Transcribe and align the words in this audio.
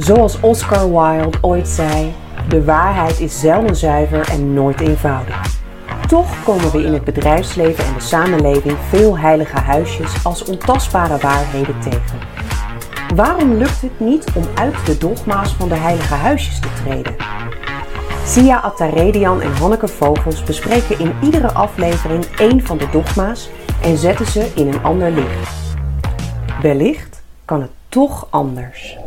Zoals 0.00 0.40
Oscar 0.40 0.90
Wilde 0.90 1.38
ooit 1.40 1.68
zei: 1.68 2.12
de 2.48 2.64
waarheid 2.64 3.20
is 3.20 3.40
zelden 3.40 3.76
zuiver 3.76 4.28
en 4.30 4.54
nooit 4.54 4.80
eenvoudig. 4.80 5.58
Toch 6.08 6.44
komen 6.44 6.70
we 6.70 6.82
in 6.84 6.92
het 6.92 7.04
bedrijfsleven 7.04 7.84
en 7.84 7.94
de 7.94 8.00
samenleving 8.00 8.76
veel 8.88 9.18
heilige 9.18 9.58
huisjes 9.58 10.24
als 10.24 10.44
ontastbare 10.44 11.18
waarheden 11.18 11.80
tegen. 11.80 12.18
Waarom 13.14 13.52
lukt 13.52 13.80
het 13.80 14.00
niet 14.00 14.32
om 14.34 14.44
uit 14.54 14.86
de 14.86 14.98
dogma's 14.98 15.52
van 15.52 15.68
de 15.68 15.74
heilige 15.74 16.14
huisjes 16.14 16.60
te 16.60 16.68
treden? 16.84 17.14
Sia 18.24 18.58
Attaredian 18.58 19.40
en 19.40 19.52
Hanneke 19.52 19.88
Vogels 19.88 20.44
bespreken 20.44 20.98
in 20.98 21.12
iedere 21.22 21.52
aflevering 21.52 22.24
één 22.24 22.62
van 22.62 22.78
de 22.78 22.88
dogma's 22.92 23.50
en 23.82 23.96
zetten 23.96 24.26
ze 24.26 24.50
in 24.54 24.68
een 24.68 24.82
ander 24.82 25.10
licht. 25.10 25.76
Wellicht 26.62 27.22
kan 27.44 27.60
het 27.60 27.70
toch 27.88 28.26
anders. 28.30 28.98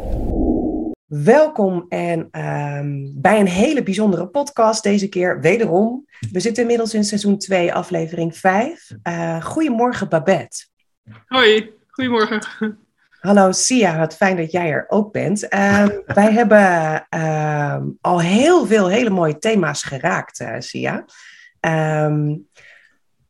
Welkom 1.22 1.86
en 1.90 2.28
ehm, 2.32 3.10
bij 3.14 3.40
een 3.40 3.48
hele 3.48 3.84
bijzondere 3.84 4.28
podcast 4.28 4.84
deze 4.84 5.10
keer 5.10 5.42
wederom. 5.42 6.08
We 6.32 6.40
zitten 6.40 6.62
inmiddels 6.62 6.94
in 6.94 7.04
seizoen 7.04 7.38
2, 7.38 7.74
aflevering 7.74 8.38
5. 8.38 8.92
Uh, 9.04 9.36
eh, 9.36 9.44
goedemorgen 9.44 10.10
Babette. 10.10 10.66
Hoi, 11.26 11.72
goedemorgen. 11.88 12.42
Hallo 13.20 13.52
Sia, 13.52 13.98
wat 13.98 14.16
fijn 14.16 14.38
dat 14.38 14.52
jij 14.52 14.70
er 14.70 14.86
ook 14.88 15.12
bent. 15.12 15.48
Ehm, 15.48 15.90
wij 16.20 16.32
hebben 16.32 17.06
ehm, 17.10 17.88
al 18.02 18.22
heel 18.22 18.66
veel 18.66 18.88
hele 18.88 19.10
mooie 19.10 19.38
thema's 19.38 19.84
geraakt, 19.84 20.40
uh, 20.40 20.56
Sia. 20.60 21.06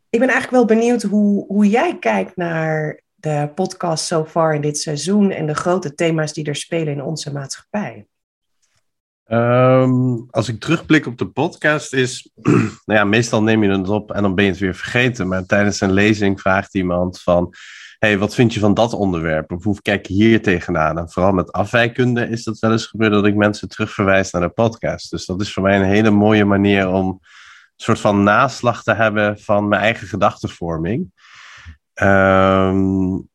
ik 0.09 0.19
ben 0.19 0.29
eigenlijk 0.29 0.51
wel 0.51 0.65
benieuwd 0.65 1.01
hoe, 1.01 1.45
hoe 1.45 1.69
jij 1.69 1.99
kijkt 1.99 2.35
naar 2.35 3.01
de 3.23 3.51
podcast 3.55 4.05
so 4.05 4.25
far 4.25 4.55
in 4.55 4.61
dit 4.61 4.77
seizoen 4.77 5.31
en 5.31 5.45
de 5.45 5.55
grote 5.55 5.95
thema's 5.95 6.33
die 6.33 6.45
er 6.45 6.55
spelen 6.55 6.93
in 6.93 7.03
onze 7.03 7.33
maatschappij? 7.33 8.07
Um, 9.27 10.25
als 10.29 10.49
ik 10.49 10.59
terugblik 10.59 11.05
op 11.05 11.17
de 11.17 11.27
podcast 11.27 11.93
is, 11.93 12.29
nou 12.85 12.99
ja, 12.99 13.03
meestal 13.03 13.43
neem 13.43 13.63
je 13.63 13.69
het 13.69 13.89
op 13.89 14.11
en 14.11 14.21
dan 14.21 14.35
ben 14.35 14.45
je 14.45 14.51
het 14.51 14.59
weer 14.59 14.75
vergeten. 14.75 15.27
Maar 15.27 15.45
tijdens 15.45 15.81
een 15.81 15.91
lezing 15.91 16.41
vraagt 16.41 16.75
iemand 16.75 17.21
van, 17.21 17.53
hey, 17.99 18.17
wat 18.17 18.35
vind 18.35 18.53
je 18.53 18.59
van 18.59 18.73
dat 18.73 18.93
onderwerp? 18.93 19.51
Of 19.51 19.63
hoe 19.63 19.81
kijk 19.81 20.05
je 20.05 20.13
hier 20.13 20.41
tegenaan? 20.41 20.97
En 20.97 21.09
vooral 21.09 21.31
met 21.31 21.51
afwijkunde 21.51 22.29
is 22.29 22.43
dat 22.43 22.59
wel 22.59 22.71
eens 22.71 22.87
gebeurd 22.87 23.11
dat 23.11 23.25
ik 23.25 23.35
mensen 23.35 23.69
terugverwijs 23.69 24.31
naar 24.31 24.41
de 24.41 24.49
podcast. 24.49 25.11
Dus 25.11 25.25
dat 25.25 25.41
is 25.41 25.53
voor 25.53 25.63
mij 25.63 25.75
een 25.79 25.85
hele 25.85 26.11
mooie 26.11 26.45
manier 26.45 26.87
om 26.87 27.07
een 27.07 27.19
soort 27.75 27.99
van 27.99 28.23
naslag 28.23 28.83
te 28.83 28.93
hebben 28.93 29.39
van 29.39 29.67
mijn 29.67 29.81
eigen 29.81 30.07
gedachtenvorming. 30.07 31.11
Um, 32.01 33.27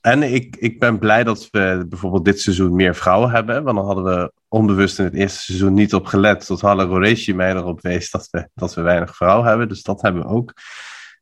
en 0.00 0.22
ik, 0.22 0.56
ik 0.56 0.80
ben 0.80 0.98
blij 0.98 1.24
dat 1.24 1.48
we 1.50 1.84
bijvoorbeeld 1.88 2.24
dit 2.24 2.40
seizoen 2.40 2.74
meer 2.74 2.94
vrouwen 2.94 3.30
hebben. 3.30 3.64
Want 3.64 3.76
dan 3.76 3.86
hadden 3.86 4.04
we 4.04 4.32
onbewust 4.48 4.98
in 4.98 5.04
het 5.04 5.14
eerste 5.14 5.40
seizoen 5.40 5.74
niet 5.74 5.94
op 5.94 6.06
gelet. 6.06 6.46
Tot 6.46 6.60
Halle 6.60 6.84
Roreshi 6.84 7.34
mij 7.34 7.54
erop 7.54 7.80
wees 7.80 8.10
dat 8.10 8.28
we, 8.30 8.48
dat 8.54 8.74
we 8.74 8.80
weinig 8.80 9.16
vrouwen 9.16 9.46
hebben. 9.46 9.68
Dus 9.68 9.82
dat 9.82 10.02
hebben 10.02 10.22
we 10.22 10.28
ook 10.28 10.52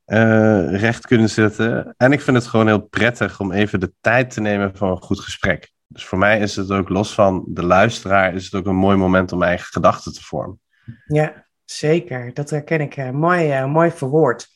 uh, 0.05 0.79
recht 0.79 1.07
kunnen 1.07 1.29
zetten. 1.29 1.93
En 1.97 2.11
ik 2.11 2.21
vind 2.21 2.37
het 2.37 2.47
gewoon 2.47 2.67
heel 2.67 2.81
prettig 2.81 3.39
om 3.39 3.51
even 3.51 3.79
de 3.79 3.93
tijd 4.01 4.29
te 4.29 4.41
nemen 4.41 4.77
voor 4.77 4.91
een 4.91 5.01
goed 5.01 5.19
gesprek. 5.19 5.71
Dus 5.87 6.05
voor 6.05 6.17
mij 6.17 6.39
is 6.39 6.55
het 6.55 6.71
ook 6.71 6.89
los 6.89 7.13
van 7.13 7.43
de 7.47 7.63
luisteraar, 7.63 8.33
is 8.33 8.43
het 8.45 8.53
ook 8.53 8.65
een 8.65 8.75
mooi 8.75 8.97
moment 8.97 9.31
om 9.31 9.43
eigen 9.43 9.67
gedachten 9.67 10.13
te 10.13 10.23
vormen. 10.23 10.59
Ja, 11.05 11.45
zeker. 11.65 12.33
Dat 12.33 12.49
herken 12.49 12.81
ik 12.81 12.97
uh, 12.97 13.09
mooi, 13.09 13.59
uh, 13.59 13.65
mooi 13.65 13.91
verwoord. 13.91 14.47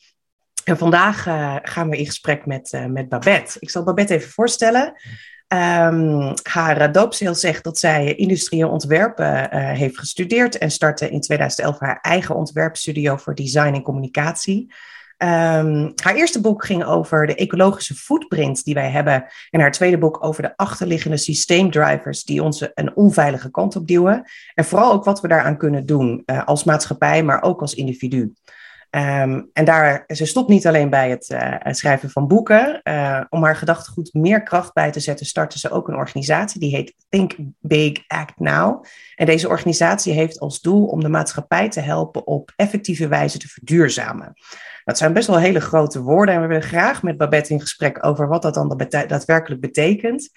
Vandaag 0.64 1.26
uh, 1.26 1.56
gaan 1.62 1.88
we 1.88 1.96
in 1.96 2.06
gesprek 2.06 2.46
met, 2.46 2.72
uh, 2.72 2.84
met 2.84 3.08
Babette. 3.08 3.56
Ik 3.60 3.70
zal 3.70 3.84
Babette 3.84 4.14
even 4.14 4.30
voorstellen. 4.30 4.94
Um, 5.52 6.34
haar 6.42 6.92
doopseel 6.92 7.34
zegt 7.34 7.64
dat 7.64 7.78
zij 7.78 8.14
industrieel 8.14 8.70
ontwerpen 8.70 9.54
uh, 9.54 9.70
heeft 9.70 9.98
gestudeerd 9.98 10.58
en 10.58 10.70
startte 10.70 11.10
in 11.10 11.20
2011 11.20 11.78
haar 11.78 11.98
eigen 12.00 12.34
ontwerpstudio 12.34 13.16
voor 13.16 13.34
design 13.34 13.74
en 13.74 13.82
communicatie. 13.82 14.72
Um, 15.18 15.92
haar 16.02 16.14
eerste 16.14 16.40
boek 16.40 16.64
ging 16.64 16.84
over 16.84 17.26
de 17.26 17.34
ecologische 17.34 17.94
footprint 17.94 18.64
die 18.64 18.74
wij 18.74 18.90
hebben. 18.90 19.24
En 19.50 19.60
haar 19.60 19.72
tweede 19.72 19.98
boek 19.98 20.24
over 20.24 20.42
de 20.42 20.56
achterliggende 20.56 21.16
systeemdrivers 21.16 22.24
die 22.24 22.42
ons 22.42 22.68
een 22.74 22.96
onveilige 22.96 23.50
kant 23.50 23.76
op 23.76 23.86
duwen. 23.86 24.24
En 24.54 24.64
vooral 24.64 24.92
ook 24.92 25.04
wat 25.04 25.20
we 25.20 25.28
daaraan 25.28 25.56
kunnen 25.56 25.86
doen 25.86 26.24
als 26.44 26.64
maatschappij, 26.64 27.22
maar 27.22 27.42
ook 27.42 27.60
als 27.60 27.74
individu. 27.74 28.32
Um, 28.90 29.50
en 29.52 29.64
daar, 29.64 30.04
ze 30.06 30.26
stopt 30.26 30.48
niet 30.48 30.66
alleen 30.66 30.90
bij 30.90 31.10
het, 31.10 31.30
uh, 31.30 31.54
schrijven 31.62 32.10
van 32.10 32.26
boeken. 32.26 32.80
Uh, 32.84 33.20
om 33.28 33.44
haar 33.44 33.56
gedachtegoed 33.56 34.12
meer 34.12 34.42
kracht 34.42 34.72
bij 34.72 34.90
te 34.90 35.00
zetten, 35.00 35.26
startte 35.26 35.58
ze 35.58 35.70
ook 35.70 35.88
een 35.88 35.96
organisatie 35.96 36.60
die 36.60 36.74
heet 36.74 36.94
Think 37.08 37.34
Big 37.58 37.92
Act 38.06 38.38
Now. 38.38 38.84
En 39.14 39.26
deze 39.26 39.48
organisatie 39.48 40.12
heeft 40.12 40.40
als 40.40 40.60
doel 40.60 40.86
om 40.86 41.00
de 41.00 41.08
maatschappij 41.08 41.68
te 41.68 41.80
helpen 41.80 42.26
op 42.26 42.52
effectieve 42.56 43.08
wijze 43.08 43.38
te 43.38 43.48
verduurzamen. 43.48 44.32
Dat 44.84 44.98
zijn 44.98 45.12
best 45.12 45.26
wel 45.26 45.38
hele 45.38 45.60
grote 45.60 46.02
woorden 46.02 46.34
en 46.34 46.40
we 46.40 46.46
willen 46.46 46.62
graag 46.62 47.02
met 47.02 47.16
Babette 47.16 47.52
in 47.52 47.60
gesprek 47.60 48.06
over 48.06 48.28
wat 48.28 48.42
dat 48.42 48.54
dan 48.54 48.86
daadwerkelijk 48.88 49.60
betekent. 49.60 50.30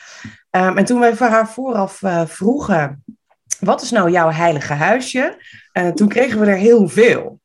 Um, 0.51 0.77
en 0.77 0.85
toen 0.85 0.99
wij 0.99 1.13
haar 1.17 1.49
vooraf 1.49 2.01
uh, 2.01 2.25
vroegen, 2.25 3.03
wat 3.59 3.81
is 3.81 3.91
nou 3.91 4.11
jouw 4.11 4.31
heilige 4.31 4.73
huisje? 4.73 5.37
toen 5.95 6.07
kregen 6.07 6.39
we 6.39 6.45
er 6.45 6.57
heel 6.57 6.87
veel. 6.87 7.41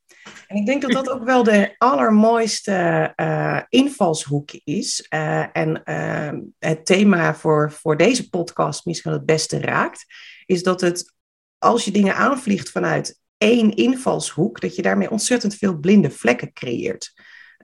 En 0.49 0.57
ik 0.57 0.67
denk 0.67 0.83
dat 0.83 0.91
dat 0.93 1.11
ook 1.11 1.25
wel 1.25 1.43
de 1.43 1.75
allermooiste 1.79 3.13
uh, 3.17 3.61
invalshoek 3.69 4.51
is. 4.65 5.07
Uh, 5.15 5.57
en 5.57 5.83
uh, 5.85 6.41
het 6.59 6.87
thema 6.87 7.35
voor, 7.35 7.73
voor 7.73 7.97
deze 7.97 8.29
podcast 8.29 8.85
misschien 8.85 9.13
het 9.13 9.27
beste 9.27 9.61
raakt, 9.61 10.05
is 10.47 10.63
dat 10.63 10.81
het, 10.81 11.15
als 11.59 11.85
je 11.85 11.91
dingen 11.91 12.15
aanvliegt 12.15 12.71
vanuit 12.71 13.21
één 13.39 13.75
invalshoek, 13.75 14.61
dat 14.61 14.77
je 14.77 14.83
daarmee 14.83 15.11
ontzettend 15.11 15.55
veel 15.55 15.79
blinde 15.79 16.11
vlekken 16.11 16.53
creëert. 16.53 17.13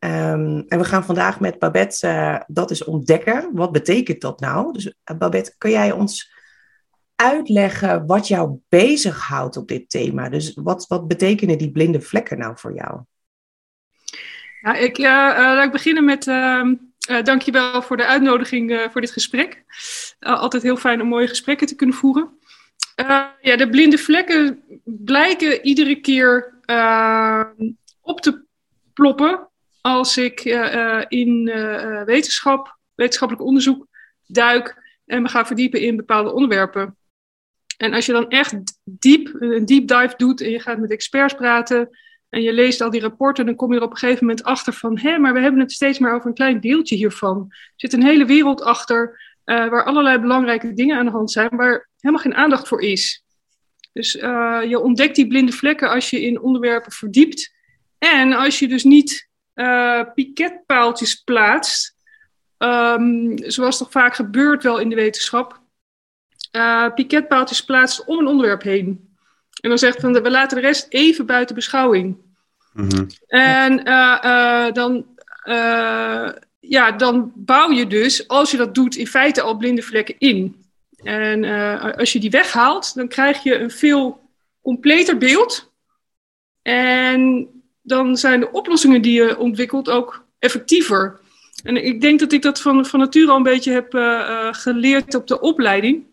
Um, 0.04 0.64
en 0.68 0.78
we 0.78 0.84
gaan 0.84 1.04
vandaag 1.04 1.40
met 1.40 1.58
Babette 1.58 2.44
dat 2.46 2.70
eens 2.70 2.84
ontdekken. 2.84 3.50
Wat 3.52 3.72
betekent 3.72 4.20
dat 4.20 4.40
nou? 4.40 4.72
Dus 4.72 4.94
Babette, 5.18 5.54
kun 5.58 5.70
jij 5.70 5.92
ons 5.92 6.33
uitleggen 7.24 8.06
wat 8.06 8.28
jou 8.28 8.58
bezighoudt 8.68 9.56
op 9.56 9.68
dit 9.68 9.90
thema? 9.90 10.28
Dus 10.28 10.54
wat, 10.54 10.86
wat 10.86 11.08
betekenen 11.08 11.58
die 11.58 11.70
blinde 11.70 12.00
vlekken 12.00 12.38
nou 12.38 12.58
voor 12.58 12.74
jou? 12.74 13.00
Ja, 14.60 14.74
ik, 14.74 14.98
uh, 14.98 15.04
laat 15.04 15.64
ik 15.64 15.72
beginnen 15.72 16.04
met 16.04 16.26
uh, 16.26 16.64
uh, 17.10 17.22
dankjewel 17.22 17.82
voor 17.82 17.96
de 17.96 18.06
uitnodiging 18.06 18.88
voor 18.92 19.00
dit 19.00 19.10
gesprek. 19.10 19.64
altijd 20.18 20.62
heel 20.62 20.76
fijn 20.76 21.00
om 21.00 21.08
mooie 21.08 21.28
gesprekken 21.28 21.66
te 21.66 21.74
kunnen 21.74 21.96
voeren. 21.96 22.38
ja, 23.40 23.56
de 23.56 23.68
blinde 23.70 23.98
vlekken 23.98 24.62
blijken 24.84 25.64
iedere 25.66 26.00
keer 26.00 26.52
op 28.00 28.20
te 28.20 28.44
ploppen 28.94 29.48
als 29.80 30.16
ik 30.16 30.44
in 31.08 31.44
wetenschap, 32.04 32.78
wetenschappelijk 32.94 33.46
onderzoek 33.46 33.86
duik 34.26 34.82
en 35.06 35.22
me 35.22 35.28
ga 35.28 35.46
verdiepen 35.46 35.80
in 35.80 35.96
bepaalde 35.96 36.32
onderwerpen. 36.32 36.96
En 37.76 37.94
als 37.94 38.06
je 38.06 38.12
dan 38.12 38.28
echt 38.28 38.54
diep, 38.84 39.36
een 39.38 39.66
deep 39.66 39.88
dive 39.88 40.14
doet 40.16 40.40
en 40.40 40.50
je 40.50 40.60
gaat 40.60 40.78
met 40.78 40.90
experts 40.90 41.34
praten 41.34 41.88
en 42.28 42.42
je 42.42 42.52
leest 42.52 42.80
al 42.80 42.90
die 42.90 43.00
rapporten, 43.00 43.46
dan 43.46 43.54
kom 43.56 43.72
je 43.72 43.78
er 43.78 43.84
op 43.84 43.90
een 43.90 43.96
gegeven 43.96 44.26
moment 44.26 44.44
achter 44.44 44.72
van, 44.72 44.98
hé, 44.98 45.18
maar 45.18 45.32
we 45.32 45.40
hebben 45.40 45.60
het 45.60 45.72
steeds 45.72 45.98
maar 45.98 46.14
over 46.14 46.26
een 46.26 46.34
klein 46.34 46.60
deeltje 46.60 46.96
hiervan. 46.96 47.46
Er 47.48 47.72
zit 47.76 47.92
een 47.92 48.04
hele 48.04 48.24
wereld 48.24 48.62
achter 48.62 49.20
uh, 49.44 49.68
waar 49.68 49.84
allerlei 49.84 50.18
belangrijke 50.18 50.74
dingen 50.74 50.98
aan 50.98 51.04
de 51.04 51.10
hand 51.10 51.30
zijn, 51.30 51.48
waar 51.56 51.88
helemaal 52.00 52.22
geen 52.22 52.34
aandacht 52.34 52.68
voor 52.68 52.82
is. 52.82 53.24
Dus 53.92 54.16
uh, 54.16 54.60
je 54.68 54.78
ontdekt 54.78 55.16
die 55.16 55.26
blinde 55.26 55.52
vlekken 55.52 55.90
als 55.90 56.10
je 56.10 56.22
in 56.22 56.40
onderwerpen 56.40 56.92
verdiept. 56.92 57.54
En 57.98 58.32
als 58.32 58.58
je 58.58 58.68
dus 58.68 58.84
niet 58.84 59.28
uh, 59.54 60.02
piketpaaltjes 60.14 61.14
plaatst, 61.14 61.96
um, 62.58 63.38
zoals 63.38 63.78
toch 63.78 63.90
vaak 63.90 64.14
gebeurt 64.14 64.62
wel 64.62 64.78
in 64.78 64.88
de 64.88 64.94
wetenschap, 64.94 65.62
uh, 66.56 66.94
piketpaaltjes 66.94 67.64
plaatst 67.64 68.04
om 68.04 68.18
een 68.18 68.26
onderwerp 68.26 68.62
heen. 68.62 69.08
En 69.60 69.68
dan 69.68 69.78
zegt 69.78 70.00
van 70.00 70.22
we 70.22 70.30
laten 70.30 70.56
de 70.56 70.62
rest 70.62 70.86
even 70.88 71.26
buiten 71.26 71.54
beschouwing. 71.54 72.16
Mm 72.72 73.06
En 73.26 73.88
uh, 73.88 74.18
uh, 74.24 74.72
dan, 74.72 75.06
ja, 76.60 76.92
dan 76.92 77.32
bouw 77.34 77.70
je 77.70 77.86
dus, 77.86 78.28
als 78.28 78.50
je 78.50 78.56
dat 78.56 78.74
doet, 78.74 78.96
in 78.96 79.06
feite 79.06 79.40
al 79.40 79.56
blinde 79.56 79.82
vlekken 79.82 80.14
in. 80.18 80.64
En 81.02 81.44
als 81.96 82.12
je 82.12 82.20
die 82.20 82.30
weghaalt, 82.30 82.94
dan 82.94 83.08
krijg 83.08 83.42
je 83.42 83.58
een 83.58 83.70
veel 83.70 84.20
completer 84.62 85.18
beeld. 85.18 85.72
En 86.62 87.48
dan 87.82 88.16
zijn 88.16 88.40
de 88.40 88.50
oplossingen 88.50 89.02
die 89.02 89.22
je 89.22 89.38
ontwikkelt 89.38 89.90
ook 89.90 90.24
effectiever. 90.38 91.20
En 91.62 91.84
ik 91.84 92.00
denk 92.00 92.20
dat 92.20 92.32
ik 92.32 92.42
dat 92.42 92.60
van, 92.60 92.86
van 92.86 93.00
nature 93.00 93.30
al 93.30 93.36
een 93.36 93.42
beetje 93.42 93.72
heb 93.72 93.92
geleerd 94.54 95.14
op 95.14 95.26
de 95.26 95.40
opleiding. 95.40 96.04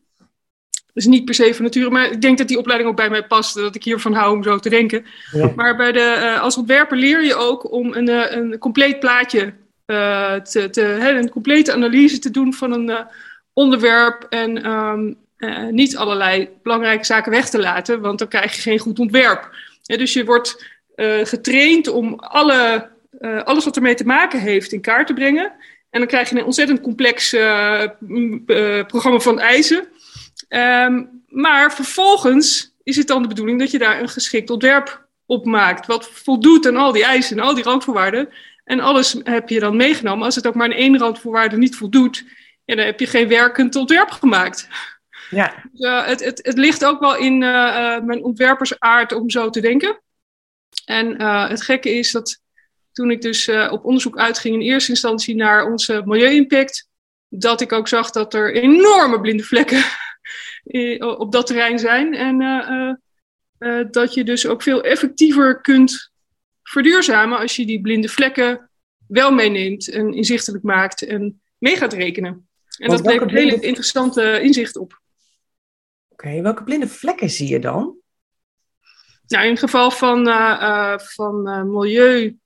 Dus 0.93 1.05
niet 1.05 1.25
per 1.25 1.33
se 1.33 1.53
van 1.53 1.63
nature, 1.63 1.89
maar 1.89 2.11
ik 2.11 2.21
denk 2.21 2.38
dat 2.38 2.47
die 2.47 2.57
opleiding 2.57 2.89
ook 2.89 2.95
bij 2.95 3.09
mij 3.09 3.23
past. 3.23 3.55
Dat 3.55 3.75
ik 3.75 3.83
hiervan 3.83 4.13
hou 4.13 4.35
om 4.35 4.43
zo 4.43 4.57
te 4.57 4.69
denken. 4.69 5.05
Maar 5.55 5.75
bij 5.75 5.91
de, 5.91 6.17
uh, 6.17 6.41
als 6.41 6.57
ontwerper 6.57 6.97
leer 6.97 7.23
je 7.23 7.35
ook 7.35 7.71
om 7.71 7.93
een, 7.93 8.09
uh, 8.09 8.31
een 8.31 8.57
compleet 8.57 8.99
plaatje 8.99 9.53
uh, 9.85 10.33
te, 10.33 10.69
te 10.69 10.83
een 10.83 11.29
complete 11.29 11.73
analyse 11.73 12.19
te 12.19 12.31
doen 12.31 12.53
van 12.53 12.71
een 12.71 13.05
onderwerp. 13.53 14.25
En 14.29 14.71
um, 14.71 15.17
uh, 15.41 15.67
niet 15.67 15.97
allerlei 15.97 16.49
belangrijke 16.63 17.05
zaken 17.05 17.31
weg 17.31 17.49
te 17.49 17.59
laten, 17.59 18.01
want 18.01 18.19
dan 18.19 18.27
krijg 18.27 18.55
je 18.55 18.61
geen 18.61 18.79
goed 18.79 18.99
ontwerp. 18.99 19.49
Ja, 19.81 19.97
dus 19.97 20.13
je 20.13 20.25
wordt 20.25 20.65
uh, 20.95 21.25
getraind 21.25 21.88
om 21.88 22.13
alle, 22.19 22.89
uh, 23.19 23.43
alles 23.43 23.65
wat 23.65 23.75
ermee 23.75 23.95
te 23.95 24.05
maken 24.05 24.39
heeft 24.39 24.71
in 24.71 24.81
kaart 24.81 25.07
te 25.07 25.13
brengen. 25.13 25.51
En 25.89 25.99
dan 25.99 26.07
krijg 26.07 26.29
je 26.29 26.38
een 26.38 26.45
ontzettend 26.45 26.81
complex 26.81 27.29
programma 28.88 29.19
van 29.19 29.39
eisen. 29.39 29.88
Um, 30.53 31.24
maar 31.27 31.74
vervolgens 31.74 32.75
is 32.83 32.95
het 32.95 33.07
dan 33.07 33.21
de 33.21 33.27
bedoeling 33.27 33.59
dat 33.59 33.71
je 33.71 33.77
daar 33.77 34.01
een 34.01 34.09
geschikt 34.09 34.50
ontwerp 34.50 35.07
op 35.25 35.45
maakt. 35.45 35.86
Wat 35.86 36.09
voldoet 36.09 36.68
aan 36.68 36.75
al 36.75 36.92
die 36.92 37.03
eisen 37.03 37.38
en 37.38 37.44
al 37.44 37.53
die 37.53 37.63
randvoorwaarden. 37.63 38.30
En 38.63 38.80
alles 38.80 39.15
heb 39.24 39.50
je 39.50 39.59
dan 39.59 39.75
meegenomen. 39.75 40.25
Als 40.25 40.36
het 40.36 40.48
ook 40.48 40.56
maar 40.56 40.65
aan 40.65 40.77
één 40.77 40.98
randvoorwaarde 40.98 41.57
niet 41.57 41.75
voldoet, 41.75 42.24
ja, 42.65 42.75
dan 42.75 42.86
heb 42.86 43.00
je 43.00 43.07
geen 43.07 43.27
werkend 43.27 43.75
ontwerp 43.75 44.09
gemaakt. 44.09 44.68
Ja. 45.30 45.53
Dus, 45.71 45.89
uh, 45.89 46.06
het, 46.06 46.24
het, 46.24 46.39
het 46.44 46.57
ligt 46.57 46.86
ook 46.86 47.00
wel 47.00 47.15
in 47.15 47.42
uh, 47.42 47.50
uh, 47.50 48.00
mijn 48.00 48.24
ontwerpersaard 48.24 49.13
om 49.13 49.30
zo 49.30 49.50
te 49.50 49.62
denken. 49.62 50.01
En 50.86 51.21
het 51.21 51.62
gekke 51.62 51.89
is 51.89 52.12
dat 52.12 52.42
toen 52.92 53.12
ik 53.12 53.21
dus 53.21 53.50
op 53.69 53.86
onderzoek 53.86 54.18
uitging 54.18 54.56
in 54.56 54.62
eerste 54.62 54.92
instantie 54.92 55.36
naar 55.36 55.71
onze 55.71 56.01
milieu-impact, 56.06 56.88
dat 57.30 57.62
ik 57.62 57.71
ook 57.71 57.88
zag 57.88 58.12
dat 58.12 58.33
er 58.33 58.56
enorme 58.56 59.21
blinde 59.21 59.44
vlekken 59.44 59.83
op 61.00 61.31
dat 61.31 61.48
terrein 61.48 61.80
zijn. 61.80 62.13
En 62.13 63.02
dat 63.92 64.13
je 64.13 64.24
dus 64.24 64.48
ook 64.48 64.62
veel 64.62 64.84
effectiever 64.84 65.62
kunt 65.62 66.12
verduurzamen 66.63 67.40
als 67.40 67.56
je 67.56 67.66
die 67.66 67.81
blinde 67.81 68.10
vlekken 68.10 68.69
wel 69.08 69.31
meeneemt 69.31 69.90
en 69.90 70.13
inzichtelijk 70.13 70.63
maakt 70.63 71.02
en 71.02 71.42
mee 71.58 71.78
gaat 71.78 71.94
rekenen. 71.94 72.48
En 72.78 72.88
Want 72.88 73.04
dat 73.04 73.12
levert 73.12 73.31
hele 73.31 73.60
interessante 73.60 74.42
inzicht 74.42 74.78
op. 74.78 75.02
Oké, 76.10 76.42
welke 76.42 76.63
blinde 76.63 76.88
vlekken 76.88 77.30
zie 77.30 77.48
je 77.48 77.60
dan? 77.60 78.00
Nou, 79.28 79.44
in 79.44 79.50
het 79.50 79.60
geval 79.60 79.92
van, 79.92 80.28
uh, 80.28 80.58
uh, 80.62 80.98
van 80.98 81.50
uh, 81.50 81.63
milieu 81.63 82.38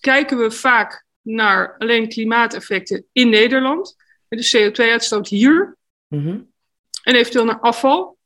kijken 0.00 0.38
we 0.38 0.50
vaak 0.50 1.06
naar 1.20 1.76
alleen 1.78 2.08
klimaateffecten 2.08 3.06
in 3.12 3.28
Nederland. 3.28 3.96
De 4.28 4.70
CO2-uitstoot 4.70 5.28
hier. 5.28 5.76
Mm 6.08 6.24
-hmm. 6.24 6.51
En 7.02 7.14
eventueel 7.14 7.44
naar 7.44 7.60
afval. 7.60 8.18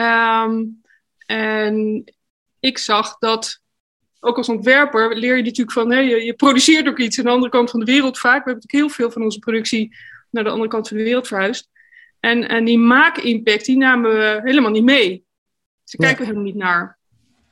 Um, 0.00 0.82
en 1.26 2.04
ik 2.60 2.78
zag 2.78 3.18
dat, 3.18 3.60
ook 4.20 4.36
als 4.36 4.48
ontwerper, 4.48 5.16
leer 5.16 5.36
je 5.36 5.42
natuurlijk 5.42 5.72
van, 5.72 5.92
hé, 5.92 5.98
je, 5.98 6.24
je, 6.24 6.34
produceert 6.34 6.88
ook 6.88 6.98
iets 6.98 7.18
aan 7.18 7.24
de 7.24 7.30
andere 7.30 7.50
kant 7.50 7.70
van 7.70 7.80
de 7.80 7.86
wereld 7.86 8.18
vaak. 8.18 8.44
We 8.44 8.50
hebben 8.50 8.54
natuurlijk 8.54 8.92
heel 8.92 8.96
veel 8.96 9.10
van 9.10 9.22
onze 9.22 9.38
productie 9.38 9.96
naar 10.30 10.44
de 10.44 10.50
andere 10.50 10.68
kant 10.68 10.88
van 10.88 10.96
de 10.96 11.02
wereld 11.02 11.26
verhuisd. 11.26 11.68
En, 12.20 12.48
en 12.48 12.64
die 12.64 12.78
maak-impact, 12.78 13.64
die 13.64 13.76
namen 13.76 14.10
we 14.10 14.40
helemaal 14.44 14.70
niet 14.70 14.84
mee. 14.84 15.08
Daar 15.08 15.26
dus 15.84 15.94
kijken 15.94 16.18
we 16.18 16.24
helemaal 16.24 16.44
niet 16.44 16.54
naar. 16.54 16.98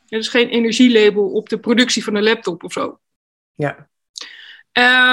Er 0.09 0.19
is 0.19 0.29
geen 0.29 0.49
energielabel 0.49 1.31
op 1.31 1.49
de 1.49 1.59
productie 1.59 2.05
van 2.05 2.15
een 2.15 2.23
laptop 2.23 2.65
of 2.65 2.73
zo. 2.73 3.01
Ja. 3.55 3.89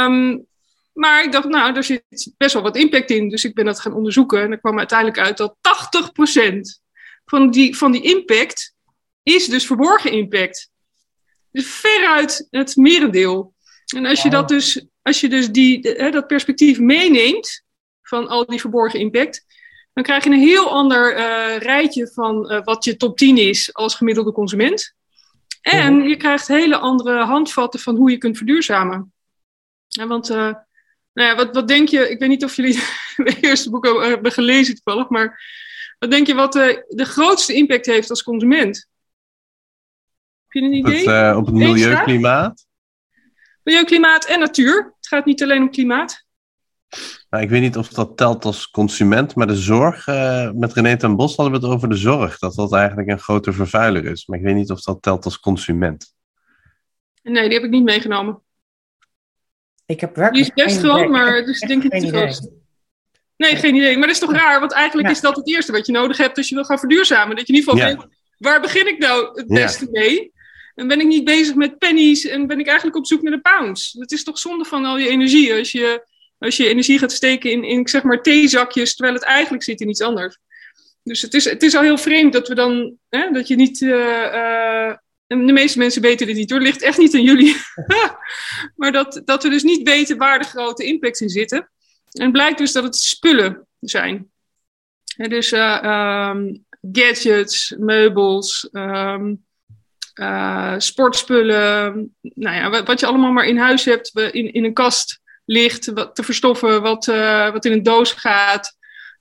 Um, 0.06 0.48
maar 1.00 1.24
ik 1.24 1.32
dacht, 1.32 1.48
nou, 1.48 1.74
daar 1.74 1.84
zit 1.84 2.34
best 2.38 2.54
wel 2.54 2.64
wat 2.64 2.78
impact 2.78 3.10
in. 3.10 3.30
Dus 3.30 3.44
ik 3.44 3.54
ben 3.54 3.66
dat 3.66 3.80
gaan 3.80 3.94
onderzoeken. 3.94 4.42
En 4.42 4.52
er 4.52 4.60
kwam 4.60 4.78
uiteindelijk 4.78 5.20
uit 5.20 5.38
dat 5.38 5.56
80% 5.56 6.60
van 7.26 7.52
die, 7.52 7.78
van 7.78 7.92
die 7.92 8.02
impact 8.02 8.76
is 9.24 9.46
dus 9.46 9.66
verborgen 9.66 10.12
impact. 10.12 10.70
Dus 11.52 11.68
veruit 11.68 12.48
het 12.50 12.76
merendeel. 12.76 13.54
En 13.96 14.06
als 14.06 14.22
je 14.22 14.30
dat 14.30 14.48
dus, 14.48 14.86
als 15.02 15.22
je 15.22 15.30
dus 15.30 15.50
die, 15.50 15.80
hè, 15.82 16.12
dat 16.12 16.28
perspectief 16.28 16.80
meeneemt 16.80 17.64
van 18.02 18.28
al 18.28 18.46
die 18.46 18.60
verborgen 18.60 19.00
impact, 19.00 19.46
dan 19.94 20.04
krijg 20.04 20.24
je 20.24 20.30
een 20.30 20.40
heel 20.40 20.70
ander 20.70 21.18
uh, 21.18 21.58
rijtje 21.58 22.08
van 22.08 22.52
uh, 22.52 22.64
wat 22.64 22.84
je 22.84 22.96
top 22.96 23.18
10 23.18 23.38
is 23.38 23.74
als 23.74 23.96
gemiddelde 23.96 24.32
consument. 24.32 24.96
En 25.62 26.08
je 26.08 26.18
krijgt 26.18 26.48
hele 26.48 26.78
andere 26.78 27.24
handvatten 27.24 27.80
van 27.80 27.96
hoe 27.96 28.12
je 28.12 28.18
kunt 28.18 28.38
verduurzamen. 28.38 29.14
Ja, 29.88 30.08
want, 30.08 30.30
uh, 30.30 30.54
nou 31.20 31.32
ja, 31.32 31.36
wat, 31.36 31.56
wat 31.56 31.68
denk 31.68 31.88
je, 31.88 32.10
ik 32.10 32.20
weet 32.20 32.30
niet 32.30 32.44
of 32.44 32.56
jullie 32.56 32.80
het 33.16 33.44
eerste 33.44 33.70
boek 33.70 33.86
hebben 33.86 34.32
gelezen 34.32 34.76
toevallig, 34.76 35.10
maar 35.10 35.42
wat 36.00 36.12
denk 36.12 36.28
je 36.28 36.34
wat 36.34 36.54
de 36.54 37.06
grootste 37.06 37.54
impact 37.54 37.86
heeft 37.86 38.10
als 38.10 38.24
consument? 38.24 38.90
Heb 40.48 40.62
je 40.62 40.70
een 40.70 40.74
idee? 40.74 41.00
Op 41.02 41.06
het, 41.06 41.32
uh, 41.32 41.38
op 41.38 41.46
het 41.46 41.56
milieu, 41.56 42.04
klimaat? 42.04 42.66
Milieu, 43.64 43.84
klimaat 43.84 44.26
en 44.26 44.40
natuur. 44.40 44.94
Het 44.96 45.08
gaat 45.08 45.26
niet 45.26 45.44
alleen 45.44 45.62
om 45.62 45.72
klimaat. 45.72 46.26
Nou, 47.30 47.44
ik 47.44 47.50
weet 47.50 47.62
niet 47.62 47.78
of 47.78 47.90
dat 47.90 48.18
telt 48.18 48.46
als 48.46 48.70
consument, 48.70 49.36
maar 49.36 49.48
de 49.48 49.56
zorg, 49.56 50.08
uh, 50.08 50.52
met 50.52 50.74
René 50.74 50.98
ten 50.98 51.16
Bos 51.16 51.36
hadden 51.36 51.60
we 51.60 51.66
het 51.66 51.76
over 51.76 51.90
de 51.90 51.96
zorg, 51.96 52.40
dat 52.40 52.56
dat 52.56 52.74
eigenlijk 52.74 53.10
een 53.10 53.20
grote 53.20 53.54
vervuiler 53.54 54.06
is. 54.06 54.26
Maar 54.26 54.40
ik 54.40 54.46
weet 54.46 54.56
niet 54.56 54.72
of 54.72 54.82
dat 54.82 55.02
telt 55.02 55.26
als 55.26 55.40
consument. 55.40 56.14
Nee, 57.24 57.44
die 57.44 57.54
heb 57.54 57.64
ik 57.64 57.70
niet 57.70 57.84
meegenomen. 57.84 58.42
Ik 59.90 60.00
heb 60.00 60.16
werkelijk 60.16 60.56
Die 60.56 60.66
is 60.66 60.72
best 60.72 60.84
groot, 60.84 61.10
maar 61.10 61.38
is 61.38 61.60
denk 61.60 61.84
ik 61.84 61.94
niet 61.94 62.10
groot. 62.10 62.50
Nee, 63.38 63.56
geen 63.56 63.76
idee. 63.76 63.94
Maar 63.98 64.08
dat 64.08 64.16
is 64.16 64.22
toch 64.22 64.32
raar, 64.32 64.60
want 64.60 64.72
eigenlijk 64.72 65.08
ja. 65.08 65.14
is 65.14 65.22
dat 65.22 65.36
het 65.36 65.48
eerste 65.48 65.72
wat 65.72 65.86
je 65.86 65.92
nodig 65.92 66.18
hebt 66.18 66.38
als 66.38 66.50
je 66.50 66.56
wil 66.56 66.64
gaan 66.64 66.80
verduurzamen. 66.80 67.36
Dat 67.36 67.48
je 67.48 67.54
in 67.54 67.60
ieder 67.60 67.74
geval 67.74 67.90
ja. 67.90 67.96
weet, 67.96 68.08
waar 68.38 68.62
begin 68.62 68.88
ik 68.88 68.98
nou 68.98 69.40
het 69.40 69.48
beste 69.48 69.88
ja. 69.92 70.00
mee? 70.00 70.32
En 70.76 70.88
ben 70.88 71.00
ik 71.00 71.08
niet 71.08 71.24
bezig 71.24 71.56
met 71.56 71.78
pennies 71.78 72.26
en 72.26 72.48
ben 72.48 72.60
ik 72.60 72.68
eigenlijk 72.68 72.98
op 72.98 73.06
zoek 73.06 73.22
naar 73.22 73.32
de 73.32 73.42
pounds. 73.42 73.92
Dat 73.92 74.12
is 74.12 74.24
toch 74.24 74.40
zonde 74.40 74.66
van 74.66 74.86
al 74.86 74.98
je 74.98 75.10
energie 75.10 75.54
als 75.54 75.72
je, 75.72 76.08
als 76.38 76.58
je 76.58 76.68
energie 76.68 77.00
gaat 77.00 77.12
steken 77.12 77.52
in, 77.52 77.64
in 77.64 77.88
zeg 77.88 78.04
maar 78.04 78.22
theezakjes, 78.22 78.96
terwijl 78.96 79.18
het 79.18 79.26
eigenlijk 79.26 79.64
zit 79.64 79.82
in 79.82 79.90
iets 79.90 80.02
anders. 80.02 80.38
Dus 81.04 81.22
het 81.22 81.34
is, 81.34 81.46
het 81.46 81.64
is 81.64 81.76
al 81.76 81.82
heel 81.82 81.98
vreemd 81.98 82.34
dat 82.34 82.48
we 82.48 82.56
dan, 82.56 82.98
hè, 83.10 83.32
dat 83.32 83.48
je 83.48 83.56
niet, 83.56 83.82
uh, 83.82 83.96
uh, 84.34 84.94
de 85.38 85.54
meeste 85.54 85.78
mensen 85.78 86.02
weten 86.02 86.28
dit 86.28 86.36
niet 86.36 86.52
hoor, 86.52 86.62
ligt 86.62 86.82
echt 86.82 86.98
niet 86.98 87.16
aan 87.16 87.24
jullie. 87.24 87.56
maar 88.76 88.92
dat, 88.92 89.22
dat 89.26 89.44
we 89.44 89.50
dus 89.50 89.64
niet 89.64 89.88
weten 89.88 90.18
waar 90.18 90.40
de 90.40 90.46
grote 90.46 90.86
impacts 90.86 91.22
in 91.22 91.30
zitten. 91.30 91.70
En 92.12 92.32
blijkt 92.32 92.58
dus 92.58 92.72
dat 92.72 92.84
het 92.84 92.96
spullen 92.96 93.68
zijn. 93.80 94.32
En 95.18 95.30
dus 95.30 95.52
uh, 95.52 96.30
um, 96.30 96.66
gadgets, 96.92 97.76
meubels, 97.78 98.70
um, 98.72 99.46
uh, 100.14 100.76
sportspullen. 100.78 102.16
Nou 102.22 102.56
ja, 102.56 102.84
wat, 102.84 103.00
je 103.00 103.06
allemaal 103.06 103.32
maar 103.32 103.48
in 103.48 103.58
huis 103.58 103.86
hebt, 103.86 104.12
in, 104.20 104.54
in 104.54 104.64
een 104.64 104.74
kast 104.74 105.20
ligt, 105.46 105.86
wat 105.86 106.16
te 106.16 106.24
verstoffen, 106.24 106.82
wat, 106.82 107.08
uh, 107.08 107.52
wat 107.52 107.66
in 107.66 107.72
een 107.72 107.84
doos 107.84 108.12
gaat. 108.12 108.78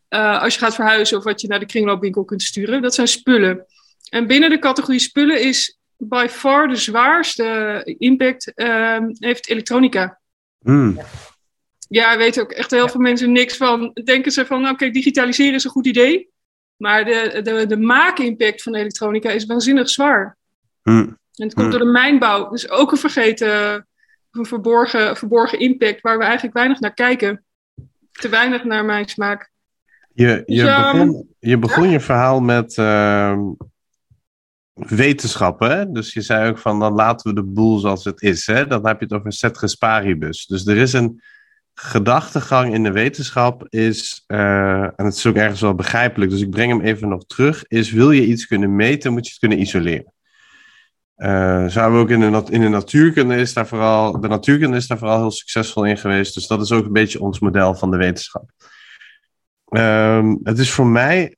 Als 0.08 0.54
je 0.54 0.60
gaat 0.60 0.74
verhuizen 0.74 1.18
of 1.18 1.24
wat 1.24 1.40
je 1.40 1.48
naar 1.48 1.60
de 1.60 1.66
kringloopwinkel 1.66 2.24
kunt 2.24 2.42
sturen. 2.42 2.82
Dat 2.82 2.94
zijn 2.94 3.08
spullen. 3.08 3.66
En 4.10 4.26
binnen 4.26 4.50
de 4.50 4.58
categorie 4.58 5.00
spullen 5.00 5.40
is 5.40 5.77
by 5.98 6.26
far 6.30 6.68
de 6.68 6.76
zwaarste 6.76 7.82
impact 7.98 8.54
ehm, 8.54 9.06
heeft 9.12 9.48
elektronica. 9.48 10.20
Mm. 10.58 11.00
Ja, 11.88 12.16
weten 12.16 12.42
ook 12.42 12.52
echt 12.52 12.70
heel 12.70 12.88
veel 12.88 13.00
mensen 13.00 13.32
niks 13.32 13.56
van. 13.56 13.90
Denken 14.04 14.32
ze 14.32 14.46
van, 14.46 14.68
oké, 14.68 14.90
digitaliseren 14.90 15.54
is 15.54 15.64
een 15.64 15.70
goed 15.70 15.86
idee. 15.86 16.30
Maar 16.76 17.04
de, 17.04 17.40
de, 17.42 17.66
de 17.66 17.76
maakimpact 17.76 18.62
van 18.62 18.74
elektronica 18.74 19.30
is 19.30 19.46
waanzinnig 19.46 19.88
zwaar. 19.88 20.36
Hmm. 20.82 21.18
En 21.34 21.44
het 21.44 21.54
komt 21.54 21.70
door 21.70 21.80
de 21.80 21.86
mijnbouw. 21.86 22.50
Dus 22.50 22.70
ook 22.70 22.92
een 22.92 22.98
vergeten, 22.98 23.86
een 24.30 24.46
verborgen, 24.46 25.16
verborgen 25.16 25.58
impact 25.58 26.00
waar 26.00 26.18
we 26.18 26.24
eigenlijk 26.24 26.54
weinig 26.54 26.80
naar 26.80 26.94
kijken. 26.94 27.44
Te 28.12 28.28
weinig 28.28 28.64
naar 28.64 28.84
mijn 28.84 29.08
smaak. 29.08 29.50
Je, 30.12 30.42
je 30.46 30.62
dus, 30.62 30.76
begon, 30.76 31.28
je, 31.38 31.58
begon 31.58 31.84
ja? 31.84 31.90
je 31.90 32.00
verhaal 32.00 32.40
met 32.40 32.76
uh, 32.76 33.38
wetenschappen. 34.78 35.70
Hè? 35.70 35.90
Dus 35.90 36.12
je 36.12 36.20
zei 36.20 36.50
ook 36.50 36.58
van 36.58 36.80
dan 36.80 36.92
laten 36.92 37.28
we 37.28 37.34
de 37.34 37.46
boel 37.46 37.78
zoals 37.78 38.04
het 38.04 38.22
is. 38.22 38.46
Hè? 38.46 38.66
Dan 38.66 38.86
heb 38.86 38.98
je 38.98 39.04
het 39.04 39.14
over 39.14 39.32
ceteris 39.32 39.74
paribus. 39.74 40.46
Dus 40.46 40.66
er 40.66 40.76
is 40.76 40.92
een 40.92 41.22
gedachtegang 41.80 42.74
in 42.74 42.82
de 42.82 42.92
wetenschap 42.92 43.66
is, 43.68 44.24
uh, 44.26 44.82
en 44.82 45.04
het 45.04 45.14
is 45.14 45.26
ook 45.26 45.36
ergens 45.36 45.60
wel 45.60 45.74
begrijpelijk, 45.74 46.30
dus 46.30 46.40
ik 46.40 46.50
breng 46.50 46.72
hem 46.72 46.80
even 46.80 47.08
nog 47.08 47.26
terug, 47.26 47.64
is 47.66 47.92
wil 47.92 48.10
je 48.10 48.26
iets 48.26 48.46
kunnen 48.46 48.76
meten, 48.76 49.12
moet 49.12 49.24
je 49.24 49.30
het 49.30 49.40
kunnen 49.40 49.60
isoleren. 49.60 50.12
Uh, 51.16 51.66
zouden 51.66 51.98
we 51.98 52.04
ook 52.04 52.10
in 52.10 52.20
de, 52.20 52.44
in 52.50 52.60
de 52.60 52.68
natuurkunde 52.68 53.36
is 53.36 53.52
daar 53.52 53.66
vooral, 53.66 54.20
de 54.20 54.28
natuurkunde 54.28 54.76
is 54.76 54.86
daar 54.86 54.98
vooral 54.98 55.18
heel 55.18 55.30
succesvol 55.30 55.84
in 55.84 55.98
geweest, 55.98 56.34
dus 56.34 56.46
dat 56.46 56.60
is 56.60 56.72
ook 56.72 56.86
een 56.86 56.92
beetje 56.92 57.20
ons 57.20 57.38
model 57.38 57.74
van 57.74 57.90
de 57.90 57.96
wetenschap. 57.96 58.50
Um, 59.70 60.40
het 60.42 60.58
is 60.58 60.70
voor 60.70 60.86
mij 60.86 61.36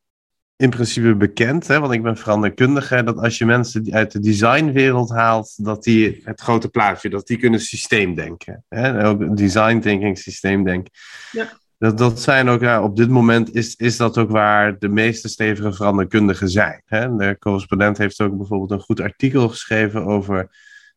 in 0.61 0.71
principe 0.71 1.14
bekend, 1.14 1.67
hè, 1.67 1.81
want 1.81 1.93
ik 1.93 2.02
ben 2.02 2.17
veranderkundige, 2.17 3.02
dat 3.02 3.19
als 3.19 3.38
je 3.38 3.47
mensen 3.47 3.83
die 3.83 3.95
uit 3.95 4.12
de 4.12 4.21
designwereld 4.21 5.11
haalt, 5.11 5.64
dat 5.64 5.83
die 5.83 6.21
het 6.25 6.40
grote 6.40 6.69
plaatje, 6.69 7.09
dat 7.09 7.26
die 7.26 7.37
kunnen 7.37 7.61
systeemdenken. 7.61 8.64
Hè, 8.69 9.07
ook 9.07 9.37
design 9.37 9.79
thinking, 9.79 10.19
systeemdenken. 10.19 10.93
Ja. 11.33 11.49
Dat, 11.79 11.99
dat 11.99 12.21
zijn 12.21 12.49
ook, 12.49 12.61
ja, 12.61 12.83
op 12.83 12.97
dit 12.97 13.09
moment 13.09 13.55
is, 13.55 13.75
is 13.76 13.97
dat 13.97 14.19
ook 14.19 14.31
waar 14.31 14.79
de 14.79 14.88
meeste 14.88 15.29
stevige 15.29 15.73
veranderkundigen 15.73 16.49
zijn. 16.49 16.83
Hè. 16.85 17.17
De 17.17 17.37
correspondent 17.38 17.99
heeft 17.99 18.21
ook 18.21 18.37
bijvoorbeeld 18.37 18.71
een 18.71 18.81
goed 18.81 19.00
artikel 19.00 19.49
geschreven 19.49 20.05
over 20.05 20.49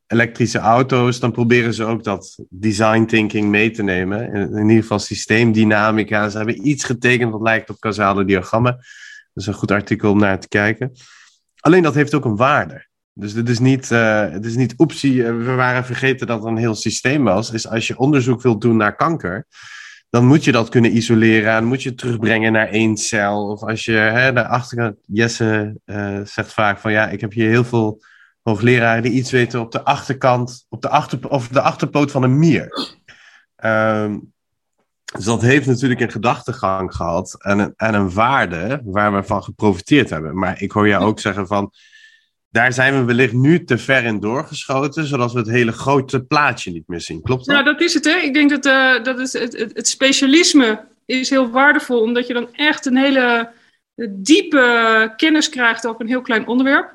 elektrische 0.08 0.60
auto's, 0.60 1.20
dan 1.20 1.32
proberen 1.32 1.74
ze 1.74 1.84
ook 1.84 2.04
dat 2.04 2.40
design 2.50 3.06
thinking 3.06 3.50
mee 3.50 3.72
te 3.72 3.84
nemen. 3.84 4.34
In, 4.34 4.56
in 4.56 4.68
ieder 4.68 4.82
geval 4.82 5.00
systeemdynamica. 5.00 6.30
Ze 6.30 6.38
hebben 6.38 6.68
iets 6.68 6.84
getekend 6.84 7.32
wat 7.32 7.42
lijkt 7.42 7.70
op 7.70 7.80
causale 7.80 8.26
diagrammen. 8.26 8.80
Dat 9.34 9.44
is 9.44 9.48
een 9.48 9.54
goed 9.54 9.72
artikel 9.72 10.12
om 10.12 10.20
naar 10.20 10.40
te 10.40 10.48
kijken. 10.48 10.92
Alleen 11.60 11.84
dat 11.84 11.94
heeft 11.94 12.14
ook 12.14 12.26
een 12.26 12.36
waarde. 12.36 12.88
Dus 13.14 13.34
dit 13.34 13.50
is 13.50 13.60
niet, 13.60 13.92
uh, 13.92 14.30
het 14.30 14.46
is 14.46 14.56
niet 14.56 14.74
optie. 14.78 15.24
we 15.24 15.54
waren 15.54 15.86
vergeten 15.86 16.28
dat 16.28 16.42
er 16.42 16.48
een 16.48 16.58
heel 16.58 16.76
systeem 16.76 17.24
was. 17.24 17.52
Is 17.52 17.68
als 17.68 17.88
je 17.88 17.98
onderzoek 17.98 18.42
wilt 18.42 18.62
doen 18.62 18.78
naar 18.78 18.96
kanker, 18.96 19.48
dan 20.10 20.26
moet 20.26 20.44
je 20.44 20.52
dat 20.52 20.70
kunnen 20.70 20.96
isoleren 20.96 21.54
en 21.54 21.66
moet 21.66 21.84
je 21.84 21.90
het 21.90 21.98
terugbrengen 21.98 22.52
naar 22.52 22.68
één 22.68 22.98
cel. 22.98 23.48
Of 23.48 23.64
als 23.64 23.86
je 23.86 23.92
hè, 23.92 24.34
de 24.34 24.48
achterkant, 24.48 24.98
Jesse 25.06 25.80
uh, 25.86 26.20
zegt 26.24 26.54
vaak 26.54 26.80
van 26.80 26.92
ja, 26.92 27.10
ik 27.10 27.22
heb 27.22 27.34
hier 27.34 27.50
heel 27.50 27.64
veel 27.64 28.02
hoogleraren 28.42 29.04
die 29.04 29.12
iets 29.12 29.32
weten 29.32 29.60
op 29.60 29.72
de 29.72 29.84
achterkant, 29.84 30.66
op 30.70 30.82
de, 30.82 30.90
achter, 30.90 31.30
of 31.30 31.48
de 31.48 31.62
achterpoot 31.62 32.12
van 32.12 32.24
een 32.24 32.40
mier. 32.40 32.92
Um, 33.66 34.33
dus 35.14 35.26
dat 35.26 35.42
heeft 35.42 35.68
natuurlijk 35.68 36.02
een 36.02 36.12
gedachtegang 36.12 36.96
gehad 36.96 37.36
en 37.40 37.60
een, 37.60 37.74
en 37.76 37.94
een 37.94 38.14
waarde 38.14 38.82
waar 38.84 39.14
we 39.14 39.24
van 39.24 39.44
geprofiteerd 39.44 40.10
hebben. 40.10 40.38
Maar 40.38 40.62
ik 40.62 40.72
hoor 40.72 40.88
jou 40.88 41.04
ook 41.04 41.20
zeggen 41.20 41.48
van, 41.48 41.72
daar 42.50 42.74
zijn 42.74 42.94
we 42.94 43.04
wellicht 43.04 43.34
nu 43.34 43.64
te 43.64 43.78
ver 43.78 44.04
in 44.04 44.20
doorgeschoten, 44.20 45.06
zodat 45.06 45.34
we 45.34 45.40
het 45.40 45.50
hele 45.50 45.72
grote 45.72 46.24
plaatje 46.24 46.72
niet 46.72 46.88
meer 46.88 47.02
zien. 47.02 47.22
Klopt 47.22 47.46
dat? 47.46 47.56
Nou, 47.56 47.66
dat 47.66 47.82
is 47.82 47.94
het. 47.94 48.06
Hè? 48.06 48.16
Ik 48.16 48.34
denk 48.34 48.50
dat, 48.50 48.66
uh, 48.66 49.04
dat 49.04 49.18
het, 49.18 49.34
het, 49.34 49.72
het, 49.74 49.88
specialisme 49.88 50.86
is 51.06 51.30
heel 51.30 51.50
waardevol, 51.50 52.02
omdat 52.02 52.28
je 52.28 52.34
dan 52.34 52.54
echt 52.54 52.86
een 52.86 52.98
hele 52.98 53.52
diepe 54.10 55.14
kennis 55.18 55.50
krijgt 55.50 55.88
over 55.88 56.02
een 56.02 56.08
heel 56.08 56.22
klein 56.22 56.48
onderwerp. 56.48 56.94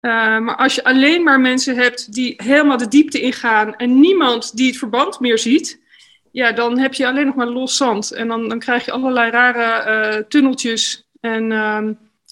Uh, 0.00 0.38
maar 0.38 0.56
als 0.56 0.74
je 0.74 0.84
alleen 0.84 1.22
maar 1.22 1.40
mensen 1.40 1.76
hebt 1.76 2.12
die 2.12 2.34
helemaal 2.36 2.76
de 2.76 2.88
diepte 2.88 3.20
ingaan 3.20 3.76
en 3.76 4.00
niemand 4.00 4.56
die 4.56 4.66
het 4.66 4.76
verband 4.76 5.20
meer 5.20 5.38
ziet, 5.38 5.80
ja, 6.32 6.52
dan 6.52 6.78
heb 6.78 6.94
je 6.94 7.06
alleen 7.06 7.26
nog 7.26 7.34
maar 7.34 7.46
los 7.46 7.76
zand. 7.76 8.12
En 8.12 8.28
dan, 8.28 8.48
dan 8.48 8.58
krijg 8.58 8.84
je 8.84 8.90
allerlei 8.90 9.30
rare 9.30 10.16
uh, 10.16 10.24
tunneltjes 10.28 11.08
en, 11.20 11.50
uh, 11.50 11.76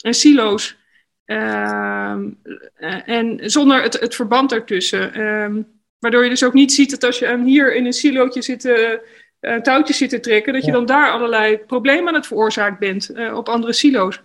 en 0.00 0.14
silo's. 0.14 0.76
Ehm, 1.24 2.30
eh, 2.74 3.08
en 3.08 3.50
zonder 3.50 3.82
het, 3.82 4.00
het 4.00 4.14
verband 4.14 4.52
ertussen. 4.52 5.14
Ehm, 5.14 5.62
waardoor 5.98 6.22
je 6.22 6.28
dus 6.28 6.44
ook 6.44 6.52
niet 6.52 6.72
ziet 6.72 6.90
dat 6.90 7.04
als 7.04 7.18
je 7.18 7.42
hier 7.44 7.74
in 7.74 7.86
een 7.86 7.92
silootje 7.92 8.42
zit, 8.42 8.64
uh, 8.64 9.56
touwtjes 9.60 9.96
zit 9.96 10.10
te 10.10 10.20
trekken, 10.20 10.52
dat 10.52 10.64
je 10.64 10.72
dan 10.72 10.86
daar 10.86 11.10
allerlei 11.10 11.58
problemen 11.58 12.08
aan 12.08 12.14
het 12.14 12.26
veroorzaakt 12.26 12.78
bent 12.78 13.12
op 13.34 13.48
andere 13.48 13.72
silo's. 13.72 14.20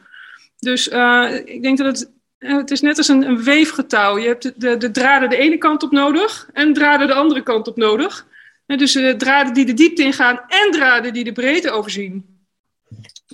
Dus 0.59 0.87
ik 1.45 1.61
denk 1.61 1.77
dat 1.77 1.87
het 1.87 2.11
het 2.47 2.71
is 2.71 2.81
net 2.81 2.97
als 2.97 3.07
een, 3.07 3.27
een 3.27 3.43
weefgetouw. 3.43 4.17
Je 4.17 4.27
hebt 4.27 4.43
de, 4.43 4.53
de, 4.57 4.77
de, 4.77 4.91
draden 4.91 5.29
de 5.29 5.37
ene 5.37 5.57
kant 5.57 5.83
op 5.83 5.91
nodig 5.91 6.49
en 6.53 6.73
draden 6.73 7.07
de 7.07 7.13
andere 7.13 7.41
kant 7.41 7.67
op 7.67 7.77
nodig. 7.77 8.27
Dus 8.77 8.95
uh, 8.95 9.13
draden 9.13 9.53
die 9.53 9.65
de 9.65 9.73
diepte 9.73 10.03
ingaan 10.03 10.41
en 10.47 10.71
draden 10.71 11.13
die 11.13 11.23
de 11.23 11.31
breedte 11.31 11.71
overzien. 11.71 12.39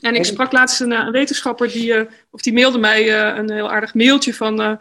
En 0.01 0.15
ik 0.15 0.25
sprak 0.25 0.51
laatst 0.51 0.81
een, 0.81 0.91
een 0.91 1.11
wetenschapper 1.11 1.67
die, 1.71 1.93
uh, 1.93 2.01
of 2.31 2.41
die 2.41 2.53
mailde 2.53 2.77
mij 2.77 3.03
uh, 3.07 3.37
een 3.37 3.51
heel 3.51 3.71
aardig 3.71 3.93
mailtje 3.93 4.33
van. 4.33 4.79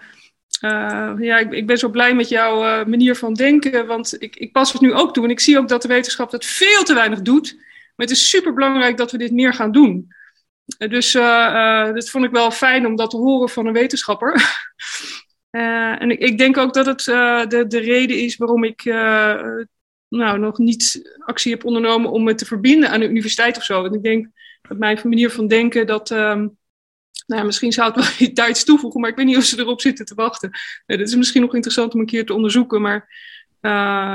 ja, 1.19 1.39
ik, 1.39 1.53
ik, 1.53 1.67
ben 1.67 1.79
zo 1.79 1.89
blij 1.89 2.15
met 2.15 2.29
jouw 2.29 2.85
manier 2.85 3.17
van 3.17 3.35
denken, 3.35 3.87
want 3.87 4.23
ik, 4.23 4.37
ik 4.37 4.53
pas 4.53 4.73
het 4.73 4.81
nu 4.81 4.95
ook 4.95 5.15
toe. 5.15 5.25
En 5.25 5.31
ik 5.31 5.41
zie 5.41 5.59
ook 5.59 5.69
dat 5.69 5.83
de 5.83 5.89
wetenschap 5.89 6.31
dat 6.31 6.45
veel 6.45 6.83
te 6.83 6.95
weinig 6.95 7.23
doet. 7.23 7.55
Maar 7.97 8.07
het 8.07 8.11
is 8.11 8.29
super 8.29 8.55
belangrijk 8.55 8.97
dat 8.97 9.13
we 9.13 9.19
dit 9.19 9.33
meer 9.33 9.55
gaan 9.55 9.73
doen. 9.73 10.09
Dus 10.89 11.13
dat 11.13 12.11
vond 12.11 12.25
ik 12.25 12.31
wel 12.31 12.51
fijn 12.51 12.87
om 12.87 12.97
dat 12.97 13.11
te 13.11 13.17
horen 13.17 13.49
van 13.49 13.67
een 13.67 13.73
wetenschapper. 13.73 14.35
uh, 15.51 16.01
en 16.03 16.11
ik, 16.11 16.19
ik, 16.19 16.39
denk 16.39 16.57
ook 16.57 16.75
dat 16.75 16.87
het 16.87 17.05
de, 17.51 17.65
de 17.69 17.79
reden 17.79 18.19
is 18.19 18.37
waarom 18.37 18.65
ik 18.65 18.85
nou, 20.09 20.39
nog 20.39 20.59
niet 20.59 21.15
actie 21.19 21.53
heb 21.53 21.65
ondernomen 21.65 22.11
om 22.11 22.23
me 22.23 22.35
te 22.35 22.45
verbinden 22.45 22.91
aan 22.91 23.01
de 23.01 23.09
universiteit 23.09 23.57
of 23.57 23.65
zo. 23.65 23.83
Want 23.83 23.95
ik 23.95 24.03
denk 24.03 24.29
dat 24.63 24.79
mijn 24.79 25.01
manier 25.03 25.31
van 25.31 25.47
denken 25.47 25.87
dat. 25.87 26.11
Um, 26.11 26.57
nou, 27.27 27.45
misschien 27.45 27.73
zou 27.73 27.93
het 27.93 27.97
wel 27.97 28.15
iets 28.29 28.35
Duits 28.35 28.65
toevoegen, 28.65 29.01
maar 29.01 29.11
ik 29.11 29.17
weet 29.17 29.27
niet 29.27 29.37
of 29.37 29.45
ze 29.45 29.59
erop 29.59 29.81
zitten 29.81 30.05
te 30.05 30.15
wachten. 30.15 30.51
Nee, 30.87 30.99
dat 30.99 31.09
is 31.09 31.17
misschien 31.17 31.41
nog 31.41 31.55
interessant 31.55 31.95
om 31.95 32.01
een 32.01 32.07
keer 32.07 32.27
te 32.27 32.35
onderzoeken. 32.35 32.81
Maar 32.81 33.09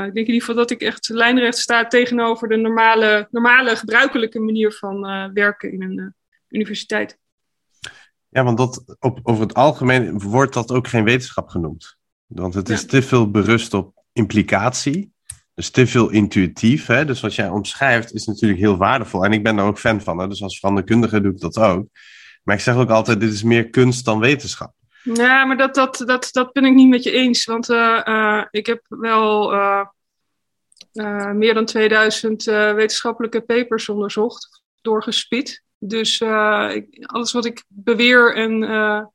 ik 0.08 0.14
denk 0.14 0.28
in 0.28 0.34
ieder 0.34 0.40
geval 0.40 0.56
dat 0.56 0.72
ik 0.72 0.82
echt 0.82 1.10
lijnrecht 1.10 1.58
sta 1.58 1.88
tegenover 1.88 2.48
de 2.48 2.56
normale, 2.56 3.28
normale 3.32 3.76
gebruikelijke 3.76 4.40
manier 4.40 4.72
van 4.72 5.02
werken 5.34 5.72
in 5.72 5.82
een 5.82 6.16
universiteit. 6.50 7.18
Ja, 8.30 8.44
want 8.44 8.58
dat, 8.58 8.96
op, 9.00 9.20
over 9.24 9.42
het 9.42 9.54
algemeen 9.54 10.20
wordt 10.20 10.54
dat 10.54 10.72
ook 10.72 10.88
geen 10.88 11.04
wetenschap 11.04 11.50
genoemd. 11.50 11.98
Want 12.26 12.54
het 12.54 12.70
is 12.70 12.86
te 12.86 13.02
veel 13.02 13.32
berust 13.32 13.74
op 13.74 14.04
implicatie. 14.14 15.11
Dus 15.62 15.70
te 15.70 15.88
veel 15.88 16.10
intuïtief. 16.10 16.86
Hè? 16.86 17.06
Dus 17.06 17.22
wat 17.22 17.36
jij 17.36 17.50
omschrijft 17.50 18.14
is 18.14 18.26
natuurlijk 18.26 18.60
heel 18.60 18.78
waardevol. 18.78 19.26
En 19.26 19.34
ik 19.34 19.44
ben 19.44 19.56
daar 19.56 19.66
ook 19.66 19.80
fan 19.80 20.02
van. 20.02 20.20
Hè? 20.20 20.28
Dus 20.28 20.44
als 20.44 20.60
veranderkundige 20.60 21.22
doe 21.22 21.32
ik 21.32 21.40
dat 21.40 21.58
ook. 21.58 21.88
Maar 22.44 22.56
ik 22.56 22.62
zeg 22.62 22.76
ook 22.76 22.90
altijd, 22.90 23.20
dit 23.20 23.34
is 23.34 23.44
meer 23.44 23.70
kunst 23.70 24.06
dan 24.06 24.20
wetenschap. 24.20 24.74
Ja, 25.04 25.46
maar 25.46 25.58
dat, 25.58 25.76
dat, 25.76 26.04
dat, 26.06 26.30
dat 26.32 26.54
ben 26.54 26.66
ik 26.66 26.74
niet 26.74 26.90
met 26.90 27.04
je 27.04 27.12
eens. 27.12 27.46
Want 27.46 27.70
uh, 27.70 28.02
uh, 28.06 28.44
ik 28.52 28.66
heb 28.66 28.82
wel 28.88 29.54
uh, 29.54 31.32
meer 31.32 31.54
dan 31.54 31.66
2000 31.66 32.44
wetenschappelijke 32.44 33.42
papers 33.42 33.90
onderzocht, 33.90 34.64
doorgespit. 34.82 35.64
Dus 35.78 36.22
alles 37.02 37.32
wat 37.32 37.46
ik 37.46 37.64
beweer 37.68 38.36
en 38.36 39.12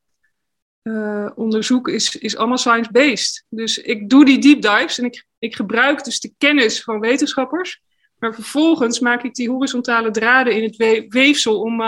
onderzoek 1.35 1.89
is, 1.89 2.17
is 2.17 2.37
allemaal 2.37 2.59
science-based. 2.59 3.45
Dus 3.49 3.79
ik 3.79 4.09
doe 4.09 4.25
die 4.25 4.39
deep 4.39 4.63
dives 4.63 4.99
en 4.99 5.05
ik, 5.05 5.27
ik 5.47 5.57
gebruik 5.57 6.05
dus 6.05 6.21
de 6.21 6.35
kennis 6.39 6.83
van 6.83 7.01
wetenschappers. 7.01 7.83
Maar 8.19 8.35
vervolgens 8.35 9.01
maak 9.01 9.23
ik 9.23 9.35
die 9.35 9.51
horizontale 9.51 10.11
draden 10.11 10.55
in 10.55 10.63
het 10.63 10.77
we 10.77 11.07
weefsel 11.09 11.61
om, 11.61 11.83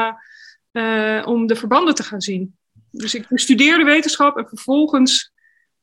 om 1.24 1.46
de 1.46 1.56
verbanden 1.56 1.94
te 1.94 2.02
gaan 2.02 2.20
zien. 2.20 2.56
Dus 2.90 3.14
ik 3.14 3.28
bestudeer 3.28 3.78
de 3.78 3.84
wetenschap 3.84 4.36
en 4.36 4.48
vervolgens 4.48 5.32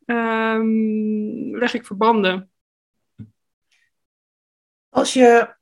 um, 0.06 1.58
leg 1.58 1.74
ik 1.74 1.86
verbanden. 1.86 2.50
Als 4.90 5.14
je 5.14 5.56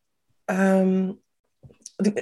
um, 0.45 1.22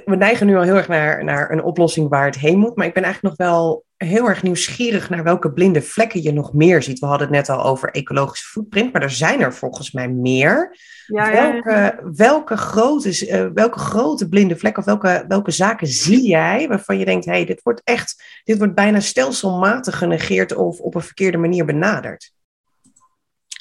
we 0.04 0.16
neigen 0.16 0.46
nu 0.46 0.56
al 0.56 0.62
heel 0.62 0.76
erg 0.76 0.88
naar, 0.88 1.24
naar 1.24 1.50
een 1.50 1.62
oplossing 1.62 2.08
waar 2.08 2.24
het 2.24 2.38
heen 2.38 2.58
moet. 2.58 2.76
Maar 2.76 2.86
ik 2.86 2.94
ben 2.94 3.02
eigenlijk 3.02 3.38
nog 3.38 3.48
wel 3.48 3.84
heel 3.96 4.28
erg 4.28 4.42
nieuwsgierig 4.42 5.10
naar 5.10 5.22
welke 5.22 5.52
blinde 5.52 5.82
vlekken 5.82 6.22
je 6.22 6.32
nog 6.32 6.52
meer 6.52 6.82
ziet. 6.82 6.98
We 6.98 7.06
hadden 7.06 7.26
het 7.26 7.36
net 7.36 7.48
al 7.48 7.64
over 7.64 7.90
ecologische 7.90 8.46
footprint, 8.46 8.92
maar 8.92 9.02
er 9.02 9.10
zijn 9.10 9.40
er 9.40 9.54
volgens 9.54 9.92
mij 9.92 10.08
meer. 10.08 10.76
Ja, 11.06 11.32
welke, 11.32 11.70
ja, 11.70 12.00
Welke, 12.02 12.56
grote, 12.56 13.26
uh, 13.26 13.46
welke 13.54 13.78
grote 13.78 14.28
blinde 14.28 14.56
vlekken 14.56 14.82
of 14.82 14.88
welke, 14.88 15.24
welke 15.28 15.50
zaken 15.50 15.86
zie 15.86 16.26
jij 16.26 16.68
waarvan 16.68 16.98
je 16.98 17.04
denkt, 17.04 17.24
hé, 17.24 17.32
hey, 17.32 17.44
dit 17.44 17.62
wordt 17.62 17.80
echt, 17.84 18.40
dit 18.44 18.58
wordt 18.58 18.74
bijna 18.74 19.00
stelselmatig 19.00 19.98
genegeerd 19.98 20.54
of 20.54 20.80
op 20.80 20.94
een 20.94 21.02
verkeerde 21.02 21.38
manier 21.38 21.64
benaderd? 21.64 22.32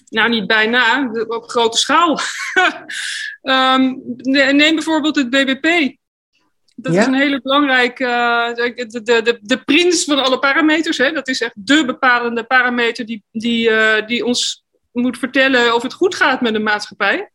Nou, 0.10 0.30
niet 0.30 0.48
bijna, 0.48 1.12
op 1.28 1.50
grote 1.50 1.78
schaal. 1.78 2.20
um, 3.42 4.02
neem 4.56 4.76
bijvoorbeeld 4.76 5.16
het 5.16 5.30
BBP. 5.30 6.00
Dat 6.82 6.96
is 6.96 7.06
een 7.06 7.14
hele 7.14 7.42
belangrijke, 7.42 8.04
uh, 8.04 8.56
de, 8.56 9.02
de, 9.04 9.22
de, 9.22 9.40
de 9.42 9.64
prins 9.64 10.04
van 10.04 10.24
alle 10.24 10.40
parameters. 10.40 10.98
Hè? 10.98 11.12
Dat 11.12 11.28
is 11.28 11.42
echt 11.42 11.54
de 11.56 11.86
bepalende 11.86 12.44
parameter 12.44 13.06
die, 13.06 13.24
die, 13.32 13.70
uh, 13.70 14.08
die 14.08 14.26
ons 14.26 14.64
moet 14.92 15.18
vertellen 15.18 15.76
of 15.76 15.82
het 15.82 15.94
goed 15.94 16.16
gaat 16.16 16.42
met 16.42 16.54
de 16.54 16.60
maatschappij. 16.60 17.32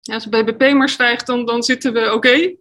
Ja, 0.00 0.14
als 0.14 0.24
het 0.24 0.44
BBP 0.44 0.72
maar 0.72 0.88
stijgt, 0.88 1.26
dan, 1.26 1.46
dan 1.46 1.62
zitten 1.62 1.92
we 1.92 2.12
oké. 2.12 2.12
Okay. 2.12 2.58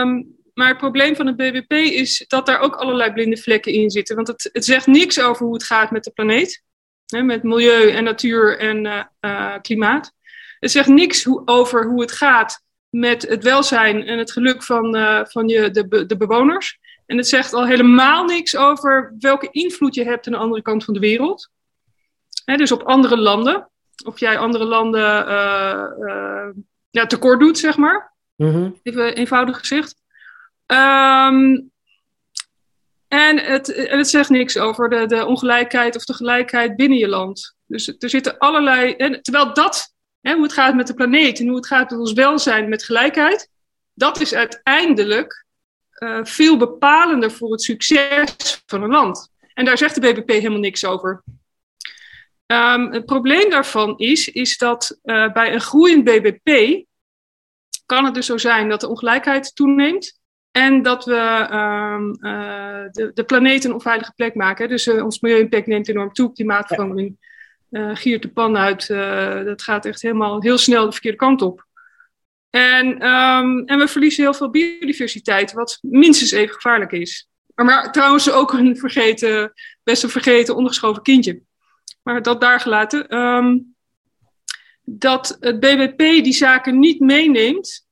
Um, 0.00 0.36
maar 0.54 0.68
het 0.68 0.78
probleem 0.78 1.16
van 1.16 1.26
het 1.26 1.36
BBP 1.36 1.72
is 1.72 2.24
dat 2.28 2.46
daar 2.46 2.60
ook 2.60 2.76
allerlei 2.76 3.12
blinde 3.12 3.36
vlekken 3.36 3.72
in 3.72 3.90
zitten. 3.90 4.16
Want 4.16 4.28
het, 4.28 4.50
het 4.52 4.64
zegt 4.64 4.86
niks 4.86 5.20
over 5.20 5.44
hoe 5.46 5.54
het 5.54 5.64
gaat 5.64 5.90
met 5.90 6.04
de 6.04 6.10
planeet. 6.10 6.62
Hè, 7.06 7.22
met 7.22 7.42
milieu 7.42 7.90
en 7.90 8.04
natuur 8.04 8.58
en 8.58 9.06
uh, 9.20 9.56
klimaat. 9.62 10.12
Het 10.58 10.70
zegt 10.70 10.88
niks 10.88 11.24
hoe, 11.24 11.42
over 11.44 11.86
hoe 11.86 12.00
het 12.00 12.12
gaat 12.12 12.62
met 12.90 13.22
het 13.28 13.42
welzijn 13.42 14.06
en 14.06 14.18
het 14.18 14.32
geluk 14.32 14.62
van, 14.62 14.96
uh, 14.96 15.24
van 15.24 15.48
je, 15.48 15.70
de, 15.70 16.06
de 16.06 16.16
bewoners. 16.16 16.78
En 17.06 17.16
het 17.16 17.28
zegt 17.28 17.52
al 17.52 17.66
helemaal 17.66 18.24
niks 18.24 18.56
over 18.56 19.14
welke 19.18 19.48
invloed 19.50 19.94
je 19.94 20.04
hebt 20.04 20.26
aan 20.26 20.32
de 20.32 20.38
andere 20.38 20.62
kant 20.62 20.84
van 20.84 20.94
de 20.94 21.00
wereld. 21.00 21.50
Dus 22.44 22.72
op 22.72 22.82
andere 22.82 23.16
landen. 23.16 23.70
Of 24.04 24.20
jij 24.20 24.38
andere 24.38 24.64
landen 24.64 25.28
uh, 25.28 25.84
uh, 25.98 26.48
ja, 26.90 27.06
tekort 27.06 27.40
doet, 27.40 27.58
zeg 27.58 27.76
maar. 27.76 28.14
Mm 28.36 28.52
-hmm. 28.52 28.80
Even 28.82 29.14
eenvoudig 29.14 29.58
gezegd. 29.58 29.94
Um, 30.66 31.70
en, 33.08 33.38
het, 33.38 33.74
en 33.74 33.98
het 33.98 34.08
zegt 34.08 34.28
niks 34.28 34.58
over 34.58 34.88
de, 34.88 35.06
de 35.06 35.26
ongelijkheid 35.26 35.96
of 35.96 36.04
de 36.04 36.14
gelijkheid 36.14 36.76
binnen 36.76 36.98
je 36.98 37.08
land. 37.08 37.56
Dus 37.66 37.96
er 37.98 38.10
zitten 38.10 38.38
allerlei. 38.38 38.92
En, 38.92 39.22
terwijl 39.22 39.54
dat 39.54 39.94
Hoe 40.20 40.42
het 40.42 40.52
gaat 40.52 40.74
met 40.74 40.86
de 40.86 40.94
planeet 40.94 41.40
en 41.40 41.46
hoe 41.46 41.56
het 41.56 41.66
gaat 41.66 41.90
met 41.90 41.98
ons 41.98 42.12
welzijn 42.12 42.68
met 42.68 42.84
gelijkheid, 42.84 43.50
dat 43.94 44.20
is 44.20 44.34
uiteindelijk 44.34 45.46
uh, 45.98 46.24
veel 46.24 46.56
bepalender 46.56 47.30
voor 47.30 47.52
het 47.52 47.62
succes 47.62 48.62
van 48.66 48.82
een 48.82 48.90
land. 48.90 49.30
En 49.54 49.64
daar 49.64 49.78
zegt 49.78 49.94
de 49.94 50.00
BBP 50.00 50.28
helemaal 50.30 50.58
niks 50.58 50.84
over. 50.84 51.22
Um, 52.46 52.92
het 52.92 53.04
probleem 53.04 53.50
daarvan 53.50 53.98
is, 53.98 54.28
is 54.28 54.56
dat 54.56 54.98
uh, 55.04 55.32
bij 55.32 55.52
een 55.52 55.60
groeiend 55.60 56.04
BBP 56.04 56.82
kan 57.86 58.04
het 58.04 58.14
dus 58.14 58.26
zo 58.26 58.36
zijn 58.36 58.68
dat 58.68 58.80
de 58.80 58.88
ongelijkheid 58.88 59.54
toeneemt 59.54 60.20
en 60.50 60.82
dat 60.82 61.04
we 61.04 61.48
um, 61.52 62.16
uh, 62.20 62.84
de, 62.90 63.10
de 63.14 63.24
planeet 63.24 63.64
een 63.64 63.72
onveilige 63.72 64.12
plek 64.16 64.34
maken. 64.34 64.68
Dus 64.68 64.86
uh, 64.86 65.04
ons 65.04 65.20
milieu-impact 65.20 65.66
neemt 65.66 65.88
enorm 65.88 66.12
toe, 66.12 66.32
klimaatverandering 66.32 67.27
giert 67.70 68.22
de 68.22 68.28
pan 68.28 68.56
uit. 68.56 68.86
dat 69.46 69.62
gaat 69.62 69.84
echt 69.84 70.02
helemaal 70.02 70.42
heel 70.42 70.58
snel 70.58 70.84
de 70.84 70.92
verkeerde 70.92 71.16
kant 71.16 71.42
op. 71.42 71.66
En, 72.50 72.86
um, 72.86 73.64
en 73.64 73.78
we 73.78 73.88
verliezen 73.88 74.22
heel 74.22 74.34
veel 74.34 74.50
biodiversiteit, 74.50 75.52
wat 75.52 75.78
minstens 75.82 76.30
even 76.30 76.54
gevaarlijk 76.54 76.92
is. 76.92 77.28
Maar, 77.54 77.64
maar 77.64 77.92
trouwens 77.92 78.30
ook 78.30 78.52
een 78.52 78.76
vergeten, 78.76 79.52
best 79.82 80.02
een 80.02 80.08
vergeten, 80.08 80.56
ondergeschoven 80.56 81.02
kindje. 81.02 81.40
Maar 82.02 82.22
dat 82.22 82.40
daar 82.40 82.60
gelaten. 82.60 83.16
Um, 83.16 83.76
dat 84.82 85.36
het 85.40 85.60
BBP 85.60 85.98
die 85.98 86.32
zaken 86.32 86.78
niet 86.78 87.00
meeneemt, 87.00 87.86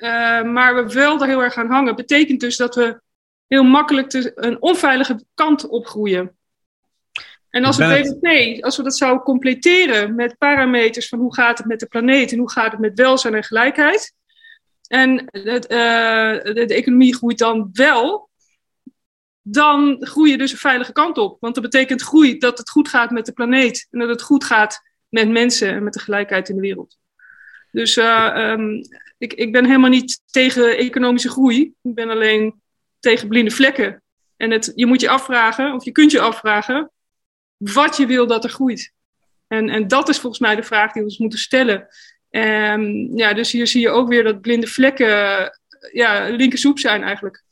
uh, 0.00 0.42
maar 0.42 0.74
we 0.74 0.92
wel 0.92 1.18
daar 1.18 1.28
heel 1.28 1.42
erg 1.42 1.56
aan 1.56 1.70
hangen, 1.70 1.96
betekent 1.96 2.40
dus 2.40 2.56
dat 2.56 2.74
we 2.74 3.00
heel 3.46 3.64
makkelijk 3.64 4.32
een 4.34 4.62
onveilige 4.62 5.24
kant 5.34 5.68
opgroeien. 5.68 6.36
En 7.52 7.64
als 7.64 7.76
het 7.76 8.18
BBP, 8.20 8.62
als 8.64 8.76
we 8.76 8.82
dat 8.82 8.96
zouden 8.96 9.22
completeren 9.22 10.14
met 10.14 10.38
parameters 10.38 11.08
van 11.08 11.18
hoe 11.18 11.34
gaat 11.34 11.58
het 11.58 11.66
met 11.66 11.80
de 11.80 11.86
planeet 11.86 12.32
en 12.32 12.38
hoe 12.38 12.50
gaat 12.50 12.70
het 12.72 12.80
met 12.80 12.98
welzijn 12.98 13.34
en 13.34 13.44
gelijkheid. 13.44 14.14
En 14.86 15.24
het, 15.30 15.64
uh, 15.72 16.54
de, 16.54 16.64
de, 16.66 16.74
economie 16.74 17.14
groeit 17.14 17.38
dan 17.38 17.68
wel, 17.72 18.30
dan 19.42 19.96
groei 20.00 20.30
je 20.30 20.38
dus 20.38 20.52
een 20.52 20.58
veilige 20.58 20.92
kant 20.92 21.18
op. 21.18 21.36
Want 21.40 21.54
dat 21.54 21.62
betekent 21.62 22.02
groei 22.02 22.38
dat 22.38 22.58
het 22.58 22.70
goed 22.70 22.88
gaat 22.88 23.10
met 23.10 23.26
de 23.26 23.32
planeet 23.32 23.86
en 23.90 23.98
dat 23.98 24.08
het 24.08 24.22
goed 24.22 24.44
gaat 24.44 24.82
met 25.08 25.28
mensen 25.28 25.68
en 25.68 25.84
met 25.84 25.92
de 25.92 26.00
gelijkheid 26.00 26.48
in 26.48 26.54
de 26.54 26.60
wereld. 26.60 26.98
Dus 27.70 27.96
uh, 27.96 28.34
um, 28.36 28.80
ik, 29.18 29.32
ik 29.32 29.52
ben 29.52 29.64
helemaal 29.64 29.90
niet 29.90 30.22
tegen 30.26 30.76
economische 30.76 31.30
groei. 31.30 31.74
Ik 31.82 31.94
ben 31.94 32.10
alleen 32.10 32.60
tegen 33.00 33.28
blinde 33.28 33.50
vlekken. 33.50 34.02
En 34.36 34.50
het, 34.50 34.72
je 34.74 34.86
moet 34.86 35.00
je 35.00 35.08
afvragen, 35.08 35.74
of 35.74 35.84
je 35.84 35.92
kunt 35.92 36.10
je 36.10 36.20
afvragen, 36.20 36.90
wat 37.62 37.96
je 37.96 38.06
wil 38.06 38.26
dat 38.26 38.44
er 38.44 38.50
groeit. 38.50 38.92
En, 39.46 39.68
en 39.68 39.88
dat 39.88 40.08
is 40.08 40.18
volgens 40.18 40.42
mij 40.42 40.56
de 40.56 40.62
vraag 40.62 40.92
die 40.92 41.02
we 41.02 41.08
ons 41.08 41.18
moeten 41.18 41.38
stellen. 41.38 41.88
Um, 42.30 43.16
ja, 43.16 43.32
dus 43.32 43.52
hier 43.52 43.66
zie 43.66 43.80
je 43.80 43.88
ook 43.88 44.08
weer 44.08 44.24
dat 44.24 44.40
blinde 44.40 44.66
vlekken 44.66 45.50
ja, 45.92 46.28
linkersoep 46.28 46.78
zijn 46.78 47.02
eigenlijk. 47.02 47.44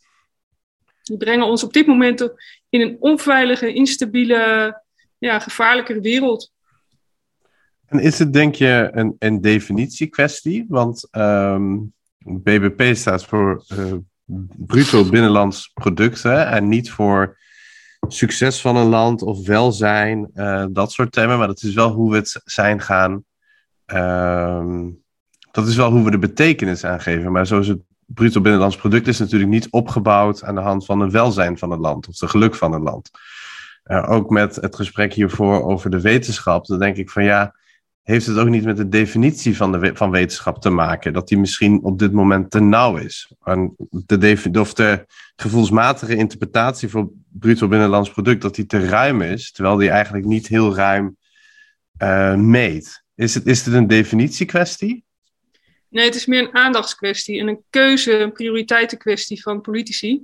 Die 1.02 1.16
brengen 1.16 1.46
ons 1.46 1.64
op 1.64 1.72
dit 1.72 1.86
moment 1.86 2.20
in 2.68 2.80
een 2.80 2.96
onveilige, 3.00 3.72
instabiele, 3.72 4.82
ja, 5.18 5.38
gevaarlijkere 5.38 6.00
wereld. 6.00 6.52
En 7.86 7.98
is 7.98 8.18
het 8.18 8.32
denk 8.32 8.54
je 8.54 8.88
een, 8.92 9.16
een 9.18 9.40
definitiekwestie? 9.40 10.64
Want 10.68 11.08
ehm, 11.10 11.78
BBP 12.18 12.96
staat 12.96 13.24
voor 13.24 13.64
uh, 13.72 13.94
bruto 14.56 15.04
binnenlands 15.04 15.70
product 15.74 16.24
en 16.24 16.68
niet 16.68 16.90
voor 16.90 17.38
succes 18.08 18.60
van 18.60 18.76
een 18.76 18.88
land 18.88 19.22
of 19.22 19.46
welzijn, 19.46 20.30
uh, 20.34 20.64
dat 20.70 20.92
soort 20.92 21.12
thema's. 21.12 21.38
Maar 21.38 21.46
dat 21.46 21.62
is 21.62 21.74
wel 21.74 21.90
hoe 21.90 22.10
we 22.10 22.16
het 22.16 22.40
zijn 22.44 22.80
gaan. 22.80 23.24
Uh, 23.86 24.86
dat 25.50 25.66
is 25.66 25.76
wel 25.76 25.90
hoe 25.90 26.04
we 26.04 26.10
de 26.10 26.18
betekenis 26.18 26.84
aangeven. 26.84 27.32
Maar 27.32 27.46
zoals 27.46 27.66
het 27.66 27.80
bruto 28.06 28.40
binnenlands 28.40 28.76
product 28.76 29.06
is 29.06 29.18
natuurlijk 29.18 29.50
niet 29.50 29.70
opgebouwd 29.70 30.44
aan 30.44 30.54
de 30.54 30.60
hand 30.60 30.84
van 30.84 31.00
het 31.00 31.12
welzijn 31.12 31.58
van 31.58 31.70
het 31.70 31.80
land 31.80 32.08
of 32.08 32.20
het 32.20 32.30
geluk 32.30 32.54
van 32.54 32.72
het 32.72 32.82
land. 32.82 33.10
Uh, 33.84 34.10
ook 34.10 34.30
met 34.30 34.56
het 34.56 34.76
gesprek 34.76 35.14
hiervoor 35.14 35.62
over 35.64 35.90
de 35.90 36.00
wetenschap, 36.00 36.66
dan 36.66 36.78
denk 36.78 36.96
ik 36.96 37.10
van 37.10 37.24
ja, 37.24 37.54
heeft 38.02 38.26
het 38.26 38.36
ook 38.36 38.48
niet 38.48 38.64
met 38.64 38.76
de 38.76 38.88
definitie 38.88 39.56
van, 39.56 39.72
de, 39.72 39.90
van 39.94 40.10
wetenschap 40.10 40.60
te 40.60 40.70
maken? 40.70 41.12
Dat 41.12 41.28
die 41.28 41.38
misschien 41.38 41.82
op 41.82 41.98
dit 41.98 42.12
moment 42.12 42.50
te 42.50 42.60
nauw 42.60 42.96
is. 42.96 43.32
En 43.42 43.74
de, 43.90 44.50
of 44.60 44.74
de 44.74 45.04
gevoelsmatige 45.36 46.16
interpretatie 46.16 46.88
voor 46.88 47.10
bruto 47.28 47.68
binnenlands 47.68 48.10
product, 48.10 48.42
dat 48.42 48.54
die 48.54 48.66
te 48.66 48.86
ruim 48.86 49.22
is, 49.22 49.52
terwijl 49.52 49.76
die 49.76 49.90
eigenlijk 49.90 50.24
niet 50.24 50.46
heel 50.46 50.74
ruim 50.74 51.16
uh, 52.02 52.34
meet. 52.34 53.04
Is 53.14 53.34
het, 53.34 53.46
is 53.46 53.64
het 53.64 53.74
een 53.74 53.86
definitiekwestie? 53.86 55.04
Nee, 55.88 56.04
het 56.04 56.14
is 56.14 56.26
meer 56.26 56.40
een 56.40 56.54
aandachtskwestie 56.54 57.40
en 57.40 57.48
een 57.48 57.62
keuze, 57.70 58.18
een 58.18 58.32
prioriteitenkwestie 58.32 59.42
van 59.42 59.60
politici 59.60 60.22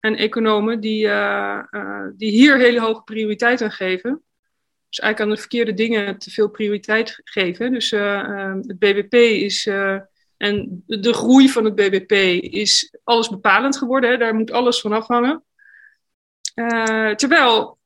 en 0.00 0.16
economen 0.16 0.80
die, 0.80 1.04
uh, 1.04 1.58
uh, 1.70 2.06
die 2.16 2.30
hier 2.30 2.58
hele 2.58 2.80
hoge 2.80 3.02
prioriteit 3.02 3.62
aan 3.62 3.70
geven. 3.70 4.22
Dus 4.96 5.04
eigenlijk 5.04 5.20
aan 5.20 5.36
de 5.36 5.48
verkeerde 5.48 5.74
dingen 5.74 6.18
te 6.18 6.30
veel 6.30 6.48
prioriteit 6.48 7.20
geven. 7.24 7.72
Dus 7.72 7.92
uh, 7.92 8.54
het 8.66 8.78
BBP 8.78 9.14
is. 9.14 9.66
Uh, 9.66 9.98
en 10.36 10.82
de 10.86 11.12
groei 11.12 11.48
van 11.48 11.64
het 11.64 11.74
BBP 11.74 12.12
is 12.42 12.94
alles 13.04 13.28
bepalend 13.28 13.76
geworden. 13.76 14.10
Hè? 14.10 14.16
Daar 14.16 14.34
moet 14.34 14.50
alles 14.50 14.80
van 14.80 14.92
afhangen. 14.92 15.44
Uh, 16.54 17.10
terwijl 17.10 17.78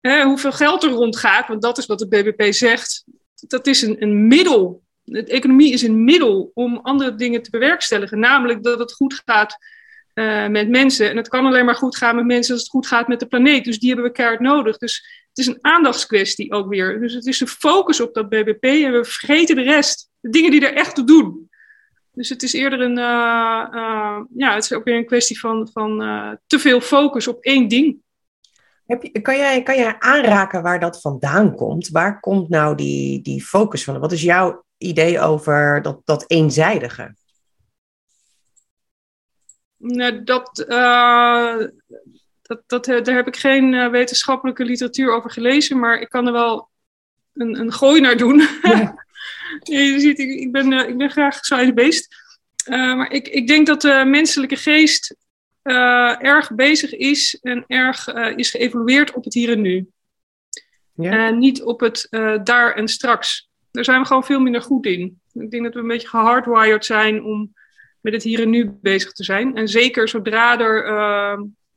hè, 0.00 0.22
hoeveel 0.22 0.52
geld 0.52 0.82
er 0.82 0.90
rondgaat, 0.90 1.48
want 1.48 1.62
dat 1.62 1.78
is 1.78 1.86
wat 1.86 2.00
het 2.00 2.08
BBP 2.08 2.52
zegt, 2.52 3.04
dat 3.34 3.66
is 3.66 3.82
een, 3.82 4.02
een 4.02 4.26
middel. 4.26 4.82
De 5.04 5.24
economie 5.24 5.72
is 5.72 5.82
een 5.82 6.04
middel 6.04 6.50
om 6.54 6.78
andere 6.82 7.14
dingen 7.14 7.42
te 7.42 7.50
bewerkstelligen. 7.50 8.18
Namelijk 8.18 8.62
dat 8.62 8.78
het 8.78 8.92
goed 8.92 9.22
gaat 9.24 9.58
met 10.48 10.68
mensen. 10.68 11.10
En 11.10 11.16
het 11.16 11.28
kan 11.28 11.46
alleen 11.46 11.64
maar 11.64 11.74
goed 11.74 11.96
gaan 11.96 12.16
met 12.16 12.24
mensen 12.24 12.52
als 12.52 12.62
het 12.62 12.70
goed 12.70 12.86
gaat 12.86 13.08
met 13.08 13.20
de 13.20 13.26
planeet. 13.26 13.64
Dus 13.64 13.78
die 13.78 13.88
hebben 13.88 14.06
we 14.06 14.12
keihard 14.12 14.40
nodig. 14.40 14.78
Dus 14.78 15.27
het 15.38 15.46
is 15.46 15.54
een 15.54 15.64
aandachtskwestie 15.64 16.52
ook 16.52 16.68
weer. 16.68 17.00
Dus 17.00 17.14
het 17.14 17.26
is 17.26 17.38
de 17.38 17.46
focus 17.46 18.00
op 18.00 18.14
dat 18.14 18.28
BBP 18.28 18.64
en 18.64 18.92
we 18.92 19.04
vergeten 19.04 19.56
de 19.56 19.62
rest. 19.62 20.10
De 20.20 20.30
dingen 20.30 20.50
die 20.50 20.66
er 20.66 20.74
echt 20.74 20.94
toe 20.94 21.04
doen. 21.04 21.50
Dus 22.12 22.28
het 22.28 22.42
is 22.42 22.52
eerder 22.52 22.80
een, 22.80 22.98
uh, 22.98 23.68
uh, 23.72 24.20
ja, 24.36 24.54
het 24.54 24.64
is 24.64 24.72
ook 24.72 24.84
weer 24.84 24.96
een 24.96 25.06
kwestie 25.06 25.40
van, 25.40 25.68
van 25.72 26.02
uh, 26.02 26.32
te 26.46 26.58
veel 26.58 26.80
focus 26.80 27.28
op 27.28 27.40
één 27.40 27.68
ding. 27.68 27.96
Heb 28.86 29.02
je, 29.02 29.20
kan, 29.20 29.36
jij, 29.36 29.62
kan 29.62 29.76
jij 29.76 29.96
aanraken 29.98 30.62
waar 30.62 30.80
dat 30.80 31.00
vandaan 31.00 31.54
komt? 31.54 31.88
Waar 31.88 32.20
komt 32.20 32.48
nou 32.48 32.74
die, 32.74 33.22
die 33.22 33.42
focus 33.42 33.84
van? 33.84 33.98
Wat 33.98 34.12
is 34.12 34.22
jouw 34.22 34.64
idee 34.78 35.20
over 35.20 35.82
dat, 35.82 36.00
dat 36.04 36.24
eenzijdige? 36.26 37.14
Nou, 39.76 40.24
dat, 40.24 40.64
uh, 40.68 41.66
dat, 42.48 42.62
dat, 42.66 42.84
daar 42.84 43.16
heb 43.16 43.26
ik 43.26 43.36
geen 43.36 43.72
uh, 43.72 43.88
wetenschappelijke 43.88 44.64
literatuur 44.64 45.12
over 45.12 45.30
gelezen, 45.30 45.78
maar 45.78 46.00
ik 46.00 46.08
kan 46.08 46.26
er 46.26 46.32
wel 46.32 46.68
een, 47.34 47.58
een 47.60 47.72
gooi 47.72 48.00
naar 48.00 48.16
doen. 48.16 48.42
Ja. 48.62 49.04
je 49.62 50.00
ziet, 50.00 50.18
ik, 50.18 50.40
ik, 50.40 50.52
ben, 50.52 50.72
uh, 50.72 50.88
ik 50.88 50.96
ben 50.96 51.10
graag 51.10 51.40
beest. 51.74 52.16
maar 52.66 53.12
ik, 53.12 53.28
ik 53.28 53.46
denk 53.46 53.66
dat 53.66 53.80
de 53.80 54.04
menselijke 54.06 54.56
geest 54.56 55.16
erg 56.18 56.54
bezig 56.54 56.94
is 56.94 57.38
en 57.42 57.64
erg 57.66 58.08
is 58.36 58.50
geëvolueerd 58.50 59.12
op 59.12 59.24
het 59.24 59.34
hier 59.34 59.50
en 59.50 59.60
nu. 59.60 59.88
Ja. 60.94 61.26
En 61.26 61.38
niet 61.38 61.62
op 61.62 61.80
het 61.80 62.06
daar 62.44 62.74
en 62.74 62.88
straks. 62.88 63.48
Daar 63.70 63.84
zijn 63.84 64.00
we 64.00 64.06
gewoon 64.06 64.24
veel 64.24 64.40
minder 64.40 64.62
goed 64.62 64.86
in. 64.86 65.20
Ik 65.32 65.50
denk 65.50 65.64
dat 65.64 65.74
we 65.74 65.80
een 65.80 65.86
beetje 65.86 66.08
gehardwired 66.08 66.84
zijn 66.84 67.24
om 67.24 67.54
met 68.00 68.12
het 68.12 68.22
hier 68.22 68.40
en 68.40 68.50
nu 68.50 68.70
bezig 68.70 69.12
te 69.12 69.24
zijn. 69.24 69.56
En 69.56 69.68
zeker 69.68 70.08
zodra 70.08 70.58
er 70.58 70.86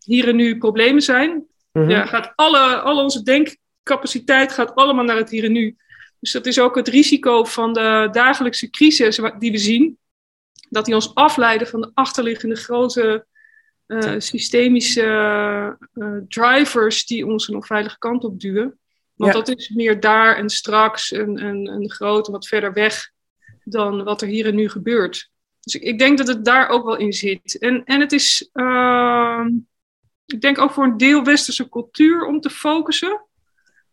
hier 0.05 0.27
en 0.27 0.35
nu 0.35 0.57
problemen 0.57 1.01
zijn, 1.01 1.45
mm-hmm. 1.71 1.91
ja, 1.91 2.05
gaat 2.05 2.33
alle, 2.35 2.79
alle 2.79 3.03
onze 3.03 3.23
denkcapaciteit 3.23 4.51
gaat 4.51 4.75
allemaal 4.75 5.03
naar 5.03 5.17
het 5.17 5.29
hier 5.29 5.43
en 5.43 5.51
nu. 5.51 5.75
Dus 6.19 6.31
dat 6.31 6.45
is 6.45 6.59
ook 6.59 6.75
het 6.75 6.87
risico 6.87 7.43
van 7.43 7.73
de 7.73 8.07
dagelijkse 8.11 8.69
crisis 8.69 9.19
die 9.39 9.51
we 9.51 9.57
zien. 9.57 9.97
Dat 10.69 10.85
die 10.85 10.95
ons 10.95 11.15
afleiden 11.15 11.67
van 11.67 11.81
de 11.81 11.91
achterliggende 11.93 12.55
grote 12.55 13.25
uh, 13.87 14.13
systemische 14.17 15.77
uh, 15.93 16.17
drivers 16.27 17.05
die 17.05 17.25
ons 17.25 17.47
een 17.47 17.55
onveilige 17.55 17.97
kant 17.97 18.23
op 18.23 18.39
duwen. 18.39 18.79
Want 19.15 19.33
ja. 19.33 19.39
dat 19.39 19.57
is 19.57 19.69
meer 19.69 19.99
daar 19.99 20.35
en 20.35 20.49
straks 20.49 21.11
en, 21.11 21.37
en, 21.37 21.67
en 21.67 21.91
groot 21.91 22.25
en 22.25 22.31
wat 22.31 22.47
verder 22.47 22.73
weg 22.73 23.11
dan 23.63 24.03
wat 24.03 24.21
er 24.21 24.27
hier 24.27 24.45
en 24.45 24.55
nu 24.55 24.69
gebeurt. 24.69 25.29
Dus 25.59 25.75
ik, 25.75 25.81
ik, 25.81 25.99
denk 25.99 26.17
dat 26.17 26.27
het 26.27 26.45
daar 26.45 26.69
ook 26.69 26.85
wel 26.85 26.97
in 26.97 27.13
zit. 27.13 27.57
En, 27.59 27.83
en 27.85 27.99
het 27.99 28.11
is, 28.11 28.49
uh, 28.53 29.45
ik 30.31 30.41
denk 30.41 30.59
ook 30.59 30.71
voor 30.71 30.83
een 30.83 30.97
deel 30.97 31.23
westerse 31.23 31.69
cultuur 31.69 32.25
om 32.25 32.41
te 32.41 32.49
focussen. 32.49 33.25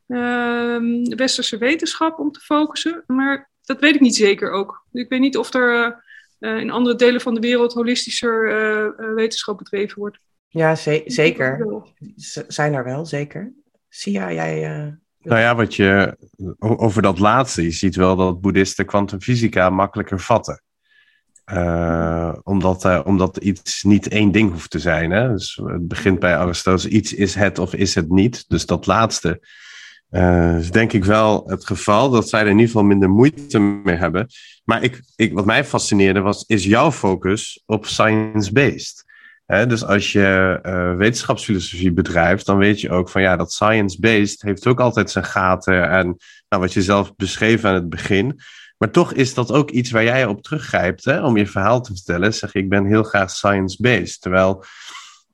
Uh, 0.06 0.76
westerse 1.16 1.58
wetenschap 1.58 2.18
om 2.18 2.32
te 2.32 2.40
focussen. 2.40 3.04
Maar 3.06 3.50
dat 3.64 3.80
weet 3.80 3.94
ik 3.94 4.00
niet 4.00 4.16
zeker 4.16 4.50
ook. 4.50 4.84
Ik 4.92 5.08
weet 5.08 5.20
niet 5.20 5.36
of 5.36 5.54
er 5.54 6.02
uh, 6.40 6.58
in 6.58 6.70
andere 6.70 6.96
delen 6.96 7.20
van 7.20 7.34
de 7.34 7.40
wereld 7.40 7.72
holistischer 7.72 8.48
uh, 8.50 9.14
wetenschap 9.14 9.58
bedreven 9.58 9.98
wordt. 9.98 10.18
Ja, 10.48 10.74
ze 10.74 11.02
zeker. 11.06 11.66
Z 12.16 12.42
zijn 12.46 12.74
er 12.74 12.84
wel, 12.84 13.06
zeker. 13.06 13.52
Sia, 13.88 14.32
jij... 14.32 14.60
Nou 15.18 15.40
ja, 15.40 15.54
wat 15.54 15.74
je 15.74 16.16
over 16.58 17.02
dat 17.02 17.18
laatste, 17.18 17.62
je 17.62 17.70
ziet 17.70 17.96
wel 17.96 18.16
dat 18.16 18.40
boeddhisten 18.40 18.86
kwantumfysica 18.86 19.70
makkelijker 19.70 20.20
vatten. 20.20 20.62
Uh, 21.52 22.34
omdat, 22.42 22.84
uh, 22.84 23.00
omdat 23.04 23.36
iets 23.36 23.82
niet 23.82 24.08
één 24.08 24.32
ding 24.32 24.52
hoeft 24.52 24.70
te 24.70 24.78
zijn. 24.78 25.10
Hè? 25.10 25.28
Dus 25.28 25.60
het 25.64 25.88
begint 25.88 26.18
bij 26.18 26.36
Aristoteles, 26.36 26.86
iets 26.86 27.14
is 27.14 27.34
het 27.34 27.58
of 27.58 27.74
is 27.74 27.94
het 27.94 28.10
niet. 28.10 28.44
Dus 28.48 28.66
dat 28.66 28.86
laatste 28.86 29.40
Uh, 30.10 30.58
is 30.58 30.70
denk 30.70 30.92
ik 30.92 31.04
wel 31.04 31.44
het 31.46 31.66
geval 31.66 32.10
dat 32.10 32.28
zij 32.28 32.40
er 32.40 32.46
in 32.46 32.52
ieder 32.52 32.66
geval 32.66 32.84
minder 32.84 33.10
moeite 33.10 33.58
mee 33.58 33.96
hebben. 33.96 34.26
Maar 34.64 34.82
ik, 34.82 35.02
ik, 35.16 35.32
wat 35.32 35.44
mij 35.44 35.64
fascineerde 35.64 36.20
was, 36.20 36.44
is 36.46 36.64
jouw 36.64 36.92
focus 36.92 37.62
op 37.66 37.86
science-based? 37.86 39.06
dus 39.46 39.84
als 39.84 40.12
je 40.12 40.58
wetenschapsfilosofie 40.98 41.92
bedrijft, 41.92 42.46
dan 42.46 42.58
weet 42.58 42.80
je 42.80 42.90
ook 42.90 43.08
van 43.08 43.22
ja, 43.22 43.36
dat 43.36 43.52
science-based 43.52 44.42
heeft 44.42 44.66
ook 44.66 44.80
altijd 44.80 45.10
zijn 45.10 45.24
gaten 45.24 45.90
en 45.90 46.16
nou, 46.48 46.62
wat 46.62 46.72
je 46.72 46.82
zelf 46.82 47.16
beschreef 47.16 47.64
aan 47.64 47.74
het 47.74 47.88
begin. 47.88 48.40
Maar 48.78 48.90
toch 48.90 49.12
is 49.12 49.34
dat 49.34 49.52
ook 49.52 49.70
iets 49.70 49.90
waar 49.90 50.04
jij 50.04 50.26
op 50.26 50.42
teruggrijpt 50.42 51.04
hè, 51.04 51.24
om 51.24 51.36
je 51.36 51.46
verhaal 51.46 51.80
te 51.80 51.94
vertellen. 51.94 52.34
Zeg 52.34 52.54
ik 52.54 52.68
ben 52.68 52.86
heel 52.86 53.02
graag 53.02 53.30
science-based. 53.30 54.20
Terwijl 54.20 54.64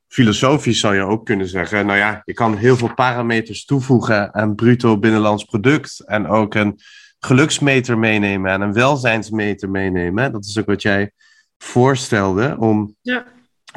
filosofisch 0.09 0.81
zou 0.81 0.95
je 0.95 1.03
ook 1.03 1.25
kunnen 1.25 1.49
zeggen, 1.49 1.87
nou 1.87 1.99
ja, 1.99 2.23
je 2.25 2.33
kan 2.33 2.57
heel 2.57 2.77
veel 2.77 2.95
parameters 2.95 3.65
toevoegen 3.65 4.35
aan 4.35 4.55
bruto 4.55 4.99
binnenlands 4.99 5.45
product 5.45 6.05
en 6.07 6.27
ook 6.27 6.55
een 6.55 6.81
geluksmeter 7.19 7.99
meenemen 7.99 8.53
en 8.53 8.61
een 8.61 8.73
welzijnsmeter 8.73 9.71
meenemen. 9.71 10.33
Dat 10.33 10.45
is 10.45 10.59
ook 10.59 10.67
wat 10.67 10.83
jij 10.83 11.13
voorstelde 11.59 12.57
om 12.59 12.97
ja. 13.01 13.27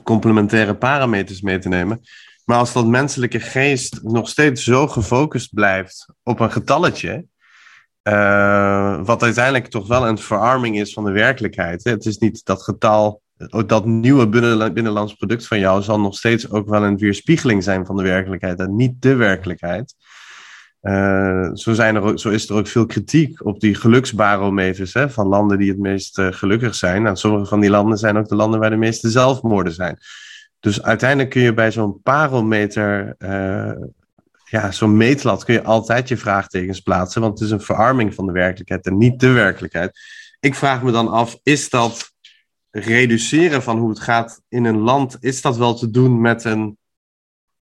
complementaire 0.03 0.75
parameters 0.75 1.41
mee 1.41 1.59
te 1.59 1.69
nemen. 1.69 2.01
Maar 2.45 2.57
als 2.57 2.73
dat 2.73 2.87
menselijke 2.87 3.39
geest 3.39 4.03
nog 4.03 4.29
steeds 4.29 4.63
zo 4.63 4.87
gefocust 4.87 5.53
blijft 5.53 6.05
op 6.23 6.39
een 6.39 6.51
getalletje, 6.51 7.25
uh, 8.07 9.05
wat 9.05 9.23
uiteindelijk 9.23 9.67
toch 9.67 9.87
wel 9.87 10.07
een 10.07 10.17
verarming 10.17 10.79
is 10.79 10.93
van 10.93 11.05
de 11.05 11.11
werkelijkheid. 11.11 11.83
Hè? 11.83 11.91
Het 11.91 12.05
is 12.05 12.17
niet 12.17 12.45
dat 12.45 12.63
getal 12.63 13.21
dat 13.65 13.85
nieuwe 13.85 14.29
binnenlands 14.73 15.13
product 15.13 15.47
van 15.47 15.59
jou 15.59 15.81
zal 15.81 15.99
nog 15.99 16.15
steeds 16.15 16.49
ook 16.49 16.69
wel 16.69 16.83
een 16.83 16.97
weerspiegeling 16.97 17.63
zijn 17.63 17.85
van 17.85 17.95
de 17.95 18.03
werkelijkheid 18.03 18.59
en 18.59 18.75
niet 18.75 19.01
de 19.01 19.15
werkelijkheid. 19.15 19.95
Uh, 20.81 21.49
zo, 21.53 21.73
zijn 21.73 21.95
er 21.95 22.19
zo 22.19 22.29
is 22.29 22.49
er 22.49 22.55
ook 22.55 22.67
veel 22.67 22.85
kritiek 22.85 23.45
op 23.45 23.59
die 23.59 23.75
geluksbarometers 23.75 24.93
hè, 24.93 25.09
van 25.09 25.27
landen 25.27 25.57
die 25.57 25.69
het 25.69 25.79
meest 25.79 26.21
gelukkig 26.21 26.75
zijn. 26.75 27.01
Nou, 27.01 27.15
sommige 27.15 27.45
van 27.45 27.59
die 27.59 27.69
landen 27.69 27.97
zijn 27.97 28.17
ook 28.17 28.27
de 28.27 28.35
landen 28.35 28.59
waar 28.59 28.69
de 28.69 28.75
meeste 28.75 29.09
zelfmoorden 29.09 29.73
zijn. 29.73 29.97
Dus 30.59 30.83
uiteindelijk 30.83 31.29
kun 31.29 31.41
je 31.41 31.53
bij 31.53 31.71
zo'n 31.71 32.01
parometer, 32.01 33.15
uh, 33.19 33.71
ja, 34.49 34.71
zo'n 34.71 34.97
meetlat, 34.97 35.43
kun 35.43 35.53
je 35.53 35.63
altijd 35.63 36.07
je 36.07 36.17
vraagtekens 36.17 36.79
plaatsen, 36.79 37.21
want 37.21 37.39
het 37.39 37.47
is 37.47 37.53
een 37.53 37.61
verarming 37.61 38.13
van 38.13 38.25
de 38.25 38.31
werkelijkheid 38.31 38.85
en 38.85 38.97
niet 38.97 39.19
de 39.19 39.31
werkelijkheid. 39.31 39.99
Ik 40.39 40.55
vraag 40.55 40.83
me 40.83 40.91
dan 40.91 41.07
af, 41.07 41.39
is 41.43 41.69
dat 41.69 42.11
reduceren 42.71 43.63
van 43.63 43.77
hoe 43.77 43.89
het 43.89 43.99
gaat 43.99 44.41
in 44.49 44.65
een 44.65 44.77
land, 44.77 45.17
is 45.19 45.41
dat 45.41 45.57
wel 45.57 45.75
te 45.75 45.89
doen 45.89 46.21
met 46.21 46.43
een 46.43 46.77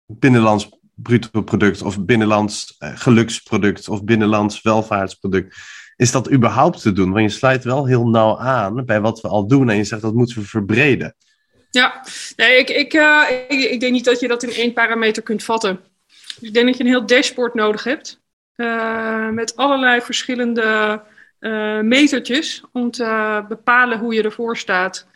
binnenlands 0.06 0.68
bruto 0.94 1.42
product 1.42 1.82
of 1.82 2.04
binnenlands 2.04 2.76
uh, 2.78 2.90
geluksproduct 2.94 3.88
of 3.88 4.04
binnenlands 4.04 4.62
welvaartsproduct? 4.62 5.56
Is 5.96 6.12
dat 6.12 6.30
überhaupt 6.30 6.82
te 6.82 6.92
doen? 6.92 7.12
Want 7.12 7.30
je 7.30 7.36
sluit 7.38 7.64
wel 7.64 7.86
heel 7.86 8.08
nauw 8.08 8.38
aan 8.38 8.84
bij 8.84 9.00
wat 9.00 9.20
we 9.20 9.28
al 9.28 9.46
doen 9.46 9.70
en 9.70 9.76
je 9.76 9.84
zegt 9.84 10.02
dat 10.02 10.14
moeten 10.14 10.38
we 10.38 10.46
verbreden. 10.46 11.14
Ja, 11.70 12.04
nee, 12.36 12.58
ik, 12.58 12.68
ik, 12.68 12.94
uh, 12.94 13.22
ik, 13.48 13.60
ik, 13.70 13.80
denk 13.80 13.92
niet 13.92 14.04
dat 14.04 14.20
je 14.20 14.28
dat 14.28 14.42
in 14.42 14.50
één 14.50 14.72
parameter 14.72 15.22
kunt 15.22 15.42
vatten. 15.42 15.80
Dus 16.38 16.48
ik 16.48 16.54
denk 16.54 16.66
dat 16.66 16.76
je 16.76 16.82
een 16.82 16.90
heel 16.90 17.06
dashboard 17.06 17.54
nodig 17.54 17.84
hebt. 17.84 18.20
Uh, 18.56 19.28
met 19.28 19.56
allerlei 19.56 20.00
verschillende 20.00 21.02
uh, 21.40 21.80
metertjes 21.80 22.62
om 22.72 22.90
te 22.90 23.44
bepalen 23.48 23.98
hoe 23.98 24.14
je 24.14 24.22
ervoor 24.22 24.56
staat. 24.56 25.06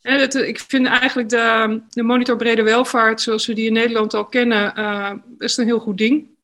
Het, 0.00 0.34
ik 0.34 0.60
vind 0.60 0.86
eigenlijk 0.86 1.28
de, 1.28 1.80
de 1.90 2.02
monitor 2.02 2.36
brede 2.36 2.62
welvaart, 2.62 3.20
zoals 3.20 3.46
we 3.46 3.54
die 3.54 3.66
in 3.66 3.72
Nederland 3.72 4.14
al 4.14 4.24
kennen, 4.24 4.78
uh, 4.78 5.12
is 5.38 5.56
een 5.56 5.66
heel 5.66 5.78
goed 5.78 5.98
ding. 5.98 6.34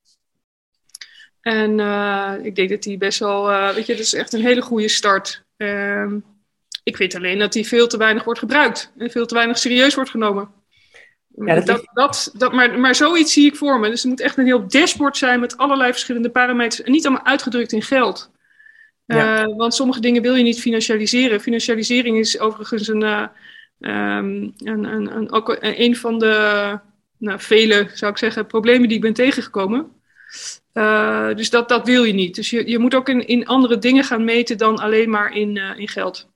En 1.41 1.81
ik 2.45 2.55
denk 2.55 2.69
dat 2.69 2.83
die 2.83 2.99
best 2.99 3.19
wel, 3.19 3.47
weet 3.75 3.87
je, 3.87 3.93
dat 3.93 4.03
is 4.03 4.15
echt 4.15 4.33
een 4.33 4.41
hele 4.41 4.63
goede 4.63 4.89
start. 4.89 5.45
Ehm, 5.57 6.19
ik 6.83 6.97
weet 6.97 7.15
alleen 7.15 7.39
dat 7.39 7.53
die 7.53 7.67
veel 7.67 7.87
te 7.87 7.97
weinig 7.97 8.25
wordt 8.25 8.39
gebruikt 8.39 8.93
en 8.99 9.11
veel 9.11 9.27
te 9.27 9.35
weinig 9.35 9.59
serieus 9.59 9.95
wordt 9.95 10.11
genomen. 10.11 10.62
Ja, 11.47 11.55
dat, 11.55 11.67
dat, 11.67 11.89
dat, 11.93 12.31
dat, 12.35 12.53
maar, 12.53 12.79
maar 12.79 12.95
zoiets 12.95 13.33
zie 13.33 13.47
ik 13.47 13.57
voor 13.57 13.81
me. 13.81 13.89
Dus 13.89 14.03
het 14.03 14.11
moet 14.11 14.21
echt 14.21 14.39
een 14.39 14.45
heel 14.45 14.69
dashboard 14.69 15.17
zijn 15.17 15.41
met 15.41 15.57
allerlei 15.57 15.91
verschillende 15.91 16.31
parameters 16.31 16.83
en 16.83 16.93
niet 16.93 17.07
allemaal 17.07 17.25
uitgedrukt 17.25 17.73
in 17.73 17.83
geld. 17.83 18.31
Ja. 19.05 19.47
Uh, 19.47 19.57
want 19.57 19.75
sommige 19.75 20.01
dingen 20.01 20.23
wil 20.23 20.35
je 20.35 20.43
niet 20.43 20.61
financialiseren. 20.61 21.41
Financialisering 21.41 22.19
is 22.19 22.39
overigens 22.39 22.89
een, 22.89 23.03
uh, 23.03 23.27
um, 23.81 24.53
een, 24.59 24.85
een, 24.85 25.17
een, 25.17 25.33
ook 25.33 25.57
een 25.61 25.97
van 25.97 26.19
de 26.19 26.79
nou, 27.19 27.41
vele, 27.41 27.89
zou 27.95 28.13
ik 28.13 28.19
zeggen, 28.19 28.47
problemen 28.47 28.89
die 28.89 28.97
ik 28.97 29.03
ben 29.03 29.13
tegengekomen. 29.13 29.93
Uh, 30.75 31.35
dus 31.35 31.51
dat, 31.51 31.69
dat 31.69 31.87
wil 31.87 32.05
je 32.05 32.13
niet. 32.13 32.35
Dus 32.35 32.51
je, 32.51 32.69
je 32.69 32.79
moet 32.79 32.95
ook 32.95 33.09
in, 33.09 33.27
in 33.27 33.47
andere 33.47 33.79
dingen 33.79 34.05
gaan 34.05 34.25
meten 34.25 34.59
dan 34.59 34.79
alleen 34.79 35.11
maar 35.11 35.33
in, 35.37 35.57
in 35.57 35.89
geld. 35.89 36.31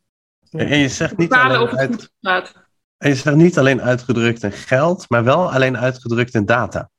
En 0.51 0.79
je 0.79 0.89
zegt 0.89 1.17
niet 1.17 1.33
alleen 1.33 2.11
uit, 2.21 2.66
je 3.09 3.15
zegt 3.15 3.37
niet 3.37 3.59
alleen 3.59 3.83
uitgedrukt 3.83 4.43
in 4.43 4.53
geld, 4.53 5.05
maar 5.09 5.25
wel 5.25 5.53
alleen 5.53 5.79
uitgedrukt 5.79 6.35
in 6.35 6.45
data. 6.45 6.91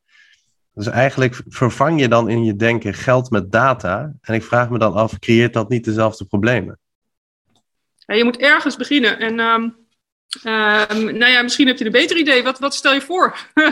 Dus 0.73 0.87
eigenlijk 0.87 1.41
vervang 1.47 1.99
je 1.99 2.07
dan 2.07 2.29
in 2.29 2.43
je 2.43 2.55
denken 2.55 2.93
geld 2.93 3.29
met 3.29 3.51
data. 3.51 4.13
En 4.21 4.33
ik 4.33 4.43
vraag 4.43 4.69
me 4.69 4.79
dan 4.79 4.93
af, 4.93 5.19
creëert 5.19 5.53
dat 5.53 5.69
niet 5.69 5.85
dezelfde 5.85 6.25
problemen? 6.25 6.79
Ja, 7.97 8.15
je 8.15 8.23
moet 8.23 8.37
ergens 8.37 8.75
beginnen. 8.75 9.19
En 9.19 9.39
um, 9.39 9.75
nou 11.17 11.31
ja, 11.31 11.41
misschien 11.41 11.67
heb 11.67 11.77
je 11.77 11.85
een 11.85 11.91
beter 11.91 12.17
idee. 12.17 12.43
Wat, 12.43 12.59
wat 12.59 12.75
stel 12.75 12.93
je 12.93 13.01
voor? 13.01 13.37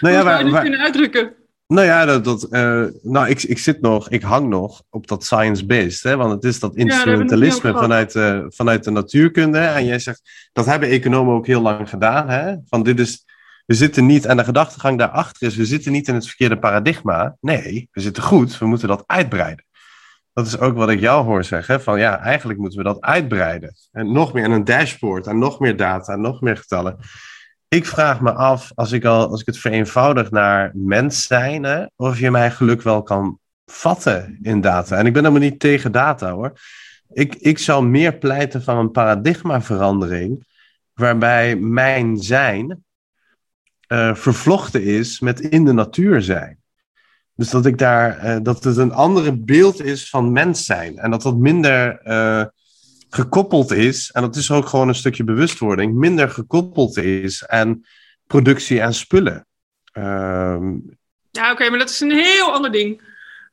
Nou 0.00 0.14
ja, 0.14 0.20
Hoe 0.20 0.30
zou 0.30 0.44
je 0.44 0.50
dit 0.50 0.60
kunnen 0.60 0.80
uitdrukken? 0.80 1.34
Nou 1.66 1.86
ja, 1.86 2.04
dat, 2.04 2.24
dat, 2.24 2.46
uh, 2.50 2.84
nou, 3.02 3.28
ik, 3.28 3.42
ik 3.42 3.58
zit 3.58 3.80
nog, 3.80 4.08
ik 4.08 4.22
hang 4.22 4.48
nog 4.48 4.82
op 4.90 5.06
dat 5.06 5.24
science-based. 5.24 6.14
Want 6.14 6.32
het 6.32 6.44
is 6.44 6.60
dat 6.60 6.76
instrumentalisme 6.76 7.72
vanuit, 7.72 8.14
uh, 8.14 8.44
vanuit 8.48 8.84
de 8.84 8.90
natuurkunde. 8.90 9.58
En 9.58 9.84
jij 9.84 9.98
zegt, 9.98 10.50
dat 10.52 10.66
hebben 10.66 10.88
economen 10.88 11.34
ook 11.34 11.46
heel 11.46 11.60
lang 11.60 11.88
gedaan. 11.88 12.28
Hè? 12.28 12.54
Van 12.68 12.82
dit 12.82 12.98
is 12.98 13.24
we 13.66 13.74
zitten 13.74 14.06
niet, 14.06 14.24
en 14.24 14.36
de 14.36 14.44
gedachtegang 14.44 14.98
daarachter 14.98 15.46
is, 15.46 15.56
we 15.56 15.64
zitten 15.64 15.92
niet 15.92 16.08
in 16.08 16.14
het 16.14 16.26
verkeerde 16.26 16.58
paradigma. 16.58 17.36
Nee, 17.40 17.88
we 17.92 18.00
zitten 18.00 18.22
goed, 18.22 18.58
we 18.58 18.66
moeten 18.66 18.88
dat 18.88 19.02
uitbreiden. 19.06 19.64
Dat 20.32 20.46
is 20.46 20.58
ook 20.58 20.76
wat 20.76 20.90
ik 20.90 21.00
jou 21.00 21.24
hoor 21.24 21.44
zeggen, 21.44 21.82
van 21.82 21.98
ja, 21.98 22.18
eigenlijk 22.18 22.58
moeten 22.58 22.78
we 22.78 22.84
dat 22.84 23.00
uitbreiden. 23.00 23.74
En 23.92 24.12
nog 24.12 24.32
meer, 24.32 24.44
en 24.44 24.50
een 24.50 24.64
dashboard, 24.64 25.26
en 25.26 25.38
nog 25.38 25.60
meer 25.60 25.76
data, 25.76 26.12
en 26.12 26.20
nog 26.20 26.40
meer 26.40 26.56
getallen. 26.56 26.98
Ik 27.68 27.86
vraag 27.86 28.20
me 28.20 28.32
af, 28.32 28.72
als 28.74 28.92
ik, 28.92 29.04
al, 29.04 29.28
als 29.28 29.40
ik 29.40 29.46
het 29.46 29.58
vereenvoudig 29.58 30.30
naar 30.30 30.70
mens 30.74 31.26
zijn, 31.26 31.62
hè, 31.62 31.84
of 31.96 32.18
je 32.18 32.30
mijn 32.30 32.52
geluk 32.52 32.82
wel 32.82 33.02
kan 33.02 33.38
vatten 33.66 34.38
in 34.42 34.60
data. 34.60 34.96
En 34.96 35.06
ik 35.06 35.12
ben 35.12 35.24
helemaal 35.24 35.48
niet 35.48 35.60
tegen 35.60 35.92
data 35.92 36.30
hoor. 36.30 36.52
Ik, 37.12 37.34
ik 37.34 37.58
zou 37.58 37.86
meer 37.86 38.18
pleiten 38.18 38.62
van 38.62 38.78
een 38.78 38.90
paradigmaverandering, 38.90 40.46
waarbij 40.94 41.56
mijn 41.56 42.16
zijn 42.16 42.84
uh, 43.88 44.14
vervlochten 44.14 44.82
is 44.82 45.20
met 45.20 45.40
in 45.40 45.64
de 45.64 45.72
natuur 45.72 46.22
zijn. 46.22 46.58
Dus 47.34 47.50
dat 47.50 47.66
ik 47.66 47.78
daar, 47.78 48.24
uh, 48.24 48.36
dat 48.42 48.64
het 48.64 48.76
een 48.76 48.92
andere 48.92 49.36
beeld 49.36 49.82
is 49.82 50.10
van 50.10 50.32
mens 50.32 50.64
zijn. 50.64 50.98
En 50.98 51.10
dat 51.10 51.22
dat 51.22 51.36
minder 51.36 52.00
uh, 52.04 52.44
gekoppeld 53.10 53.72
is, 53.72 54.10
en 54.12 54.22
dat 54.22 54.36
is 54.36 54.50
ook 54.50 54.66
gewoon 54.66 54.88
een 54.88 54.94
stukje 54.94 55.24
bewustwording, 55.24 55.94
minder 55.94 56.30
gekoppeld 56.30 56.96
is 56.96 57.46
aan 57.46 57.84
productie 58.26 58.80
en 58.80 58.94
spullen. 58.94 59.46
Ehm, 59.92 60.72
ja, 61.30 61.52
oké, 61.52 61.70
maar 61.70 61.78
dat 61.78 61.90
is 61.90 62.00
een 62.00 62.10
heel 62.10 62.52
ander 62.52 62.72
ding 62.72 63.02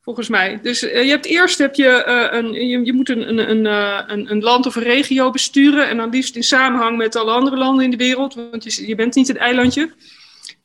volgens 0.02 0.28
mij. 0.28 0.58
Dus 0.62 0.82
uh, 0.82 1.02
je 1.02 1.10
hebt 1.10 1.26
eerst 1.26 1.58
heb 1.58 1.74
je, 1.74 2.04
uh, 2.08 2.38
een, 2.38 2.52
je, 2.84 2.92
moet 2.92 3.08
een, 3.08 3.28
een, 3.28 3.50
een, 3.50 3.64
een, 4.12 4.30
een 4.30 4.42
land 4.42 4.66
of 4.66 4.76
een 4.76 4.82
regio 4.82 5.30
besturen. 5.30 5.88
En 5.88 5.96
dan 5.96 6.10
liefst 6.10 6.36
in 6.36 6.42
samenhang 6.42 6.96
met 6.96 7.16
alle 7.16 7.30
andere 7.30 7.56
landen 7.56 7.84
in 7.84 7.90
de 7.90 7.96
wereld. 7.96 8.34
Want 8.34 8.74
je, 8.74 8.86
je 8.86 8.94
bent 8.94 9.14
niet 9.14 9.28
een 9.28 9.38
eilandje. 9.38 9.90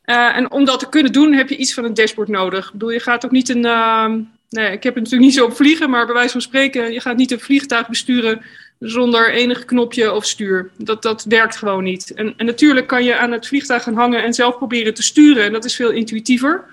En 0.04 0.52
om 0.52 0.66
dat 0.66 0.80
te 0.80 0.90
kunnen 0.90 1.12
doen 1.12 1.34
heb 1.34 1.50
je 1.50 1.58
iets 1.58 1.74
van 1.74 1.84
een 1.84 1.94
dashboard 1.94 2.30
nodig. 2.30 2.66
Ik 2.66 2.72
bedoel, 2.72 2.92
je 2.92 3.00
gaat 3.00 3.26
ook 3.26 3.32
niet 3.32 3.50
een. 3.50 3.66
Uh, 3.66 4.06
nee, 4.50 4.72
ik 4.72 4.84
heb 4.84 4.96
het 4.96 5.04
natuurlijk 5.04 5.22
niet 5.22 5.34
zo 5.34 5.46
op 5.46 5.56
vliegen, 5.56 5.90
maar 5.90 6.06
bij 6.06 6.16
wijze 6.16 6.32
van 6.32 6.42
spreken, 6.42 6.92
je 6.94 7.02
gaat 7.02 7.18
niet 7.18 7.32
een 7.32 7.40
vliegtuig 7.40 7.90
besturen 7.90 8.42
zonder 8.80 9.34
enig 9.34 9.66
knopje 9.66 10.14
of 10.14 10.26
stuur. 10.26 10.70
Dat, 10.78 11.02
dat 11.02 11.24
werkt 11.24 11.58
gewoon 11.58 11.84
niet. 11.84 12.14
En, 12.14 12.34
en 12.38 12.46
natuurlijk 12.46 12.88
kan 12.88 13.04
je 13.04 13.18
aan 13.18 13.32
het 13.32 13.48
vliegtuig 13.48 13.84
gaan 13.84 13.96
hangen 13.96 14.24
en 14.24 14.34
zelf 14.34 14.58
proberen 14.58 14.94
te 14.94 15.04
sturen. 15.04 15.44
En 15.44 15.52
dat 15.52 15.66
is 15.66 15.76
veel 15.76 15.92
intuïtiever. 15.92 16.66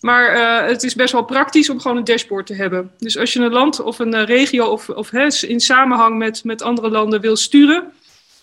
Maar 0.00 0.36
uh, 0.36 0.68
het 0.68 0.82
is 0.82 0.94
best 0.94 1.12
wel 1.12 1.24
praktisch 1.24 1.70
om 1.70 1.80
gewoon 1.80 1.96
een 1.96 2.04
dashboard 2.04 2.46
te 2.46 2.54
hebben. 2.54 2.90
Dus 2.98 3.18
als 3.18 3.32
je 3.32 3.40
een 3.40 3.52
land 3.52 3.80
of 3.80 3.98
een 3.98 4.24
regio 4.24 4.66
of, 4.66 4.88
of 4.88 5.12
in 5.42 5.60
samenhang 5.60 6.18
met, 6.18 6.44
met 6.44 6.62
andere 6.62 6.90
landen 6.90 7.20
wil 7.20 7.36
sturen, 7.36 7.92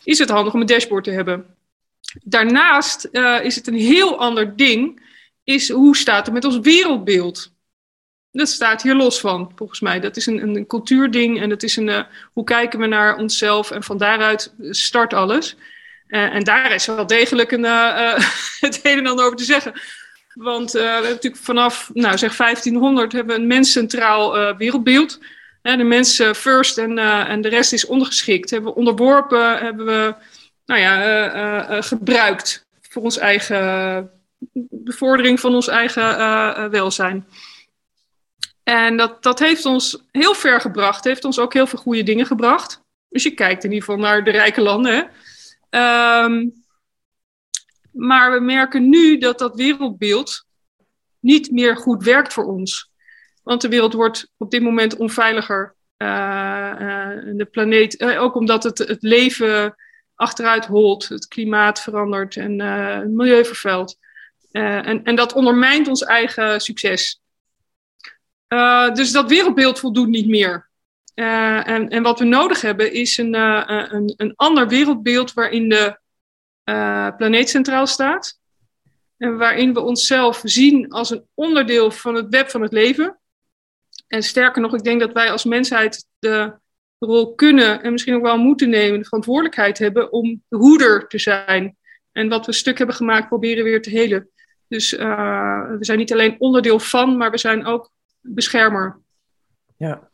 is 0.04 0.19
het 0.19 0.30
handig 0.30 0.54
om 0.54 0.62
een 0.62 0.67
dashboard 0.67 1.04
te 1.04 1.12
hebben. 1.12 1.45
Daarnaast 2.23 3.08
uh, 3.12 3.43
is 3.43 3.56
het 3.56 3.67
een 3.67 3.80
heel 3.80 4.19
ander 4.19 4.56
ding, 4.56 5.02
is 5.43 5.69
hoe 5.69 5.97
staat 5.97 6.25
het 6.25 6.34
met 6.34 6.45
ons 6.45 6.60
wereldbeeld? 6.60 7.52
Dat 8.32 8.50
staat 8.50 8.82
hier 8.82 8.96
los 8.96 9.20
van, 9.20 9.52
volgens 9.56 9.80
mij. 9.80 10.00
Dat 10.00 10.18
is 10.18 10.26
een, 10.26 10.42
een 10.42 10.68
cultuurding 10.68 11.42
en 11.42 11.50
dat 11.50 11.63
is 11.63 11.76
een, 11.76 11.88
uh, 11.88 12.04
hoe 12.34 12.44
kijken 12.44 12.80
we 12.80 12.86
naar 12.86 13.18
onszelf 13.18 13.72
en 13.72 13.84
van 13.84 13.98
daaruit 13.98 14.54
start 14.70 15.13
alles. 15.13 15.56
Uh, 16.08 16.36
en 16.36 16.44
daar 16.44 16.72
is 16.72 16.86
wel 16.86 17.08
degelijk 17.08 17.52
een, 17.52 17.63
het 18.60 18.80
een 18.84 18.98
en 18.98 19.08
ander 19.08 19.26
over 19.26 19.38
te 19.38 19.44
zeggen. 19.44 19.82
Want 20.34 20.72
we 20.72 20.80
hebben 20.80 21.10
natuurlijk 21.10 21.44
vanaf, 21.44 21.89
nou 21.94 22.18
zeg 22.18 22.36
1500, 22.36 23.12
hebben 23.12 23.36
we 23.36 23.42
een 23.42 23.48
menscentraal 23.48 24.56
wereldbeeld. 24.58 25.20
de 25.62 25.84
mensen 25.84 26.36
first 26.36 26.78
en, 26.78 26.98
en 27.28 27.42
de 27.42 27.50
rest 27.50 27.74
is 27.74 27.86
ondergeschikt. 27.86 28.50
Hebben 28.50 28.72
we 28.72 28.78
onderworpen, 28.78 29.58
hebben 29.58 29.86
we 29.86 30.15
nou 30.65 30.80
ja, 30.80 31.82
gebruikt 31.82 32.65
voor 32.82 33.02
ons 33.02 33.18
eigen 33.18 34.12
bevordering 34.70 35.39
van 35.39 35.56
ons 35.56 35.68
eigen 35.68 36.70
welzijn. 36.72 37.26
En 38.70 38.98
dat, 38.98 39.24
dat 39.24 39.40
heeft 39.40 39.66
ons 39.66 40.04
heel 40.12 40.34
ver 40.34 40.62
gebracht, 40.62 41.04
heeft 41.04 41.26
ons 41.26 41.40
ook 41.40 41.54
heel 41.54 41.68
veel 41.68 41.80
goede 41.80 42.04
dingen 42.04 42.26
gebracht. 42.26 42.82
Dus 43.08 43.24
je 43.24 43.34
kijkt 43.34 43.64
in 43.64 43.72
ieder 43.72 43.86
geval 43.86 44.02
naar 44.02 44.24
de 44.24 44.32
rijke 44.32 44.62
landen. 44.62 45.10
Um, 45.70 46.54
maar 47.92 48.32
we 48.32 48.40
merken 48.40 48.90
nu 48.90 49.18
dat 49.18 49.40
dat 49.40 49.56
wereldbeeld 49.56 50.46
niet 51.20 51.52
meer 51.52 51.78
goed 51.78 52.04
werkt 52.04 52.34
voor 52.34 52.46
ons. 52.46 52.92
Want 53.44 53.62
de 53.62 53.70
wereld 53.70 53.94
wordt 53.94 54.32
op 54.38 54.52
dit 54.52 54.62
moment 54.62 54.98
onveiliger. 54.98 55.76
Uh, 55.98 56.08
uh, 56.80 57.36
de 57.36 57.48
planeet, 57.52 58.02
uh, 58.02 58.22
ook 58.22 58.36
omdat 58.36 58.64
het, 58.64 58.78
het 58.78 59.04
leven 59.04 59.76
achteruit 60.16 60.66
holt, 60.66 61.08
het 61.08 61.28
klimaat 61.28 61.82
verandert 61.82 62.36
en 62.36 62.60
het 62.62 63.10
milieu 63.10 63.46
vervuilt. 63.46 63.98
en, 64.52 65.04
en 65.04 65.16
dat 65.16 65.34
ondermijnt 65.34 65.88
ons 65.88 66.04
eigen 66.04 66.62
succes. 66.62 67.22
Dus 68.94 69.12
dat 69.12 69.30
wereldbeeld 69.30 69.80
voldoet 69.80 70.08
niet 70.08 70.28
meer. 70.28 70.70
en, 71.14 71.90
en 71.90 72.04
wat 72.04 72.20
we 72.20 72.26
nodig 72.26 72.62
hebben 72.62 72.94
is 72.94 73.18
een, 73.18 73.34
een, 73.34 74.14
een 74.18 74.34
ander 74.36 74.68
wereldbeeld 74.68 75.34
waarin 75.34 75.70
de 75.70 76.00
planeet 77.18 77.50
centraal 77.50 77.88
staat. 77.88 78.40
En 79.18 79.38
waarin 79.38 79.74
we 79.74 79.80
onszelf 79.80 80.42
zien 80.44 80.90
als 80.90 81.10
een 81.10 81.28
onderdeel 81.34 81.92
van 81.92 82.16
het 82.16 82.28
web 82.30 82.50
van 82.50 82.62
het 82.62 82.72
leven. 82.72 83.20
En 84.08 84.24
sterker 84.24 84.62
nog, 84.62 84.74
ik 84.74 84.84
denk 84.84 85.00
dat 85.00 85.12
wij 85.12 85.32
als 85.32 85.44
mensheid 85.44 86.06
de 86.20 86.54
rol 87.00 87.36
kunnen 87.36 87.84
en 87.84 87.92
misschien 87.92 88.16
ook 88.16 88.22
wel 88.22 88.38
moeten 88.38 88.70
nemen, 88.70 89.00
de 89.00 89.06
verantwoordelijkheid 89.06 89.78
hebben 89.78 90.12
om 90.12 90.44
de 90.48 90.58
hoeder 90.58 91.08
te 91.08 91.20
zijn. 91.20 91.78
En 92.12 92.30
wat 92.30 92.46
we 92.46 92.52
stuk 92.52 92.78
hebben 92.78 92.96
gemaakt, 92.96 93.28
proberen 93.28 93.64
weer 93.64 93.82
te 93.82 93.90
helen. 93.90 94.30
Dus 94.68 94.92
we 94.92 95.78
zijn 95.80 95.98
niet 95.98 96.12
alleen 96.12 96.36
onderdeel 96.40 96.80
van, 96.80 97.18
maar 97.18 97.32
we 97.32 97.38
zijn 97.38 97.66
ook 97.66 97.92
beschermer. 98.22 99.00
Ja. 99.78 100.10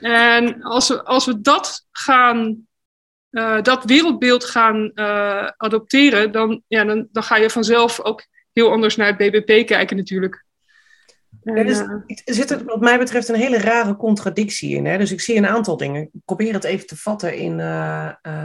En 0.00 0.62
als 0.62 0.88
we, 0.88 1.04
als 1.04 1.26
we 1.26 1.40
dat 1.40 1.86
gaan 1.90 2.66
uh, 3.30 3.62
dat 3.62 3.84
wereldbeeld 3.84 4.44
gaan 4.44 4.90
uh, 4.94 5.46
adopteren, 5.56 6.32
dan, 6.32 6.62
ja, 6.66 6.84
dan, 6.84 7.08
dan 7.12 7.22
ga 7.22 7.36
je 7.36 7.50
vanzelf 7.50 8.00
ook 8.00 8.26
heel 8.52 8.70
anders 8.70 8.96
naar 8.96 9.06
het 9.06 9.16
BBP 9.16 9.66
kijken 9.66 9.96
natuurlijk. 9.96 10.44
En, 11.42 11.56
ja, 11.56 11.62
dus, 11.62 11.80
uh, 11.80 11.90
er 12.24 12.34
zit 12.34 12.50
er, 12.50 12.64
wat 12.64 12.80
mij 12.80 12.98
betreft 12.98 13.28
een 13.28 13.34
hele 13.34 13.58
rare 13.58 13.96
contradictie 13.96 14.76
in. 14.76 14.86
Hè? 14.86 14.98
Dus 14.98 15.12
ik 15.12 15.20
zie 15.20 15.36
een 15.36 15.46
aantal 15.46 15.76
dingen. 15.76 16.02
Ik 16.02 16.20
probeer 16.24 16.52
het 16.52 16.64
even 16.64 16.86
te 16.86 16.96
vatten 16.96 17.36
in, 17.36 17.52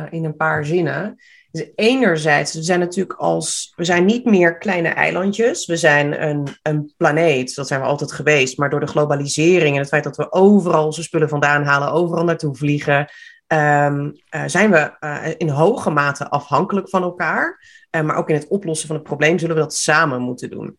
in 0.09 0.25
een 0.25 0.35
paar 0.35 0.65
zinnen. 0.65 1.17
Dus 1.51 1.71
enerzijds, 1.75 2.53
we 2.53 2.63
zijn 2.63 2.79
natuurlijk 2.79 3.19
als, 3.19 3.73
we 3.75 3.83
zijn 3.83 4.05
niet 4.05 4.25
meer 4.25 4.57
kleine 4.57 4.89
eilandjes. 4.89 5.65
We 5.65 5.77
zijn 5.77 6.23
een, 6.27 6.47
een 6.61 6.93
planeet, 6.97 7.55
dat 7.55 7.67
zijn 7.67 7.81
we 7.81 7.85
altijd 7.85 8.11
geweest. 8.11 8.57
Maar 8.57 8.69
door 8.69 8.79
de 8.79 8.87
globalisering 8.87 9.73
en 9.73 9.81
het 9.81 9.89
feit 9.89 10.03
dat 10.03 10.17
we 10.17 10.31
overal 10.31 10.85
onze 10.85 11.03
spullen 11.03 11.29
vandaan 11.29 11.63
halen, 11.63 11.91
overal 11.91 12.23
naartoe 12.23 12.55
vliegen, 12.55 13.09
um, 13.47 14.11
uh, 14.35 14.43
zijn 14.45 14.71
we 14.71 14.97
uh, 14.99 15.27
in 15.37 15.49
hoge 15.49 15.89
mate 15.89 16.29
afhankelijk 16.29 16.89
van 16.89 17.03
elkaar. 17.03 17.59
Uh, 17.95 18.01
maar 18.01 18.15
ook 18.15 18.29
in 18.29 18.35
het 18.35 18.47
oplossen 18.47 18.87
van 18.87 18.95
het 18.95 19.05
probleem 19.05 19.39
zullen 19.39 19.55
we 19.55 19.61
dat 19.61 19.75
samen 19.75 20.21
moeten 20.21 20.49
doen. 20.49 20.77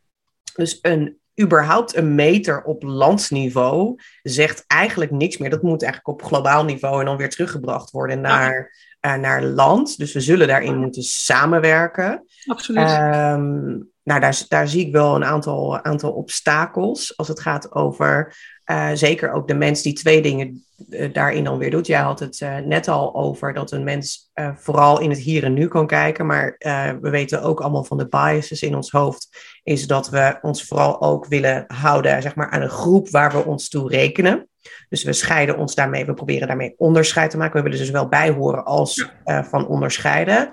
Dus 0.54 0.78
een, 0.82 1.20
überhaupt 1.40 1.96
een 1.96 2.14
meter 2.14 2.62
op 2.62 2.82
landsniveau 2.82 3.98
zegt 4.22 4.64
eigenlijk 4.66 5.10
niks 5.10 5.38
meer. 5.38 5.50
Dat 5.50 5.62
moet 5.62 5.82
eigenlijk 5.82 6.20
op 6.20 6.26
globaal 6.26 6.64
niveau 6.64 6.98
en 7.00 7.06
dan 7.06 7.16
weer 7.16 7.30
teruggebracht 7.30 7.90
worden 7.90 8.20
naar, 8.20 8.70
naar 9.02 9.42
land. 9.42 9.98
Dus 9.98 10.12
we 10.12 10.20
zullen 10.20 10.48
daarin 10.48 10.78
moeten 10.78 11.02
samenwerken. 11.02 12.24
Absoluut. 12.46 12.90
Um, 12.90 13.90
nou, 14.02 14.20
daar, 14.20 14.44
daar 14.48 14.68
zie 14.68 14.86
ik 14.86 14.92
wel 14.92 15.14
een 15.14 15.24
aantal, 15.24 15.84
aantal 15.84 16.12
obstakels 16.12 17.16
als 17.16 17.28
het 17.28 17.40
gaat 17.40 17.72
over 17.72 18.36
uh, 18.70 18.90
zeker 18.94 19.32
ook 19.32 19.48
de 19.48 19.54
mens 19.54 19.82
die 19.82 19.92
twee 19.92 20.22
dingen 20.22 20.64
uh, 20.88 21.12
daarin 21.12 21.44
dan 21.44 21.58
weer 21.58 21.70
doet. 21.70 21.86
Jij 21.86 22.00
had 22.00 22.20
het 22.20 22.40
uh, 22.40 22.58
net 22.58 22.88
al 22.88 23.14
over 23.14 23.52
dat 23.52 23.70
een 23.70 23.84
mens 23.84 24.30
vooral 24.54 25.00
in 25.00 25.10
het 25.10 25.18
hier 25.18 25.44
en 25.44 25.52
nu 25.52 25.68
kan 25.68 25.86
kijken. 25.86 26.26
Maar 26.26 26.56
we 27.00 27.10
weten 27.10 27.42
ook 27.42 27.60
allemaal 27.60 27.84
van 27.84 27.98
de 27.98 28.08
biases 28.08 28.62
in 28.62 28.76
ons 28.76 28.90
hoofd. 28.90 29.28
Is 29.62 29.86
dat 29.86 30.08
we 30.08 30.38
ons 30.42 30.64
vooral 30.64 31.00
ook 31.00 31.26
willen 31.26 31.64
houden 31.66 32.22
zeg 32.22 32.34
maar, 32.34 32.50
aan 32.50 32.62
een 32.62 32.68
groep 32.68 33.08
waar 33.10 33.32
we 33.32 33.44
ons 33.44 33.68
toe 33.68 33.88
rekenen. 33.88 34.48
Dus 34.88 35.04
we 35.04 35.12
scheiden 35.12 35.58
ons 35.58 35.74
daarmee, 35.74 36.06
we 36.06 36.14
proberen 36.14 36.46
daarmee 36.46 36.74
onderscheid 36.76 37.30
te 37.30 37.36
maken. 37.36 37.56
We 37.56 37.62
willen 37.62 37.78
dus 37.78 37.90
wel 37.90 38.08
bijhoren 38.08 38.64
als 38.64 39.08
van 39.24 39.66
onderscheiden. 39.66 40.50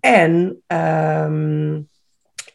en 0.00 0.62
um, 0.66 1.88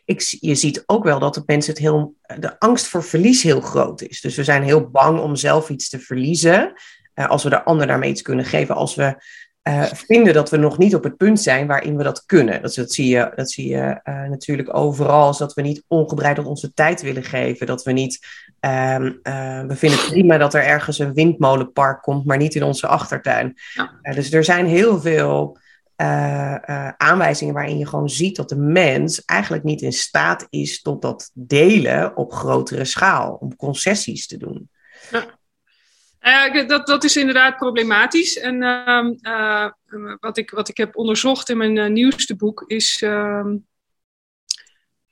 ik, 0.07 0.21
je 0.39 0.55
ziet 0.55 0.83
ook 0.85 1.03
wel 1.03 1.19
dat 1.19 1.33
de 1.33 1.43
mensen 1.45 1.73
het 1.73 1.81
heel, 1.81 2.15
de 2.39 2.59
angst 2.59 2.87
voor 2.87 3.03
verlies 3.03 3.43
heel 3.43 3.61
groot 3.61 4.01
is. 4.01 4.21
Dus 4.21 4.35
we 4.35 4.43
zijn 4.43 4.63
heel 4.63 4.89
bang 4.89 5.19
om 5.19 5.35
zelf 5.35 5.69
iets 5.69 5.89
te 5.89 5.99
verliezen. 5.99 6.73
Uh, 7.15 7.27
als 7.27 7.43
we 7.43 7.49
de 7.49 7.63
ander 7.63 7.87
daarmee 7.87 8.09
iets 8.09 8.21
kunnen 8.21 8.45
geven. 8.45 8.75
Als 8.75 8.95
we 8.95 9.23
uh, 9.67 9.83
vinden 9.83 10.33
dat 10.33 10.49
we 10.49 10.57
nog 10.57 10.77
niet 10.77 10.95
op 10.95 11.03
het 11.03 11.17
punt 11.17 11.41
zijn 11.41 11.67
waarin 11.67 11.97
we 11.97 12.03
dat 12.03 12.25
kunnen. 12.25 12.61
Dat, 12.61 12.73
dat 12.73 12.91
zie 12.91 13.07
je, 13.07 13.31
dat 13.35 13.51
zie 13.51 13.67
je 13.67 13.99
uh, 14.03 14.29
natuurlijk 14.29 14.75
overal. 14.75 15.29
Is 15.29 15.37
dat 15.37 15.53
we 15.53 15.61
niet 15.61 15.83
ongebreideld 15.87 16.47
onze 16.47 16.73
tijd 16.73 17.01
willen 17.01 17.23
geven. 17.23 17.67
Dat 17.67 17.83
we 17.83 17.91
niet. 17.91 18.19
Ehm, 18.59 19.03
we 19.67 19.75
vinden 19.75 19.99
het 19.99 20.09
prima 20.09 20.37
dat 20.37 20.53
er 20.53 20.63
ergens 20.63 20.99
een 20.99 21.13
windmolenpark 21.13 22.01
komt, 22.01 22.25
maar 22.25 22.37
niet 22.37 22.55
in 22.55 22.63
onze 22.63 22.87
achtertuin. 22.87 23.53
Ja. 23.73 24.13
dus 24.13 24.31
er 24.31 24.43
zijn 24.43 24.65
heel 24.65 25.01
veel 25.01 25.57
aanwijzingen 26.97 27.53
waarin 27.53 27.77
je 27.77 27.87
gewoon 27.87 28.09
ziet 28.09 28.35
dat 28.35 28.49
de 28.49 28.55
mens 28.55 29.25
eigenlijk 29.25 29.63
niet 29.63 29.81
in 29.81 29.93
staat 29.93 30.47
is 30.49 30.81
tot 30.81 31.01
dat 31.01 31.31
delen 31.33 32.17
op 32.17 32.33
grotere 32.33 32.85
schaal, 32.85 33.37
om 33.39 33.55
concessies 33.55 34.27
te 34.27 34.37
doen. 34.37 34.69
Ja. 35.11 35.36
Uh, 36.21 36.67
dat, 36.67 36.87
dat 36.87 37.03
is 37.03 37.17
inderdaad 37.17 37.57
problematisch. 37.57 38.37
En 38.37 38.63
ehm, 38.63 39.13
wat, 40.19 40.37
ik, 40.37 40.49
wat 40.49 40.69
ik 40.69 40.77
heb 40.77 40.97
onderzocht 40.97 41.49
in 41.49 41.57
mijn 41.57 41.93
nieuwste 41.93 42.35
boek 42.35 42.63
is, 42.67 43.01
ehm, 43.01 43.55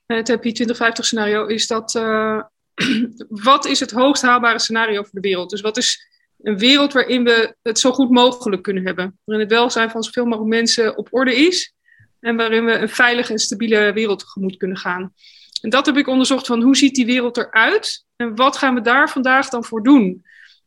het 0.06 0.28
Happy 0.28 0.52
2050 0.52 1.04
scenario, 1.04 1.46
is 1.46 1.66
dat 1.66 1.92
wat 3.48 3.66
is 3.66 3.80
het 3.80 3.90
hoogst 3.90 4.22
haalbare 4.22 4.58
scenario 4.58 5.02
voor 5.02 5.20
de 5.20 5.28
wereld? 5.28 5.50
Dus 5.50 5.60
wat 5.60 5.76
is 5.76 6.06
een 6.42 6.58
wereld 6.58 6.92
waarin 6.92 7.24
we 7.24 7.56
het 7.62 7.78
zo 7.78 7.92
goed 7.92 8.10
mogelijk 8.10 8.62
kunnen 8.62 8.86
hebben. 8.86 9.18
Waarin 9.24 9.46
het 9.46 9.54
welzijn 9.54 9.90
van 9.90 10.02
zoveel 10.02 10.24
mogelijk 10.24 10.50
mensen 10.50 10.96
op 10.96 11.08
orde 11.10 11.36
is. 11.36 11.74
En 12.20 12.36
waarin 12.36 12.64
we 12.64 12.72
een 12.72 12.88
veilige 12.88 13.32
en 13.32 13.38
stabiele 13.38 13.92
wereld 13.92 14.18
tegemoet 14.18 14.56
kunnen 14.56 14.76
gaan. 14.76 15.12
En 15.60 15.70
dat 15.70 15.86
heb 15.86 15.96
ik 15.96 16.06
onderzocht 16.06 16.46
van 16.46 16.62
hoe 16.62 16.76
ziet 16.76 16.94
die 16.94 17.06
wereld 17.06 17.36
eruit? 17.36 18.04
En 18.16 18.34
wat 18.34 18.56
gaan 18.56 18.74
we 18.74 18.80
daar 18.80 19.10
vandaag 19.10 19.48
dan 19.48 19.64
voor 19.64 19.82
doen? 19.82 20.24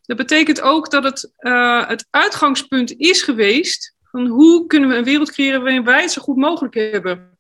Dat 0.10 0.18
betekent 0.18 0.62
ook 0.62 0.92
dat 0.92 1.04
het, 1.04 1.32
uh, 1.40 1.88
het 1.88 2.08
uitgangspunt 2.10 2.94
is 2.98 3.22
geweest 3.22 3.96
van 4.04 4.28
hoe 4.28 4.68
kunnen 4.68 4.90
we 4.90 4.96
een 4.96 5.04
wereld 5.04 5.32
creëren 5.32 5.62
waarin 5.62 5.84
wij 5.84 6.02
het 6.02 6.12
zo 6.12 6.22
goed 6.22 6.36
mogelijk 6.36 6.74
hebben. 6.74 7.38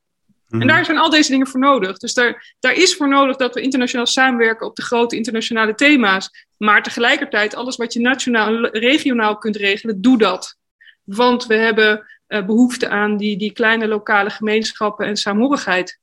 En 0.49 0.57
mhm. 0.57 0.67
daar 0.67 0.85
zijn 0.85 0.97
al 0.97 1.09
deze 1.09 1.31
dingen 1.31 1.47
voor 1.47 1.59
nodig. 1.59 1.97
Dus 1.97 2.13
daar, 2.13 2.55
daar 2.59 2.73
is 2.73 2.95
voor 2.95 3.07
nodig 3.07 3.35
dat 3.35 3.53
we 3.53 3.61
internationaal 3.61 4.05
samenwerken 4.05 4.67
op 4.67 4.75
de 4.75 4.81
grote 4.81 5.15
internationale 5.15 5.75
thema's. 5.75 6.45
Maar 6.57 6.83
tegelijkertijd, 6.83 7.55
alles 7.55 7.75
wat 7.75 7.93
je 7.93 7.99
nationaal 7.99 8.47
en 8.47 8.69
regionaal 8.71 9.37
kunt 9.37 9.55
regelen, 9.55 10.01
doe 10.01 10.17
dat. 10.17 10.57
Want 11.03 11.45
we 11.45 11.55
hebben 11.55 12.05
uh, 12.27 12.45
behoefte 12.45 12.89
aan 12.89 13.17
die, 13.17 13.37
die 13.37 13.53
kleine 13.53 13.87
lokale 13.87 14.29
gemeenschappen 14.29 15.05
en 15.05 15.17
saamhorigheid. 15.17 15.99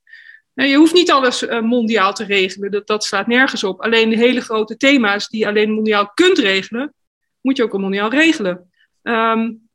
Nou, 0.57 0.69
je 0.69 0.77
hoeft 0.77 0.93
niet 0.93 1.11
alles 1.11 1.43
uh, 1.43 1.61
mondiaal 1.61 2.13
te 2.13 2.23
regelen, 2.23 2.71
dat, 2.71 2.87
dat 2.87 3.03
slaat 3.03 3.27
nergens 3.27 3.63
op. 3.63 3.81
Alleen 3.81 4.09
de 4.09 4.17
hele 4.17 4.41
grote 4.41 4.77
thema's 4.77 5.27
die 5.27 5.39
je 5.39 5.47
alleen 5.47 5.71
mondiaal 5.71 6.11
kunt 6.13 6.37
regelen, 6.37 6.93
moet 7.41 7.57
je 7.57 7.63
ook 7.63 7.73
al 7.73 7.79
mondiaal 7.79 8.09
regelen. 8.09 8.71
Um, 9.03 9.69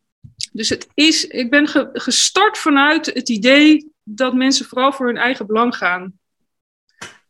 dus 0.53 0.69
het 0.69 0.89
is, 0.95 1.27
ik 1.27 1.51
ben 1.51 1.69
ge, 1.69 1.89
gestart 1.93 2.59
vanuit 2.59 3.07
het 3.07 3.29
idee 3.29 3.93
dat 4.03 4.35
mensen 4.35 4.67
vooral 4.67 4.93
voor 4.93 5.07
hun 5.07 5.17
eigen 5.17 5.47
belang 5.47 5.77
gaan. 5.77 6.19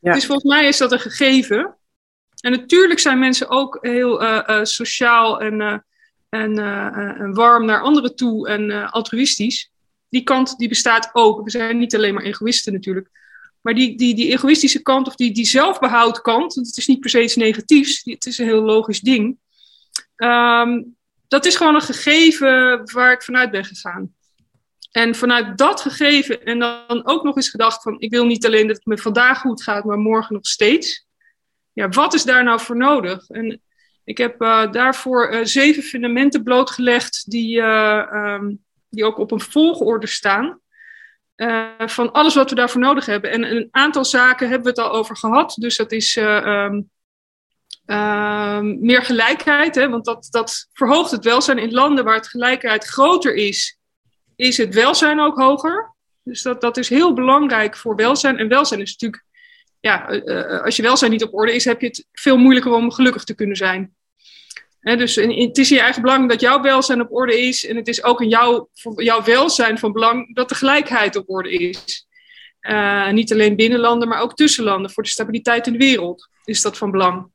Ja. 0.01 0.13
Dus 0.13 0.27
volgens 0.27 0.55
mij 0.55 0.69
is 0.69 0.79
dat 0.79 0.93
een 0.93 1.01
gegeven. 1.01 1.77
En 2.41 2.51
natuurlijk 2.51 3.01
zijn 3.01 3.19
mensen 3.19 3.49
ook 3.49 3.79
heel 3.81 4.23
uh, 4.23 4.43
uh, 4.47 4.59
sociaal 4.63 5.41
en, 5.41 5.85
en, 6.29 6.59
en, 6.59 7.35
warm 7.35 7.65
naar 7.65 7.83
anderen 7.83 8.17
toe 8.17 8.49
en 8.49 8.91
altruïstisch. 8.91 9.71
Die 10.09 10.23
kant 10.23 10.57
die 10.57 10.69
bestaat 10.69 11.11
ook. 11.13 11.45
We 11.45 11.51
zijn 11.51 11.79
niet 11.79 11.95
alleen 11.95 12.15
maar 12.15 12.25
egoïsten 12.25 12.73
natuurlijk. 12.73 13.21
Maar 13.63 13.75
die, 13.75 13.97
die, 13.97 14.15
die 14.15 14.33
egoïstische 14.33 14.83
kant 14.83 15.07
of 15.07 15.15
die, 15.15 15.33
die 15.33 15.45
zelfbehoud 15.45 16.21
kant, 16.21 16.55
het 16.55 16.77
is 16.77 16.87
niet 16.87 17.01
per 17.01 17.11
se 17.11 17.23
iets 17.23 17.37
negatiefs, 17.37 18.01
het 18.05 18.27
is 18.27 18.39
een 18.39 18.47
heel 18.47 18.63
logisch 18.63 19.01
ding. 19.01 19.39
Um, 20.17 20.97
dat 21.29 21.47
is 21.47 21.57
gewoon 21.57 21.75
een 21.75 21.81
gegeven 21.81 22.81
waar 22.93 23.13
ik 23.13 23.23
vanuit 23.23 23.51
ben 23.51 23.65
gegaan. 23.65 24.15
En 24.91 25.15
vanuit 25.15 25.59
dat 25.59 25.81
gegeven 25.81 26.45
en 26.45 26.59
dan 26.59 27.07
ook 27.07 27.23
nog 27.23 27.37
eens 27.37 27.49
gedacht 27.49 27.83
van 27.83 28.01
ik 28.01 28.11
wil 28.11 28.27
niet 28.27 28.47
alleen 28.47 28.67
dat 28.67 28.77
het 28.77 28.87
me 28.87 28.99
vandaag 28.99 29.41
goed 29.41 29.63
gaat, 29.63 29.85
maar 29.85 29.99
morgen 29.99 30.35
nog 30.35 30.47
steeds. 30.47 31.07
Ja, 31.73 31.89
wat 31.89 32.15
is 32.15 32.25
daar 32.25 32.45
nou 32.45 32.61
voor 32.61 32.77
nodig? 32.77 33.29
En 33.29 33.61
ik 34.05 34.19
heb 34.19 34.43
uh, 34.43 34.73
daarvoor 34.73 35.33
uh, 35.33 35.41
zeven 35.43 35.83
fundamenten 35.83 36.43
blootgelegd 36.43 37.31
die, 37.31 37.57
uh, 37.57 38.07
um, 38.13 38.65
die 38.89 39.05
ook 39.05 39.19
op 39.19 39.31
een 39.31 39.41
volgorde 39.41 40.07
staan. 40.07 40.61
Van 41.87 42.13
alles 42.13 42.35
wat 42.35 42.51
we 42.51 42.57
daarvoor 42.57 42.81
nodig 42.81 43.07
hebben. 43.07 43.31
En 43.31 43.43
een 43.43 43.69
aantal 43.71 44.05
zaken 44.05 44.49
hebben 44.49 44.75
we 44.75 44.81
het 44.81 44.91
al 44.91 44.97
over 44.97 45.17
gehad. 45.17 45.57
Dus 45.59 45.77
dat 45.77 45.93
is 45.93 46.17
um, 46.17 46.91
um, 47.87 48.81
meer 48.81 49.03
gelijkheid. 49.03 49.75
Hè, 49.75 49.89
want 49.89 50.05
dat, 50.05 50.29
dat 50.31 50.69
verhoogt 50.73 51.11
het 51.11 51.25
welzijn 51.25 51.59
in 51.59 51.73
landen 51.73 52.05
waar 52.05 52.15
het 52.15 52.29
gelijkheid 52.29 52.85
groter 52.85 53.35
is 53.35 53.81
is 54.37 54.57
het 54.57 54.75
welzijn 54.75 55.21
ook 55.21 55.37
hoger. 55.37 55.95
Dus 56.23 56.43
dat, 56.43 56.61
dat 56.61 56.77
is 56.77 56.89
heel 56.89 57.13
belangrijk 57.13 57.77
voor 57.77 57.97
welzijn. 57.97 58.39
En 58.39 58.49
welzijn 58.49 58.81
is 58.81 58.91
natuurlijk, 58.91 59.25
ja, 59.81 60.11
uh, 60.11 60.63
als 60.63 60.77
je 60.77 60.83
welzijn 60.83 61.11
niet 61.11 61.23
op 61.23 61.35
orde 61.35 61.55
is, 61.55 61.65
heb 61.65 61.81
je 61.81 61.87
het 61.87 62.07
veel 62.13 62.37
moeilijker 62.37 62.73
om 62.73 62.93
gelukkig 62.93 63.25
te 63.25 63.35
kunnen 63.35 63.57
zijn. 63.57 63.95
Dus 64.83 65.15
het 65.15 65.59
is 65.59 65.71
in 65.71 65.77
je 65.77 65.83
eigen 65.83 66.03
belang 66.03 66.29
dat 66.29 66.41
jouw 66.41 66.61
welzijn 66.61 67.01
op 67.01 67.13
orde 67.13 67.41
is. 67.41 67.67
En 67.67 67.77
het 67.77 67.89
is 67.89 68.05
ook 68.05 68.21
in 68.21 68.29
jouw, 68.29 68.69
jouw 68.97 69.23
welzijn 69.23 69.79
van 69.79 69.93
belang 69.93 70.35
dat 70.35 70.49
de 70.49 70.55
gelijkheid 70.55 71.17
op 71.17 71.31
orde 71.31 71.51
is. 71.51 72.07
Uh, 72.61 73.11
niet 73.11 73.33
alleen 73.33 73.57
binnen 73.57 73.79
landen, 73.79 74.09
maar 74.09 74.21
ook 74.21 74.35
tussen 74.35 74.65
landen. 74.65 74.91
Voor 74.91 75.03
de 75.03 75.09
stabiliteit 75.09 75.67
in 75.67 75.73
de 75.73 75.79
wereld 75.79 76.29
is 76.45 76.63
dat 76.63 76.79
van 76.79 76.91
belang. 76.91 77.31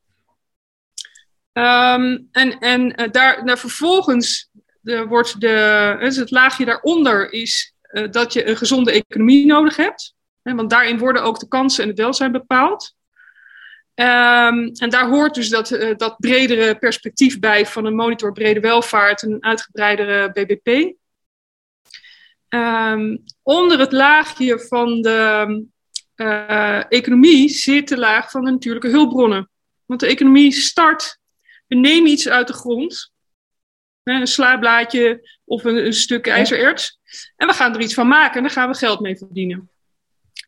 Um, 1.52 2.28
en 2.32 2.58
en 2.58 3.00
uh, 3.00 3.10
daar, 3.10 3.58
vervolgens 3.58 4.50
de, 4.80 5.06
wordt 5.06 5.40
de, 5.40 5.96
dus 6.00 6.16
het 6.16 6.30
laagje 6.30 6.64
daaronder 6.64 7.32
is 7.32 7.74
uh, 7.92 8.10
dat 8.10 8.32
je 8.32 8.48
een 8.48 8.56
gezonde 8.56 8.92
economie 8.92 9.46
nodig 9.46 9.76
hebt. 9.76 10.14
Want 10.42 10.70
daarin 10.70 10.98
worden 10.98 11.22
ook 11.22 11.40
de 11.40 11.48
kansen 11.48 11.82
en 11.82 11.88
het 11.88 11.98
welzijn 11.98 12.32
bepaald. 12.32 12.96
Um, 14.00 14.72
en 14.74 14.90
daar 14.90 15.08
hoort 15.08 15.34
dus 15.34 15.48
dat, 15.48 15.70
uh, 15.70 15.96
dat 15.96 16.16
bredere 16.18 16.78
perspectief 16.78 17.38
bij 17.38 17.66
van 17.66 17.84
een 17.84 17.94
monitor 17.94 18.32
brede 18.32 18.60
welvaart 18.60 19.22
en 19.22 19.32
een 19.32 19.44
uitgebreidere 19.44 20.32
BBP. 20.32 20.68
Um, 20.68 20.94
ehm, 22.48 23.16
onder 23.42 23.78
het 23.78 23.92
laagje 23.92 24.60
van 24.60 25.02
de 25.02 25.66
uh, 26.16 26.92
economie 26.92 27.48
zit 27.48 27.88
de 27.88 27.98
laag 27.98 28.30
van 28.30 28.44
de 28.44 28.50
natuurlijke 28.50 28.88
hulpbronnen. 28.88 29.50
Want 29.86 30.00
de 30.00 30.06
economie 30.06 30.52
start, 30.52 31.18
we 31.66 31.74
nemen 31.74 32.10
iets 32.10 32.28
uit 32.28 32.46
de 32.46 32.52
grond 32.52 33.12
een 34.02 34.26
slaablaadje 34.26 35.38
of 35.44 35.64
een, 35.64 35.86
een 35.86 35.94
stuk 35.94 36.26
ijzererts. 36.26 36.98
En 37.36 37.46
we 37.46 37.52
gaan 37.52 37.74
er 37.74 37.80
iets 37.80 37.94
van 37.94 38.08
maken 38.08 38.36
en 38.36 38.42
daar 38.42 38.50
gaan 38.50 38.70
we 38.70 38.76
geld 38.76 39.00
mee 39.00 39.16
verdienen. 39.16 39.70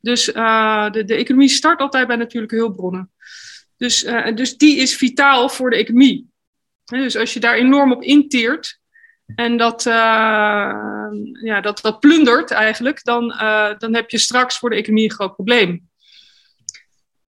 Dus 0.01 0.29
uh, 0.29 0.91
de, 0.91 1.05
de 1.05 1.15
economie 1.15 1.49
start 1.49 1.81
altijd 1.81 2.07
bij 2.07 2.17
natuurlijke 2.17 2.57
hulpbronnen. 2.57 3.11
Dus, 3.77 4.05
uh, 4.05 4.35
dus 4.35 4.57
die 4.57 4.77
is 4.77 4.97
vitaal 4.97 5.49
voor 5.49 5.71
de 5.71 5.77
economie. 5.77 6.31
dus 6.85 7.17
als 7.17 7.33
je 7.33 7.41
daar 7.41 7.55
enorm 7.55 7.93
op 7.93 8.03
inteert 8.03 8.79
en 9.35 9.57
dat, 9.57 9.87
uh, 9.87 9.95
ja, 11.43 11.61
dat, 11.63 11.81
dat 11.81 12.01
plundert 12.01 12.51
eigenlijk, 12.51 13.05
dan, 13.05 13.29
dan 13.79 13.95
heb 13.95 14.11
je 14.11 14.19
straks 14.19 14.59
voor 14.59 14.71
de 14.71 14.77
economie 14.77 15.05
een 15.05 15.15
groot 15.15 15.35
probleem. 15.35 15.89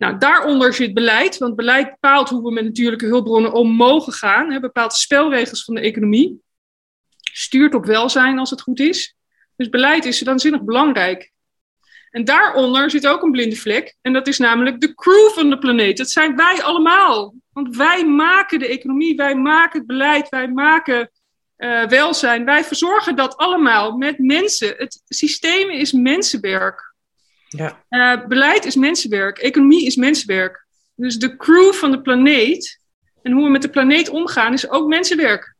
Nou, 0.02 0.18
daaronder 0.18 0.74
zit 0.74 0.94
beleid, 0.94 1.38
want 1.38 1.56
beleid 1.56 1.90
bepaalt 1.90 2.28
hoe 2.28 2.42
we 2.42 2.52
met 2.52 2.64
natuurlijke 2.64 3.06
hulpbronnen 3.06 3.52
om 3.52 3.70
mogen 3.70 4.12
gaan, 4.12 4.52
hè, 4.52 4.61
bepaalt 4.61 4.92
spelregels 4.92 5.64
van 5.64 5.74
de 5.74 5.80
economie, 5.80 6.42
stuurt 7.32 7.74
op 7.74 7.85
welzijn 7.85 8.38
als 8.38 8.50
het 8.50 8.61
goed 8.61 8.80
is. 8.80 9.16
Dus 9.56 9.68
beleid 9.68 10.04
is 10.04 10.22
waanzinnig 10.22 10.62
belangrijk. 10.62 11.32
En 12.12 12.25
daaronder 12.25 12.90
zit 12.90 13.07
ook 13.07 13.22
een 13.22 13.31
blinde 13.31 13.57
vlek, 13.57 13.96
en 14.01 14.12
dat 14.12 14.27
is 14.27 14.38
namelijk 14.38 14.81
de 14.81 14.94
crew 14.94 15.29
van 15.29 15.51
de 15.51 15.59
planeet. 15.59 15.96
Dat 15.96 16.11
zijn 16.11 16.37
wij 16.37 16.62
allemaal. 16.62 17.35
Want 17.53 17.77
wij 17.77 18.07
maken 18.07 18.59
de 18.59 18.68
economie, 18.68 19.16
wij 19.16 19.35
maken 19.35 19.79
het 19.79 19.87
beleid, 19.88 20.29
wij 20.29 20.48
maken 20.48 21.11
uh, 21.59 21.87
welzijn. 21.87 22.44
Wij 22.44 22.64
verzorgen 22.64 23.16
dat 23.16 23.37
allemaal 23.37 23.96
met 23.96 24.18
mensen. 24.18 24.75
Het 24.77 25.03
systeem 25.09 25.70
is 25.70 25.92
mensenwerk. 25.92 26.94
Ja. 27.48 27.85
Uh, 27.90 28.27
beleid 28.27 28.64
is 28.64 28.75
mensenwerk, 28.75 29.38
economie 29.38 29.87
is 29.87 29.96
mensenwerk. 29.96 30.66
Dus 30.94 31.18
de 31.18 31.37
crew 31.37 31.72
van 31.72 31.90
de 31.90 32.01
planeet 32.01 32.81
en 33.22 33.33
hoe 33.33 33.44
we 33.44 33.51
met 33.51 33.62
de 33.62 33.70
planeet 33.70 34.09
omgaan 34.09 34.53
is 34.53 34.70
ook 34.70 34.88
mensenwerk. 34.88 35.55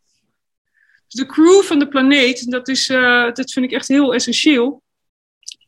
Dus 1.09 1.21
de 1.21 1.27
crew 1.27 1.63
van 1.63 1.79
de 1.79 1.89
planeet, 1.89 2.51
dat, 2.51 2.69
is, 2.69 2.89
uh, 2.89 3.33
dat 3.33 3.53
vind 3.53 3.65
ik 3.65 3.73
echt 3.73 3.89
heel 3.89 4.15
essentieel, 4.15 4.82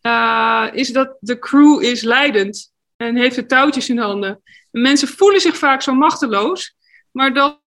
uh, 0.06 0.68
is 0.72 0.92
dat 0.92 1.16
de 1.20 1.38
crew 1.38 1.82
is 1.82 2.02
leidend 2.02 2.72
en 2.96 3.16
heeft 3.16 3.36
de 3.36 3.46
touwtjes 3.46 3.88
in 3.88 3.98
handen. 3.98 4.42
En 4.70 4.80
mensen 4.80 5.08
voelen 5.08 5.40
zich 5.40 5.56
vaak 5.56 5.82
zo 5.82 5.94
machteloos, 5.94 6.76
maar 7.10 7.34
dat 7.34 7.60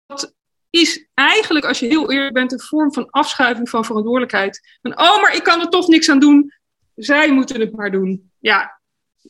is 0.70 1.08
eigenlijk, 1.14 1.66
als 1.66 1.80
je 1.80 1.88
heel 1.88 2.12
eerlijk 2.12 2.34
bent, 2.34 2.52
een 2.52 2.62
vorm 2.62 2.94
van 2.94 3.10
afschuiving 3.10 3.70
van 3.70 3.86
verantwoordelijkheid. 3.86 4.78
Van, 4.82 5.00
oh, 5.00 5.22
maar 5.22 5.36
ik 5.36 5.44
kan 5.44 5.60
er 5.60 5.70
toch 5.70 5.88
niks 5.88 6.10
aan 6.10 6.20
doen. 6.20 6.54
Zij 6.96 7.32
moeten 7.32 7.60
het 7.60 7.76
maar 7.76 7.92
doen 7.92 8.32
ja, 8.46 8.80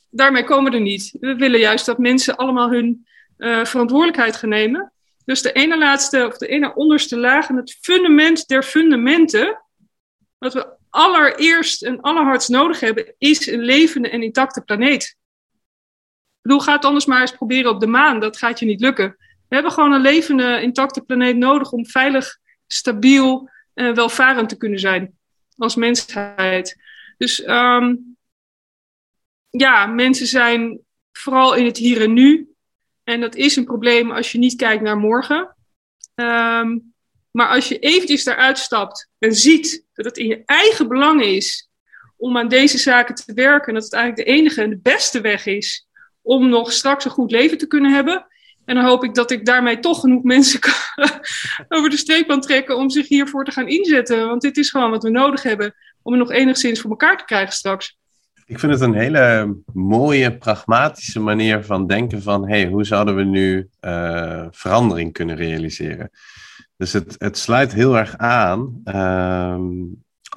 daarmee 0.09 0.43
komen 0.43 0.71
we 0.71 0.77
er 0.77 0.83
niet. 0.83 1.17
We 1.19 1.35
willen 1.35 1.59
juist 1.59 1.85
dat 1.85 1.97
mensen 1.97 2.35
allemaal 2.35 2.69
hun 2.69 3.07
uh, 3.37 3.65
verantwoordelijkheid 3.65 4.35
gaan 4.35 4.49
nemen. 4.49 4.93
Dus 5.25 5.41
de 5.41 5.51
ene 5.51 5.77
laatste 5.77 6.27
of 6.27 6.37
de 6.37 6.47
ene 6.47 6.75
onderste 6.75 7.17
laag 7.17 7.49
en 7.49 7.55
het 7.55 7.77
fundament 7.81 8.47
der 8.47 8.63
fundamenten, 8.63 9.61
wat 10.37 10.53
we 10.53 10.67
allereerst 10.95 11.83
en 11.83 12.01
allerhardst 12.01 12.49
nodig 12.49 12.79
hebben, 12.79 13.15
is 13.17 13.47
een 13.47 13.59
levende 13.59 14.09
en 14.09 14.23
intacte 14.23 14.61
planeet. 14.61 15.03
Ik 15.03 16.41
bedoel, 16.41 16.59
ga 16.59 16.73
het 16.73 16.85
anders 16.85 17.05
maar 17.05 17.21
eens 17.21 17.31
proberen 17.31 17.71
op 17.71 17.79
de 17.79 17.87
maan. 17.87 18.19
Dat 18.19 18.37
gaat 18.37 18.59
je 18.59 18.65
niet 18.65 18.79
lukken. 18.79 19.15
We 19.47 19.55
hebben 19.55 19.71
gewoon 19.71 19.91
een 19.91 20.01
levende, 20.01 20.61
intacte 20.61 21.01
planeet 21.01 21.37
nodig 21.37 21.71
om 21.71 21.85
veilig, 21.85 22.37
stabiel 22.67 23.49
en 23.73 23.95
welvarend 23.95 24.49
te 24.49 24.57
kunnen 24.57 24.79
zijn 24.79 25.17
als 25.57 25.75
mensheid. 25.75 26.81
Dus 27.17 27.47
um, 27.47 28.17
ja, 29.49 29.85
mensen 29.85 30.27
zijn 30.27 30.79
vooral 31.11 31.55
in 31.55 31.65
het 31.65 31.77
hier 31.77 32.01
en 32.01 32.13
nu. 32.13 32.49
En 33.03 33.19
dat 33.19 33.35
is 33.35 33.55
een 33.55 33.65
probleem 33.65 34.11
als 34.11 34.31
je 34.31 34.37
niet 34.37 34.55
kijkt 34.55 34.83
naar 34.83 34.97
morgen. 34.97 35.55
Um, 36.15 36.94
maar 37.35 37.47
als 37.49 37.67
je 37.67 37.79
eventjes 37.79 38.23
daaruit 38.23 38.57
stapt 38.57 39.09
en 39.19 39.33
ziet 39.35 39.85
dat 39.93 40.05
het 40.05 40.17
in 40.17 40.27
je 40.27 40.41
eigen 40.45 40.87
belang 40.87 41.21
is 41.21 41.69
om 42.17 42.37
aan 42.37 42.47
deze 42.47 42.77
zaken 42.77 43.15
te 43.15 43.33
werken, 43.33 43.67
en 43.67 43.73
dat 43.73 43.83
het 43.83 43.93
eigenlijk 43.93 44.27
de 44.27 44.33
enige 44.33 44.61
en 44.61 44.69
de 44.69 44.79
beste 44.81 45.21
weg 45.21 45.45
is 45.45 45.87
om 46.21 46.49
nog 46.49 46.71
straks 46.71 47.05
een 47.05 47.11
goed 47.11 47.31
leven 47.31 47.57
te 47.57 47.67
kunnen 47.67 47.93
hebben. 47.93 48.27
En 48.65 48.75
dan 48.75 48.85
hoop 48.85 49.03
ik 49.03 49.13
dat 49.13 49.31
ik 49.31 49.45
daarmee 49.45 49.79
toch 49.79 49.99
genoeg 49.99 50.23
mensen 50.23 50.59
over 51.75 51.89
de 51.89 51.97
streep 51.97 52.27
kan 52.27 52.41
trekken 52.41 52.77
om 52.77 52.89
zich 52.89 53.07
hiervoor 53.07 53.45
te 53.45 53.51
gaan 53.51 53.67
inzetten. 53.67 54.27
Want 54.27 54.41
dit 54.41 54.57
is 54.57 54.69
gewoon 54.69 54.91
wat 54.91 55.03
we 55.03 55.09
nodig 55.09 55.43
hebben 55.43 55.75
om 56.01 56.13
het 56.13 56.21
nog 56.21 56.31
enigszins 56.31 56.81
voor 56.81 56.89
elkaar 56.89 57.17
te 57.17 57.25
krijgen 57.25 57.53
straks. 57.53 57.97
Ik 58.45 58.59
vind 58.59 58.71
het 58.71 58.81
een 58.81 58.93
hele 58.93 59.55
mooie, 59.73 60.37
pragmatische 60.37 61.19
manier 61.19 61.63
van 61.63 61.87
denken 61.87 62.21
van, 62.21 62.47
hey, 62.47 62.67
hoe 62.67 62.83
zouden 62.83 63.15
we 63.15 63.23
nu 63.23 63.69
uh, 63.81 64.45
verandering 64.51 65.13
kunnen 65.13 65.35
realiseren? 65.35 66.11
Dus 66.77 66.93
het, 66.93 67.15
het 67.17 67.37
sluit 67.37 67.73
heel 67.73 67.97
erg 67.97 68.17
aan, 68.17 68.81
uh, 68.85 69.59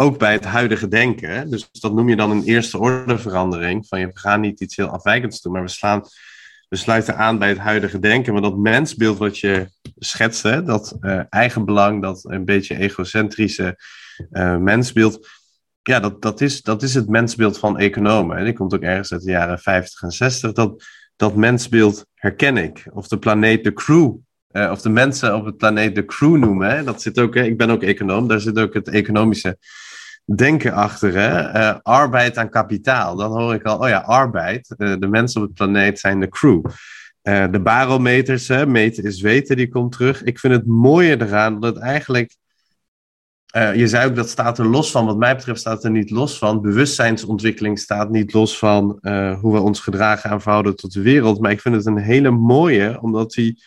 ook 0.00 0.18
bij 0.18 0.32
het 0.32 0.44
huidige 0.44 0.88
denken. 0.88 1.50
Dus 1.50 1.70
dat 1.70 1.94
noem 1.94 2.08
je 2.08 2.16
dan 2.16 2.30
een 2.30 2.44
eerste 2.44 2.78
orde 2.78 3.18
verandering, 3.18 3.86
van 3.86 3.98
we 3.98 4.10
gaan 4.12 4.40
niet 4.40 4.60
iets 4.60 4.76
heel 4.76 4.88
afwijkends 4.88 5.40
doen, 5.40 5.52
maar 5.52 5.62
we, 5.62 5.68
slaan, 5.68 6.02
we 6.68 6.76
sluiten 6.76 7.16
aan 7.16 7.38
bij 7.38 7.48
het 7.48 7.58
huidige 7.58 7.98
denken. 7.98 8.32
Maar 8.32 8.42
dat 8.42 8.56
mensbeeld 8.56 9.18
wat 9.18 9.38
je 9.38 9.70
schetste, 9.98 10.62
dat 10.62 10.96
uh, 11.00 11.20
eigenbelang, 11.28 12.02
dat 12.02 12.24
een 12.24 12.44
beetje 12.44 12.78
egocentrische 12.78 13.78
uh, 14.30 14.56
mensbeeld, 14.56 15.28
ja, 15.82 16.00
dat, 16.00 16.22
dat, 16.22 16.40
is, 16.40 16.62
dat 16.62 16.82
is 16.82 16.94
het 16.94 17.08
mensbeeld 17.08 17.58
van 17.58 17.78
economen. 17.78 18.36
En 18.36 18.44
die 18.44 18.52
komt 18.52 18.74
ook 18.74 18.82
ergens 18.82 19.12
uit 19.12 19.22
de 19.22 19.30
jaren 19.30 19.58
50 19.58 20.02
en 20.02 20.10
60. 20.10 20.52
Dat, 20.52 20.84
dat 21.16 21.36
mensbeeld 21.36 22.06
herken 22.14 22.56
ik. 22.56 22.86
Of 22.92 23.08
de 23.08 23.18
planeet 23.18 23.64
de 23.64 23.72
crew. 23.72 24.16
Uh, 24.52 24.70
of 24.70 24.80
de 24.80 24.88
mensen 24.88 25.34
op 25.34 25.44
het 25.44 25.56
planeet 25.56 25.94
de 25.94 26.04
crew 26.04 26.36
noemen. 26.36 26.70
Hè? 26.70 26.84
Dat 26.84 27.02
zit 27.02 27.18
ook, 27.18 27.36
ik 27.36 27.56
ben 27.56 27.70
ook 27.70 27.82
econoom, 27.82 28.28
daar 28.28 28.40
zit 28.40 28.58
ook 28.58 28.74
het 28.74 28.88
economische 28.88 29.58
denken 30.24 30.72
achter. 30.72 31.14
Hè? 31.14 31.58
Uh, 31.58 31.78
arbeid 31.82 32.36
aan 32.36 32.50
kapitaal. 32.50 33.16
Dan 33.16 33.30
hoor 33.30 33.54
ik 33.54 33.62
al, 33.62 33.78
oh 33.78 33.88
ja, 33.88 33.98
arbeid. 33.98 34.74
Uh, 34.78 34.94
de 34.98 35.06
mensen 35.06 35.40
op 35.40 35.46
het 35.46 35.56
planeet 35.56 35.98
zijn 35.98 36.20
de 36.20 36.28
crew. 36.28 36.64
de 37.22 37.60
barometers, 37.62 38.48
hè? 38.48 38.66
meten 38.66 39.04
is 39.04 39.20
weten, 39.20 39.56
die 39.56 39.68
komt 39.68 39.92
terug. 39.92 40.22
Ik 40.22 40.38
vind 40.38 40.54
het 40.54 40.66
mooie 40.66 41.20
eraan 41.20 41.60
dat 41.60 41.78
eigenlijk 41.78 42.36
je 43.74 43.88
zei 43.88 44.08
ook 44.08 44.16
dat 44.16 44.28
staat 44.28 44.58
er 44.58 44.66
los 44.66 44.90
van. 44.90 45.06
Wat 45.06 45.16
mij 45.16 45.36
betreft 45.36 45.60
staat 45.60 45.84
er 45.84 45.90
niet 45.90 46.10
los 46.10 46.38
van. 46.38 46.60
Bewustzijnsontwikkeling 46.60 47.78
staat 47.78 48.10
niet 48.10 48.32
los 48.32 48.58
van 48.58 48.98
hoe 49.40 49.52
we 49.52 49.60
ons 49.60 49.80
gedragen 49.80 50.30
en 50.30 50.40
verhouden 50.40 50.76
tot 50.76 50.92
de 50.92 51.02
wereld. 51.02 51.40
Maar 51.40 51.50
ik 51.50 51.60
vind 51.60 51.74
het 51.74 51.86
een 51.86 51.98
hele 51.98 52.30
mooie, 52.30 53.00
omdat 53.00 53.30
die 53.30 53.62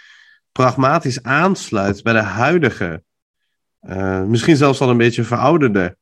pragmatisch 0.51 1.23
aansluit 1.23 2.03
bij 2.03 2.13
de 2.13 2.19
huidige, 2.19 3.03
uh, 3.81 4.23
misschien 4.23 4.55
zelfs 4.55 4.81
al 4.81 4.89
een 4.89 4.97
beetje 4.97 5.23
verouderde 5.23 5.97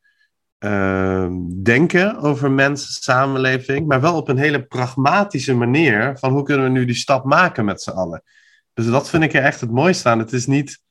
ehm, 0.58 1.34
denken 1.64 2.18
over 2.18 2.52
mensen, 2.52 3.02
samenleving, 3.02 3.88
maar 3.88 4.02
wel 4.02 4.16
op 4.16 4.28
een 4.28 4.38
hele 4.38 4.66
pragmatische 4.66 5.54
manier 5.54 6.18
van 6.18 6.32
hoe 6.32 6.44
kunnen 6.44 6.66
we 6.66 6.72
nu 6.72 6.86
die 6.86 6.96
stap 6.96 7.26
maken 7.26 7.66
met 7.66 7.82
z'n 7.82 7.90
allen. 7.90 8.24
Dus 8.74 8.86
dat 8.88 9.10
vind 9.10 9.24
ik 9.24 9.34
er 9.34 9.44
echt 9.44 9.62
het 9.62 9.72
mooiste 9.72 10.10
aan. 10.10 10.20
Het 10.20 10.34
is 10.34 10.46
niet 10.46 10.82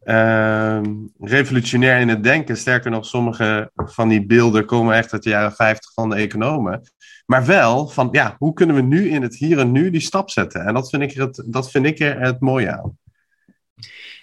ehm, 0.00 0.94
revolutionair 1.20 2.00
in 2.00 2.08
het 2.08 2.22
denken. 2.22 2.56
Sterker 2.56 2.90
nog, 2.90 3.06
sommige 3.06 3.70
van 3.74 4.08
die 4.08 4.26
beelden 4.26 4.64
komen 4.64 4.94
echt 4.94 5.12
uit 5.12 5.22
de 5.22 5.30
jaren 5.30 5.52
50 5.52 5.92
van 5.92 6.10
de 6.10 6.16
economen. 6.16 6.82
Maar 7.30 7.46
wel 7.46 7.88
van, 7.88 8.08
ja, 8.12 8.36
hoe 8.38 8.52
kunnen 8.52 8.76
we 8.76 8.82
nu 8.82 9.08
in 9.08 9.22
het 9.22 9.36
hier 9.36 9.58
en 9.58 9.72
nu 9.72 9.90
die 9.90 10.00
stap 10.00 10.30
zetten? 10.30 10.66
En 10.66 10.74
dat 10.74 10.88
vind 10.90 11.02
ik 11.02 11.14
er 11.14 11.20
het, 11.20 11.42
dat 11.46 11.70
vind 11.70 11.86
ik 11.86 11.98
er 11.98 12.20
het 12.20 12.40
mooie 12.40 12.72
aan. 12.72 12.98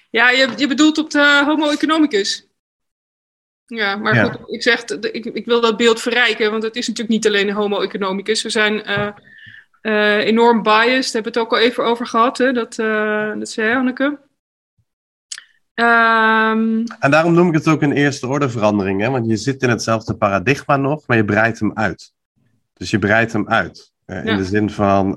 Ja, 0.10 0.30
je, 0.30 0.54
je 0.58 0.68
bedoelt 0.68 0.98
op 0.98 1.10
de 1.10 1.44
homo 1.46 1.70
economicus. 1.70 2.48
Ja, 3.66 3.96
maar 3.96 4.16
goed, 4.16 4.40
ik 4.54 4.62
zeg, 4.62 4.84
ik, 4.84 5.26
ik 5.26 5.46
wil 5.46 5.62
dat 5.62 5.78
beeld 5.78 6.02
verrijken, 6.02 6.52
want 6.52 6.64
het 6.64 6.76
is 6.76 6.88
natuurlijk 6.88 7.16
niet 7.16 7.28
alleen 7.28 7.48
een 7.48 7.56
homo 7.56 7.82
economicus. 7.82 8.44
We 8.44 8.50
zijn 8.50 8.74
uh, 8.74 9.10
uh, 9.82 10.18
enorm 10.18 10.64
biased, 10.64 11.14
hebben 11.14 11.34
we 11.34 11.40
het 11.40 11.48
ook 11.48 11.54
al 11.54 11.66
even 11.66 11.84
over 11.84 12.08
gehad, 12.08 12.38
hè? 12.38 12.54
Dat, 12.54 12.78
uh, 12.78 13.38
dat 13.38 13.50
zei 13.50 13.76
Anneke. 13.76 14.04
Um, 15.76 16.84
en 17.00 17.12
daarom 17.12 17.34
noem 17.34 17.48
ik 17.48 17.54
het 17.54 17.68
ook 17.68 17.82
een 17.82 17.92
eerste 17.92 18.28
orde 18.28 18.50
verandering, 18.50 19.02
hè? 19.02 19.10
want 19.10 19.28
je 19.28 19.38
zit 19.38 19.62
in 19.62 19.70
hetzelfde 19.70 20.18
paradigma 20.18 20.78
nog, 20.78 21.08
maar 21.08 21.18
je 21.18 21.26
breidt 21.26 21.60
hem 21.60 21.72
uit. 21.74 22.15
Dus 22.78 22.90
je 22.90 23.00
breidt 23.00 23.34
hem 23.34 23.50
uit. 23.50 23.92
in 24.06 24.26
ja. 24.26 24.38
de 24.38 24.46
zin 24.46 24.70
van, 24.70 25.14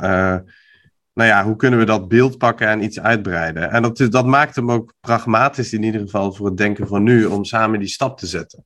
nou 1.19 1.31
ja, 1.31 1.45
hoe 1.45 1.57
kunnen 1.57 1.79
we 1.79 1.85
dat 1.85 2.09
beeld 2.09 2.39
pakken 2.39 2.69
en 2.69 2.83
iets 2.83 3.01
uitbreiden? 3.01 3.71
En 3.71 3.83
dat, 3.83 4.07
dat 4.11 4.27
maakt 4.27 4.57
hem 4.57 4.71
ook 4.71 4.93
pragmatisch 5.01 5.73
in 5.73 5.83
ieder 5.83 6.01
geval 6.01 6.33
voor 6.33 6.47
het 6.47 6.57
denken 6.57 6.87
van 6.87 7.03
nu, 7.03 7.25
om 7.25 7.45
samen 7.45 7.79
die 7.79 7.89
stap 7.89 8.19
te 8.19 8.27
zetten. 8.27 8.65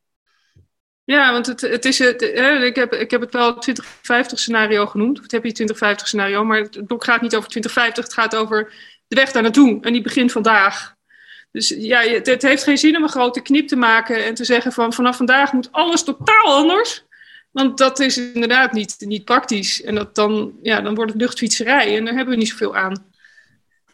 Ja, 1.05 1.33
want 1.33 1.47
het, 1.47 1.61
het 1.61 1.85
is 1.85 1.99
het, 1.99 2.23
ik, 2.63 2.77
heb, 2.77 2.93
ik 2.93 3.11
heb 3.11 3.21
het 3.21 3.33
wel 3.33 3.59
2050 3.59 4.39
scenario 4.39 4.87
genoemd. 4.87 5.17
Of 5.17 5.23
het 5.23 5.33
heb 5.33 5.45
je 5.45 5.53
2050 5.53 6.07
scenario, 6.07 6.45
maar 6.45 6.59
het 6.59 6.87
boek 6.87 7.05
gaat 7.05 7.21
niet 7.21 7.37
over 7.37 7.49
2050, 7.49 8.05
het 8.05 8.15
gaat 8.15 8.37
over 8.37 8.73
de 9.07 9.17
weg 9.17 9.33
daar 9.33 9.43
naartoe. 9.43 9.79
En 9.81 9.93
die 9.93 10.03
begint 10.03 10.33
vandaag. 10.33 10.95
Dus 11.51 11.69
ja, 11.69 12.01
het, 12.01 12.27
het 12.27 12.43
heeft 12.43 12.63
geen 12.63 12.79
zin 12.79 12.97
om 12.97 13.03
een 13.03 13.09
grote 13.09 13.41
knip 13.41 13.69
te 13.69 13.77
maken 13.77 14.25
en 14.25 14.35
te 14.35 14.45
zeggen 14.45 14.73
van 14.73 14.93
vanaf 14.93 15.17
vandaag 15.17 15.53
moet 15.53 15.73
alles 15.73 16.05
totaal 16.05 16.47
anders. 16.47 17.05
Want 17.53 17.79
dat 17.79 18.01
is 18.01 18.19
inderdaad 18.19 18.73
niet, 18.73 18.97
niet 18.99 19.25
praktisch. 19.25 19.83
En 19.83 19.95
dat 19.95 20.15
dan, 20.15 20.53
ja, 20.63 20.81
dan 20.81 20.95
wordt 20.95 21.13
het 21.13 21.21
luchtfietserij 21.21 21.97
en 21.97 22.05
daar 22.05 22.15
hebben 22.15 22.35
we 22.35 22.41
niet 22.41 22.49
zoveel 22.49 22.77
aan. 22.77 23.11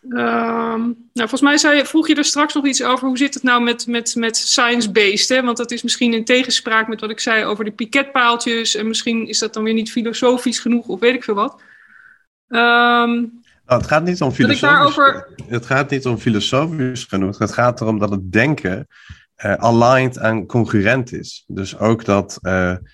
Um, 0.08 0.84
nou, 1.12 1.28
volgens 1.28 1.40
mij 1.40 1.56
zei, 1.56 1.86
vroeg 1.86 2.08
je 2.08 2.14
er 2.14 2.24
straks 2.24 2.54
nog 2.54 2.66
iets 2.66 2.82
over. 2.82 3.06
Hoe 3.06 3.18
zit 3.18 3.34
het 3.34 3.42
nou 3.42 3.62
met, 3.62 3.86
met, 3.86 4.14
met 4.14 4.36
science-based? 4.36 5.44
Want 5.44 5.56
dat 5.56 5.70
is 5.70 5.82
misschien 5.82 6.14
in 6.14 6.24
tegenspraak 6.24 6.88
met 6.88 7.00
wat 7.00 7.10
ik 7.10 7.20
zei 7.20 7.44
over 7.44 7.64
de 7.64 7.70
piketpaaltjes. 7.70 8.74
En 8.74 8.88
misschien 8.88 9.28
is 9.28 9.38
dat 9.38 9.54
dan 9.54 9.62
weer 9.62 9.74
niet 9.74 9.90
filosofisch 9.90 10.58
genoeg 10.58 10.86
of 10.86 11.00
weet 11.00 11.14
ik 11.14 11.24
veel 11.24 11.34
wat. 11.34 11.60
Um, 12.48 13.40
nou, 13.66 13.80
het 13.80 13.86
gaat 13.86 14.04
niet 14.04 14.20
om 14.20 14.30
filosofisch. 14.30 14.60
Daarover... 14.60 15.28
Het 15.48 15.66
gaat 15.66 15.90
niet 15.90 16.06
om 16.06 16.18
filosofisch 16.18 17.04
genoeg. 17.04 17.38
Het 17.38 17.52
gaat 17.52 17.80
erom 17.80 17.98
dat 17.98 18.10
het 18.10 18.32
denken 18.32 18.86
uh, 19.44 19.54
aligned 19.54 20.16
en 20.16 20.46
congruent 20.46 21.12
is. 21.12 21.44
Dus 21.46 21.78
ook 21.78 22.04
dat. 22.04 22.38
Uh, 22.42 22.52
Ehm, 22.52 22.72
eh, 22.72 22.90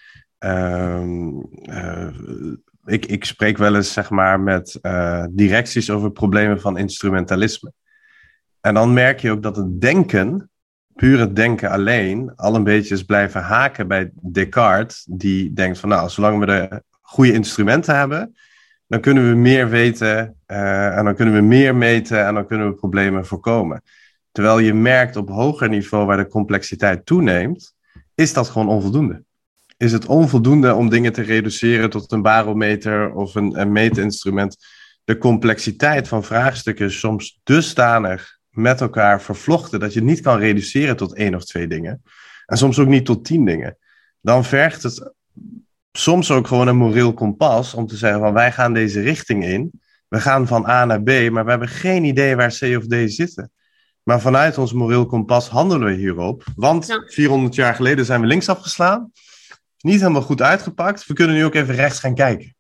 ik, 2.85 3.07
ik 3.07 3.25
spreek 3.25 3.59
wel 3.59 3.75
eens 3.75 3.93
zeg 3.93 4.11
maar, 4.11 4.41
met 4.41 4.79
uh, 4.83 5.25
directies 5.31 5.91
over 5.91 6.11
problemen 6.11 6.61
van 6.61 6.79
instrumentalisme. 6.79 7.73
En 8.61 8.75
dan 8.75 8.93
merk 8.93 9.21
je 9.21 9.31
ook 9.31 9.43
dat 9.43 9.57
het 9.57 9.81
denken, 9.81 10.51
puur 10.95 11.19
het 11.19 11.37
denken 11.37 11.71
alleen, 11.71 12.33
al 12.37 12.55
een 12.55 12.65
beetje 12.65 12.95
is 12.95 13.03
blijven 13.03 13.43
haken 13.43 13.89
bij 13.89 14.11
Descartes, 14.15 15.07
die 15.11 15.53
denkt 15.53 15.79
van 15.79 15.89
nou, 15.89 16.09
zolang 16.09 16.39
we 16.39 16.47
de 16.47 16.83
goede 17.01 17.33
instrumenten 17.33 17.97
hebben, 17.97 18.37
dan 18.87 19.01
kunnen 19.01 19.29
we 19.29 19.35
meer 19.35 19.69
weten 19.69 20.37
uh, 20.47 20.97
en 20.97 21.05
dan 21.05 21.15
kunnen 21.15 21.35
we 21.35 21.41
meer 21.41 21.77
meten 21.77 22.27
en 22.27 22.35
dan 22.35 22.47
kunnen 22.47 22.69
we 22.69 22.75
problemen 22.75 23.27
voorkomen. 23.27 23.83
Terwijl 24.33 24.59
je 24.59 24.75
merkt 24.75 25.17
op 25.17 25.29
hoger 25.29 25.69
niveau 25.69 26.07
waar 26.07 26.17
de 26.17 26.27
complexiteit 26.27 27.07
toeneemt, 27.07 27.75
is 28.15 28.33
dat 28.33 28.49
gewoon 28.49 28.69
onvoldoende 28.69 29.25
is 29.77 29.93
het 29.93 30.07
onvoldoende 30.07 30.75
om 30.75 30.89
dingen 30.89 31.13
te 31.13 31.23
reduceren 31.23 31.91
tot 31.91 32.13
een 32.13 32.23
barometer 32.23 33.13
of 33.13 33.35
een, 33.35 33.61
een 33.61 33.73
meetinstrument. 33.73 34.57
De 35.05 35.19
complexiteit 35.19 36.09
van 36.09 36.25
vraagstukken 36.25 36.87
is 36.87 36.99
soms 36.99 37.41
dusdanig 37.43 38.39
met 38.51 38.81
elkaar 38.81 39.23
vervlochten 39.23 39.81
dat 39.81 39.93
je 39.93 40.03
niet 40.03 40.21
kan 40.21 40.39
reduceren 40.39 40.97
tot 40.97 41.15
één 41.15 41.35
of 41.35 41.45
twee 41.45 41.67
dingen. 41.67 42.03
En 42.47 42.57
soms 42.57 42.79
ook 42.79 42.89
niet 42.89 43.05
tot 43.05 43.25
tien 43.25 43.45
dingen. 43.45 43.77
Dan 44.21 44.45
vergt 44.45 44.83
het 44.83 45.13
soms 45.93 46.31
ook 46.31 46.47
gewoon 46.47 46.69
een 46.69 46.77
moreel 46.77 47.15
kompas 47.15 47.75
om 47.75 47.87
te 47.87 47.97
zeggen 47.97 48.21
van 48.21 48.33
wij 48.33 48.53
gaan 48.53 48.73
deze 48.73 49.01
richting 49.01 49.45
in. 49.45 49.71
We 50.09 50.21
gaan 50.21 50.47
van 50.47 50.67
A 50.67 50.85
naar 50.85 51.03
B, 51.03 51.31
maar 51.31 51.45
we 51.45 51.51
hebben 51.51 51.69
geen 51.69 52.05
idee 52.05 52.37
waar 52.37 52.57
C 52.59 52.63
of 52.63 52.87
D 52.87 52.95
zitten. 53.13 53.51
Maar 54.03 54.21
vanuit 54.21 54.59
ons 54.59 54.73
moreel 54.73 55.07
kompas 55.07 55.49
handelen 55.49 55.87
we 55.87 55.95
hierop. 55.95 56.45
Want 56.57 57.01
400 57.07 57.55
jaar 57.55 57.75
geleden 57.75 58.05
zijn 58.05 58.21
we 58.21 58.27
links 58.27 58.49
afgeslaan 58.49 59.13
niet 59.85 60.01
helemaal 60.01 60.23
goed 60.23 60.43
uitgepakt. 60.43 61.07
We 61.07 61.15
kunnen 61.15 61.37
nu 61.37 61.45
ook 61.45 61.55
even 61.55 61.75
rechts 61.75 61.99
gaan 61.99 62.15
kijken. 62.15 62.55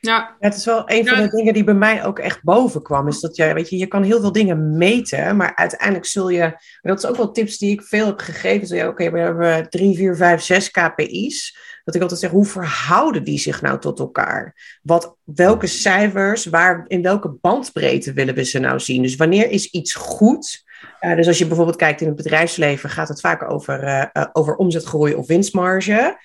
Ja. 0.00 0.36
Het 0.38 0.56
is 0.56 0.64
wel 0.64 0.82
een 0.86 1.06
van 1.06 1.22
de 1.22 1.28
dingen 1.28 1.54
die 1.54 1.64
bij 1.64 1.74
mij 1.74 2.04
ook 2.04 2.18
echt 2.18 2.42
boven 2.42 2.82
kwam. 2.82 3.08
Is 3.08 3.20
dat 3.20 3.36
je, 3.36 3.52
weet 3.52 3.68
je, 3.68 3.76
je 3.76 3.86
kan 3.86 4.02
heel 4.02 4.20
veel 4.20 4.32
dingen 4.32 4.76
meten, 4.76 5.36
maar 5.36 5.56
uiteindelijk 5.56 6.06
zul 6.06 6.28
je. 6.28 6.56
Dat 6.80 6.98
is 6.98 7.06
ook 7.06 7.16
wel 7.16 7.32
tips 7.32 7.58
die 7.58 7.70
ik 7.70 7.82
veel 7.82 8.06
heb 8.06 8.18
gegeven. 8.18 8.88
Oké, 8.88 9.10
we 9.10 9.18
hebben 9.18 9.70
3, 9.70 9.96
4, 9.96 10.16
5, 10.16 10.42
6 10.42 10.70
KPI's. 10.70 11.58
Dat 11.84 11.94
ik 11.94 12.02
altijd 12.02 12.20
zeg, 12.20 12.30
hoe 12.30 12.46
verhouden 12.46 13.24
die 13.24 13.38
zich 13.38 13.62
nou 13.62 13.78
tot 13.78 13.98
elkaar? 13.98 14.54
Wat, 14.82 15.16
welke 15.24 15.66
cijfers, 15.66 16.44
waar, 16.44 16.84
in 16.86 17.02
welke 17.02 17.28
bandbreedte 17.40 18.12
willen 18.12 18.34
we 18.34 18.44
ze 18.44 18.58
nou 18.58 18.80
zien? 18.80 19.02
Dus 19.02 19.16
wanneer 19.16 19.50
is 19.50 19.66
iets 19.70 19.94
goed? 19.94 20.66
Uh, 21.00 21.16
dus 21.16 21.26
als 21.26 21.38
je 21.38 21.46
bijvoorbeeld 21.46 21.76
kijkt 21.76 22.00
in 22.00 22.06
het 22.06 22.16
bedrijfsleven, 22.16 22.90
gaat 22.90 23.08
het 23.08 23.20
vaak 23.20 23.50
over, 23.50 23.82
uh, 23.82 24.04
uh, 24.12 24.24
over 24.32 24.56
omzetgroei 24.56 25.14
of 25.14 25.26
winstmarge. 25.26 26.16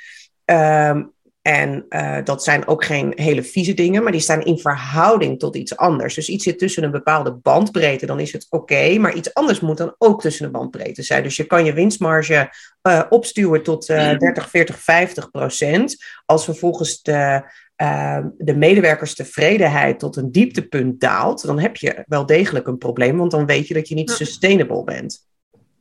Um, 0.46 1.14
en 1.44 1.86
uh, 1.90 2.18
dat 2.24 2.44
zijn 2.44 2.68
ook 2.68 2.86
geen 2.86 3.14
hele 3.16 3.44
vieze 3.44 3.74
dingen, 3.74 4.04
maar 4.04 4.12
die 4.12 4.22
staan 4.22 4.44
in 4.44 4.58
verhouding 4.58 5.40
tot 5.40 5.56
iets 5.56 5.78
anders. 5.78 6.16
Dus 6.16 6.30
iets 6.30 6.44
zit 6.44 6.60
tussen 6.60 6.84
een 6.84 6.92
bepaalde 6.92 7.34
bandbreedte, 7.34 8.06
dan 8.06 8.20
is 8.20 8.32
het 8.32 8.46
oké. 8.50 8.74
Okay, 8.74 8.98
maar 8.98 9.14
iets 9.14 9.34
anders 9.34 9.60
moet 9.60 9.78
dan 9.78 9.96
ook 9.98 10.22
tussen 10.22 10.46
de 10.46 10.52
bandbreedte 10.52 11.02
zijn. 11.02 11.24
Dus 11.24 11.36
je 11.36 11.44
kan 11.44 11.66
je 11.66 11.74
winstmarge 11.74 12.54
uh, 12.88 13.02
opstuwen 13.10 13.64
tot 13.64 13.90
uh, 13.90 14.18
30, 14.18 14.50
40, 14.50 14.80
50 14.80 15.32
procent. 15.32 15.98
Als 16.26 16.44
vervolgens 16.44 17.02
de, 17.02 17.52
uh, 17.78 18.26
de 18.38 18.56
medewerkerstevredeheid 18.56 20.00
tot 20.00 20.16
een 20.16 20.32
dieptepunt 20.32 21.00
daalt, 21.00 21.46
dan 21.46 21.60
heb 21.60 21.76
je 21.76 22.04
wel 22.08 22.26
degelijk 22.26 22.68
een 22.68 22.78
probleem, 22.78 23.18
want 23.18 23.32
dan 23.32 23.46
weet 23.46 23.68
je 23.68 23.74
dat 23.74 23.88
je 23.88 23.96
niet 23.96 24.12
sustainable 24.12 24.84
bent. 24.84 25.28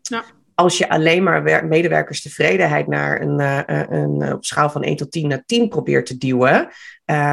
Ja 0.03 0.25
als 0.63 0.79
je 0.79 0.89
alleen 0.89 1.23
maar 1.23 1.67
medewerkerstevredenheid 1.67 2.87
naar 2.87 3.21
een, 3.21 3.41
uh, 3.41 3.61
een, 3.89 4.21
uh, 4.23 4.33
op 4.33 4.45
schaal 4.45 4.71
van 4.71 4.83
1 4.83 4.97
tot 4.97 5.11
10 5.11 5.29
naar 5.29 5.43
10 5.47 5.69
probeert 5.69 6.07
te 6.07 6.19
duwen, 6.19 6.69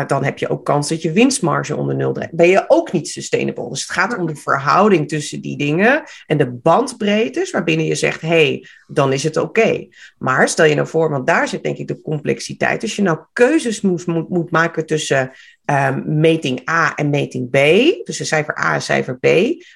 dan 0.08 0.24
heb 0.24 0.38
je 0.38 0.50
ook 0.50 0.66
kans 0.66 0.90
dat 0.90 1.02
je 1.02 1.12
winstmarge 1.12 1.76
onder 1.76 1.96
nul 1.96 2.14
draait. 2.14 2.32
Ben 2.32 2.48
je 2.48 2.66
ook 2.68 2.92
niet 2.92 3.08
sustainable. 3.08 3.70
Dus 3.70 3.82
het 3.82 3.92
gaat 3.92 4.18
om 4.18 4.28
de 4.28 4.36
verhouding 4.36 5.08
tussen 5.08 5.42
die 5.42 5.58
dingen 5.58 6.04
en 6.26 6.38
de 6.38 6.52
bandbreedtes 6.52 7.52
waarbinnen 7.52 7.86
je 7.86 7.96
zegt, 7.96 8.22
hé, 8.22 8.28
hey, 8.28 8.66
dan 8.88 9.14
is 9.14 9.24
het 9.24 9.38
oké. 9.38 9.88
Maar 10.18 10.50
stel 10.50 10.66
je 10.66 10.76
nou 10.76 10.88
voor, 10.88 11.10
want 11.10 11.28
daar 11.28 11.48
zit 11.48 11.64
denk 11.64 11.78
ik 11.78 11.88
de 11.88 12.02
complexiteit. 12.02 12.82
Als 12.82 12.96
je 12.96 13.02
nou 13.02 13.20
keuzes 13.34 13.82
moet, 13.82 14.06
moet, 14.06 14.30
moet 14.30 14.52
maken 14.52 14.86
tussen 14.86 15.32
um, 15.66 16.20
meting 16.20 16.70
A 16.70 16.96
en 16.96 17.10
meting 17.10 17.50
B, 17.50 17.58
tussen 18.06 18.26
cijfer 18.26 18.58
A 18.60 18.74
en 18.74 18.82
cijfer 18.82 19.18
B, 19.18 19.28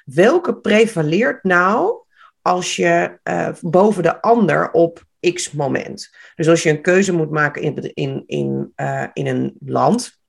welke 0.05 0.55
prevaleert 0.55 1.43
nou 1.43 2.02
als 2.43 2.75
je 2.75 3.19
uh, 3.23 3.49
boven 3.61 4.03
de 4.03 4.21
ander 4.21 4.71
op 4.71 5.03
x 5.33 5.51
moment. 5.51 6.15
Dus 6.35 6.47
als 6.47 6.63
je 6.63 6.69
een 6.69 6.81
keuze 6.81 7.13
moet 7.13 7.31
maken 7.31 7.61
in, 7.61 7.93
in, 7.93 8.23
in, 8.25 8.73
uh, 8.75 9.05
in 9.13 9.27
een 9.27 9.55
land 9.59 10.19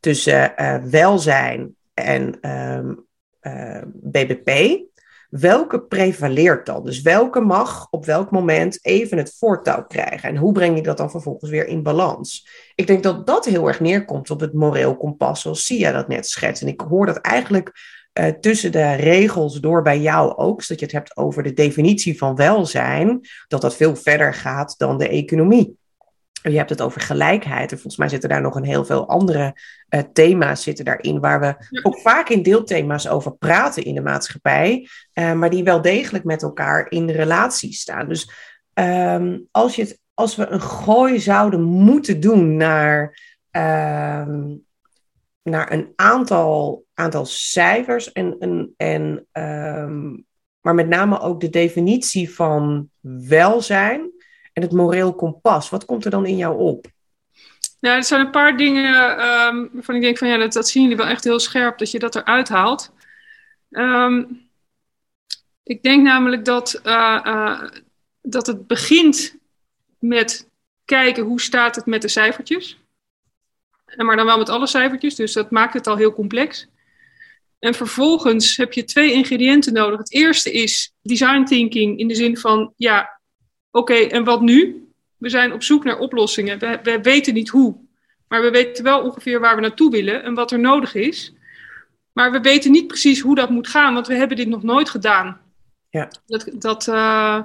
tussen 0.00 0.52
uh, 0.56 0.76
welzijn 0.76 1.76
en 1.94 2.50
um, 2.50 3.06
BBP, 3.92 4.80
welke 5.32 5.80
prevaleert 5.80 6.66
dan? 6.66 6.84
Dus 6.84 7.02
welke 7.02 7.40
mag 7.40 7.86
op 7.90 8.04
welk 8.04 8.30
moment 8.30 8.78
even 8.84 9.18
het 9.18 9.34
voortouw 9.38 9.84
krijgen? 9.84 10.28
En 10.28 10.36
hoe 10.36 10.52
breng 10.52 10.76
je 10.76 10.82
dat 10.82 10.96
dan 10.96 11.10
vervolgens 11.10 11.50
weer 11.50 11.66
in 11.66 11.82
balans? 11.82 12.48
Ik 12.74 12.86
denk 12.86 13.02
dat 13.02 13.26
dat 13.26 13.44
heel 13.44 13.68
erg 13.68 13.80
neerkomt 13.80 14.30
op 14.30 14.40
het 14.40 14.52
moreel 14.52 14.96
kompas, 14.96 15.40
zoals 15.40 15.66
Sia 15.66 15.92
dat 15.92 16.08
net 16.08 16.28
schetst. 16.28 16.62
En 16.62 16.68
ik 16.68 16.80
hoor 16.80 17.06
dat 17.06 17.16
eigenlijk 17.16 17.72
uh, 18.20 18.26
tussen 18.26 18.72
de 18.72 18.92
regels 18.92 19.60
door 19.60 19.82
bij 19.82 20.00
jou 20.00 20.36
ook, 20.36 20.62
zodat 20.62 20.80
je 20.80 20.86
het 20.86 20.94
hebt 20.94 21.16
over 21.16 21.42
de 21.42 21.52
definitie 21.52 22.18
van 22.18 22.36
welzijn, 22.36 23.20
dat 23.48 23.60
dat 23.60 23.76
veel 23.76 23.96
verder 23.96 24.34
gaat 24.34 24.74
dan 24.78 24.98
de 24.98 25.08
economie. 25.08 25.80
Je 26.42 26.56
hebt 26.56 26.70
het 26.70 26.80
over 26.80 27.00
gelijkheid. 27.00 27.70
En 27.70 27.76
volgens 27.76 27.96
mij 27.96 28.08
zitten 28.08 28.28
daar 28.28 28.40
nog 28.40 28.54
een 28.54 28.64
heel 28.64 28.84
veel 28.84 29.08
andere 29.08 29.56
uh, 29.88 30.00
thema's 30.12 30.62
zitten 30.62 30.84
daarin, 30.84 31.20
waar 31.20 31.40
we 31.40 31.80
ook 31.82 31.98
vaak 32.00 32.28
in 32.28 32.42
deelthema's 32.42 33.08
over 33.08 33.36
praten 33.36 33.84
in 33.84 33.94
de 33.94 34.00
maatschappij, 34.00 34.88
uh, 35.14 35.32
maar 35.32 35.50
die 35.50 35.64
wel 35.64 35.82
degelijk 35.82 36.24
met 36.24 36.42
elkaar 36.42 36.90
in 36.90 37.10
relatie 37.10 37.72
staan. 37.72 38.08
Dus 38.08 38.30
um, 38.74 39.48
als 39.50 39.76
je 39.76 39.82
het 39.82 40.00
als 40.14 40.36
we 40.36 40.46
een 40.46 40.60
gooi 40.60 41.20
zouden 41.20 41.62
moeten 41.62 42.20
doen 42.20 42.56
naar, 42.56 43.18
ehm, 43.50 44.54
naar 45.42 45.72
een 45.72 45.92
aantal, 45.96 46.84
aantal 46.94 47.26
cijfers 47.26 48.12
en, 48.12 48.36
en, 48.38 48.74
en 48.76 49.26
ehm, 49.32 50.10
maar 50.60 50.74
met 50.74 50.88
name 50.88 51.20
ook 51.20 51.40
de 51.40 51.50
definitie 51.50 52.34
van 52.34 52.90
welzijn 53.00 54.10
en 54.52 54.62
het 54.62 54.72
moreel 54.72 55.14
kompas. 55.14 55.70
Wat 55.70 55.84
komt 55.84 56.04
er 56.04 56.10
dan 56.10 56.26
in 56.26 56.36
jou 56.36 56.58
op? 56.58 56.86
Nou, 57.80 57.96
er 57.96 58.04
zijn 58.04 58.20
een 58.20 58.30
paar 58.30 58.56
dingen 58.56 58.94
um, 59.10 59.70
waarvan 59.72 59.94
ik 59.94 60.00
denk 60.00 60.18
van 60.18 60.28
ja, 60.28 60.36
dat, 60.36 60.52
dat 60.52 60.68
zien 60.68 60.82
jullie 60.82 60.96
wel 60.96 61.06
echt 61.06 61.24
heel 61.24 61.38
scherp, 61.38 61.78
dat 61.78 61.90
je 61.90 61.98
dat 61.98 62.14
eruit 62.14 62.48
haalt. 62.48 62.92
Um, 63.70 64.50
ik 65.62 65.82
denk 65.82 66.02
namelijk 66.02 66.44
dat, 66.44 66.80
uh, 66.84 67.20
uh, 67.24 67.62
dat 68.20 68.46
het 68.46 68.66
begint 68.66 69.36
met 69.98 70.48
kijken 70.84 71.24
hoe 71.24 71.40
staat 71.40 71.76
het 71.76 71.86
met 71.86 72.02
de 72.02 72.08
cijfertjes. 72.08 72.78
Maar 73.96 74.16
dan 74.16 74.26
wel 74.26 74.38
met 74.38 74.48
alle 74.48 74.66
cijfertjes, 74.66 75.14
dus 75.14 75.32
dat 75.32 75.50
maakt 75.50 75.74
het 75.74 75.86
al 75.86 75.96
heel 75.96 76.12
complex. 76.12 76.68
En 77.62 77.74
vervolgens 77.74 78.56
heb 78.56 78.72
je 78.72 78.84
twee 78.84 79.12
ingrediënten 79.12 79.72
nodig. 79.72 79.98
Het 79.98 80.12
eerste 80.12 80.52
is 80.52 80.92
design 81.02 81.44
thinking 81.44 81.98
in 81.98 82.08
de 82.08 82.14
zin 82.14 82.36
van, 82.36 82.72
ja, 82.76 83.20
oké, 83.70 83.92
okay, 83.92 84.08
en 84.08 84.24
wat 84.24 84.40
nu? 84.40 84.86
We 85.16 85.28
zijn 85.28 85.52
op 85.52 85.62
zoek 85.62 85.84
naar 85.84 85.98
oplossingen. 85.98 86.58
We, 86.58 86.78
we, 86.82 87.00
weten 87.00 87.34
niet 87.34 87.48
hoe, 87.48 87.76
maar 88.28 88.42
we 88.42 88.50
weten 88.50 88.84
wel 88.84 89.00
ongeveer 89.00 89.40
waar 89.40 89.54
we 89.54 89.60
naartoe 89.60 89.90
willen 89.90 90.22
en 90.22 90.34
wat 90.34 90.52
er 90.52 90.58
nodig 90.58 90.94
is. 90.94 91.32
Maar 92.12 92.32
we 92.32 92.40
weten 92.40 92.70
niet 92.70 92.86
precies 92.86 93.20
hoe 93.20 93.34
dat 93.34 93.50
moet 93.50 93.68
gaan, 93.68 93.94
want 93.94 94.06
we 94.06 94.14
hebben 94.14 94.36
dit 94.36 94.48
nog 94.48 94.62
nooit 94.62 94.90
gedaan. 94.90 95.40
Ja. 95.90 96.08
Dat, 96.26 96.50
dat, 96.52 96.86
uh, 96.86 97.40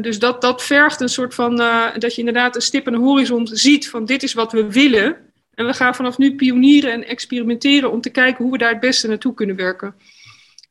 dus 0.00 0.18
dat, 0.18 0.40
dat 0.40 0.62
vergt 0.62 1.00
een 1.00 1.08
soort 1.08 1.34
van, 1.34 1.60
uh, 1.60 1.96
dat 1.98 2.14
je 2.14 2.18
inderdaad 2.18 2.54
een 2.54 2.62
stip 2.62 2.86
aan 2.86 2.92
de 2.92 2.98
horizon 2.98 3.46
ziet 3.46 3.90
van 3.90 4.04
dit 4.04 4.22
is 4.22 4.32
wat 4.32 4.52
we 4.52 4.72
willen. 4.72 5.31
En 5.62 5.68
we 5.68 5.74
gaan 5.74 5.94
vanaf 5.94 6.18
nu 6.18 6.34
pionieren 6.34 6.92
en 6.92 7.06
experimenteren 7.06 7.90
om 7.90 8.00
te 8.00 8.10
kijken 8.10 8.42
hoe 8.42 8.52
we 8.52 8.58
daar 8.58 8.70
het 8.70 8.80
beste 8.80 9.08
naartoe 9.08 9.34
kunnen 9.34 9.56
werken. 9.56 9.94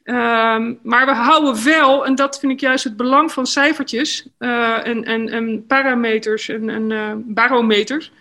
Um, 0.04 0.80
maar 0.84 1.06
we 1.06 1.12
houden 1.12 1.64
wel, 1.64 2.06
en 2.06 2.16
dat 2.16 2.40
vind 2.40 2.52
ik 2.52 2.60
juist 2.60 2.84
het 2.84 2.98
belang 2.98 3.32
van 3.32 3.46
cijfertjes 3.46 4.28
uh, 4.40 4.88
en, 4.88 5.04
en, 5.04 5.30
en, 5.30 5.66
parameters 5.66 6.50
en, 6.50 6.70
en 6.70 6.90
uh, 6.90 7.12
barometers. 7.18 8.12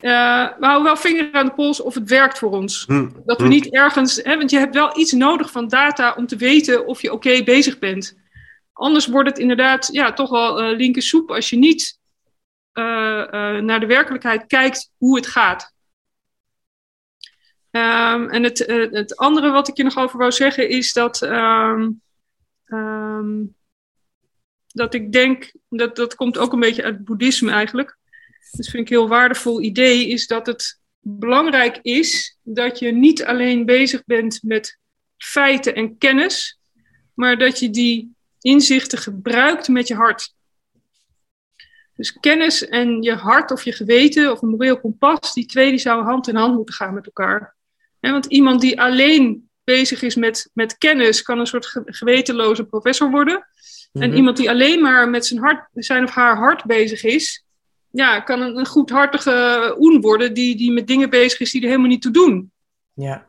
Uh, 0.00 0.48
we 0.58 0.66
houden 0.66 0.84
wel 0.84 0.96
vinger 0.96 1.28
aan 1.32 1.46
de 1.46 1.52
pols 1.52 1.80
of 1.80 1.94
het 1.94 2.08
werkt 2.08 2.38
voor 2.38 2.50
ons. 2.50 2.84
Hm. 2.86 3.08
Dat 3.24 3.38
we 3.38 3.44
hm. 3.44 3.50
niet 3.50 3.72
ergens, 3.72 4.20
hè, 4.22 4.36
want 4.36 4.50
je 4.50 4.58
hebt 4.58 4.74
wel 4.74 4.98
iets 4.98 5.12
nodig 5.12 5.50
van 5.50 5.68
data 5.68 6.14
om 6.16 6.26
te 6.26 6.36
weten 6.36 6.86
of 6.86 7.02
je 7.02 7.12
oké 7.12 7.28
okay 7.28 7.44
bezig 7.44 7.78
bent. 7.78 8.16
Anders 8.72 9.06
wordt 9.06 9.28
het 9.28 9.38
inderdaad 9.38 9.88
ja, 9.92 10.12
toch 10.12 10.30
wel 10.30 10.62
linker 10.62 11.02
soep 11.02 11.30
als 11.30 11.50
je 11.50 11.56
niet 11.56 11.98
naar 12.72 13.80
de 13.80 13.86
werkelijkheid 13.86 14.46
kijkt 14.46 14.90
hoe 14.96 15.16
het 15.16 15.26
gaat. 15.26 15.74
Um, 17.76 18.30
en 18.30 18.42
het, 18.42 18.68
uh, 18.68 18.92
het 18.92 19.16
andere 19.16 19.50
wat 19.50 19.68
ik 19.68 19.76
je 19.76 19.82
nog 19.82 19.96
over 19.96 20.18
wou 20.18 20.32
zeggen 20.32 20.68
is 20.68 20.92
dat, 20.92 21.22
um, 21.22 22.02
um, 22.66 23.54
dat 24.66 24.94
ik 24.94 25.12
denk, 25.12 25.52
dat, 25.68 25.96
dat 25.96 26.14
komt 26.14 26.38
ook 26.38 26.52
een 26.52 26.60
beetje 26.60 26.82
uit 26.82 26.94
het 26.94 27.04
boeddhisme 27.04 27.50
eigenlijk. 27.50 27.98
Dat 28.50 28.66
vind 28.66 28.82
ik 28.82 28.90
een 28.90 28.96
heel 28.96 29.08
waardevol 29.08 29.62
idee, 29.62 30.08
is 30.08 30.26
dat 30.26 30.46
het 30.46 30.80
belangrijk 31.00 31.78
is 31.82 32.38
dat 32.42 32.78
je 32.78 32.92
niet 32.92 33.24
alleen 33.24 33.64
bezig 33.64 34.04
bent 34.04 34.42
met 34.42 34.78
feiten 35.16 35.74
en 35.74 35.98
kennis, 35.98 36.60
maar 37.14 37.38
dat 37.38 37.58
je 37.58 37.70
die 37.70 38.14
inzichten 38.40 38.98
gebruikt 38.98 39.68
met 39.68 39.88
je 39.88 39.94
hart. 39.94 40.34
Dus 41.94 42.12
kennis 42.12 42.68
en 42.68 43.02
je 43.02 43.14
hart 43.14 43.50
of 43.50 43.62
je 43.64 43.72
geweten 43.72 44.32
of 44.32 44.42
een 44.42 44.48
moreel 44.48 44.80
kompas, 44.80 45.34
die 45.34 45.46
twee 45.46 45.70
die 45.70 45.78
zouden 45.78 46.06
hand 46.06 46.28
in 46.28 46.36
hand 46.36 46.54
moeten 46.54 46.74
gaan 46.74 46.94
met 46.94 47.06
elkaar 47.06 47.55
want 48.00 48.26
iemand 48.26 48.60
die 48.60 48.80
alleen 48.80 49.48
bezig 49.64 50.02
is 50.02 50.14
met, 50.14 50.50
met 50.52 50.78
kennis, 50.78 51.22
kan 51.22 51.38
een 51.38 51.46
soort 51.46 51.82
gewetenloze 51.84 52.64
professor 52.64 53.10
worden. 53.10 53.46
En 53.92 54.08
mhm. 54.08 54.16
iemand 54.16 54.36
die 54.36 54.50
alleen 54.50 54.82
maar 54.82 55.08
met 55.08 55.26
zijn, 55.26 55.40
hart, 55.40 55.68
zijn 55.74 56.04
of 56.04 56.10
haar 56.10 56.36
hart 56.36 56.64
bezig 56.64 57.04
is, 57.04 57.46
ja, 57.90 58.20
kan 58.20 58.40
een, 58.40 58.56
een 58.56 58.66
goedhartige 58.66 59.74
oen 59.78 60.00
worden 60.00 60.34
die, 60.34 60.56
die 60.56 60.72
met 60.72 60.86
dingen 60.86 61.10
bezig 61.10 61.40
is 61.40 61.50
die 61.50 61.60
er 61.60 61.66
helemaal 61.66 61.88
niet 61.88 62.02
toe 62.02 62.12
doen. 62.12 62.52
Ja. 62.94 63.26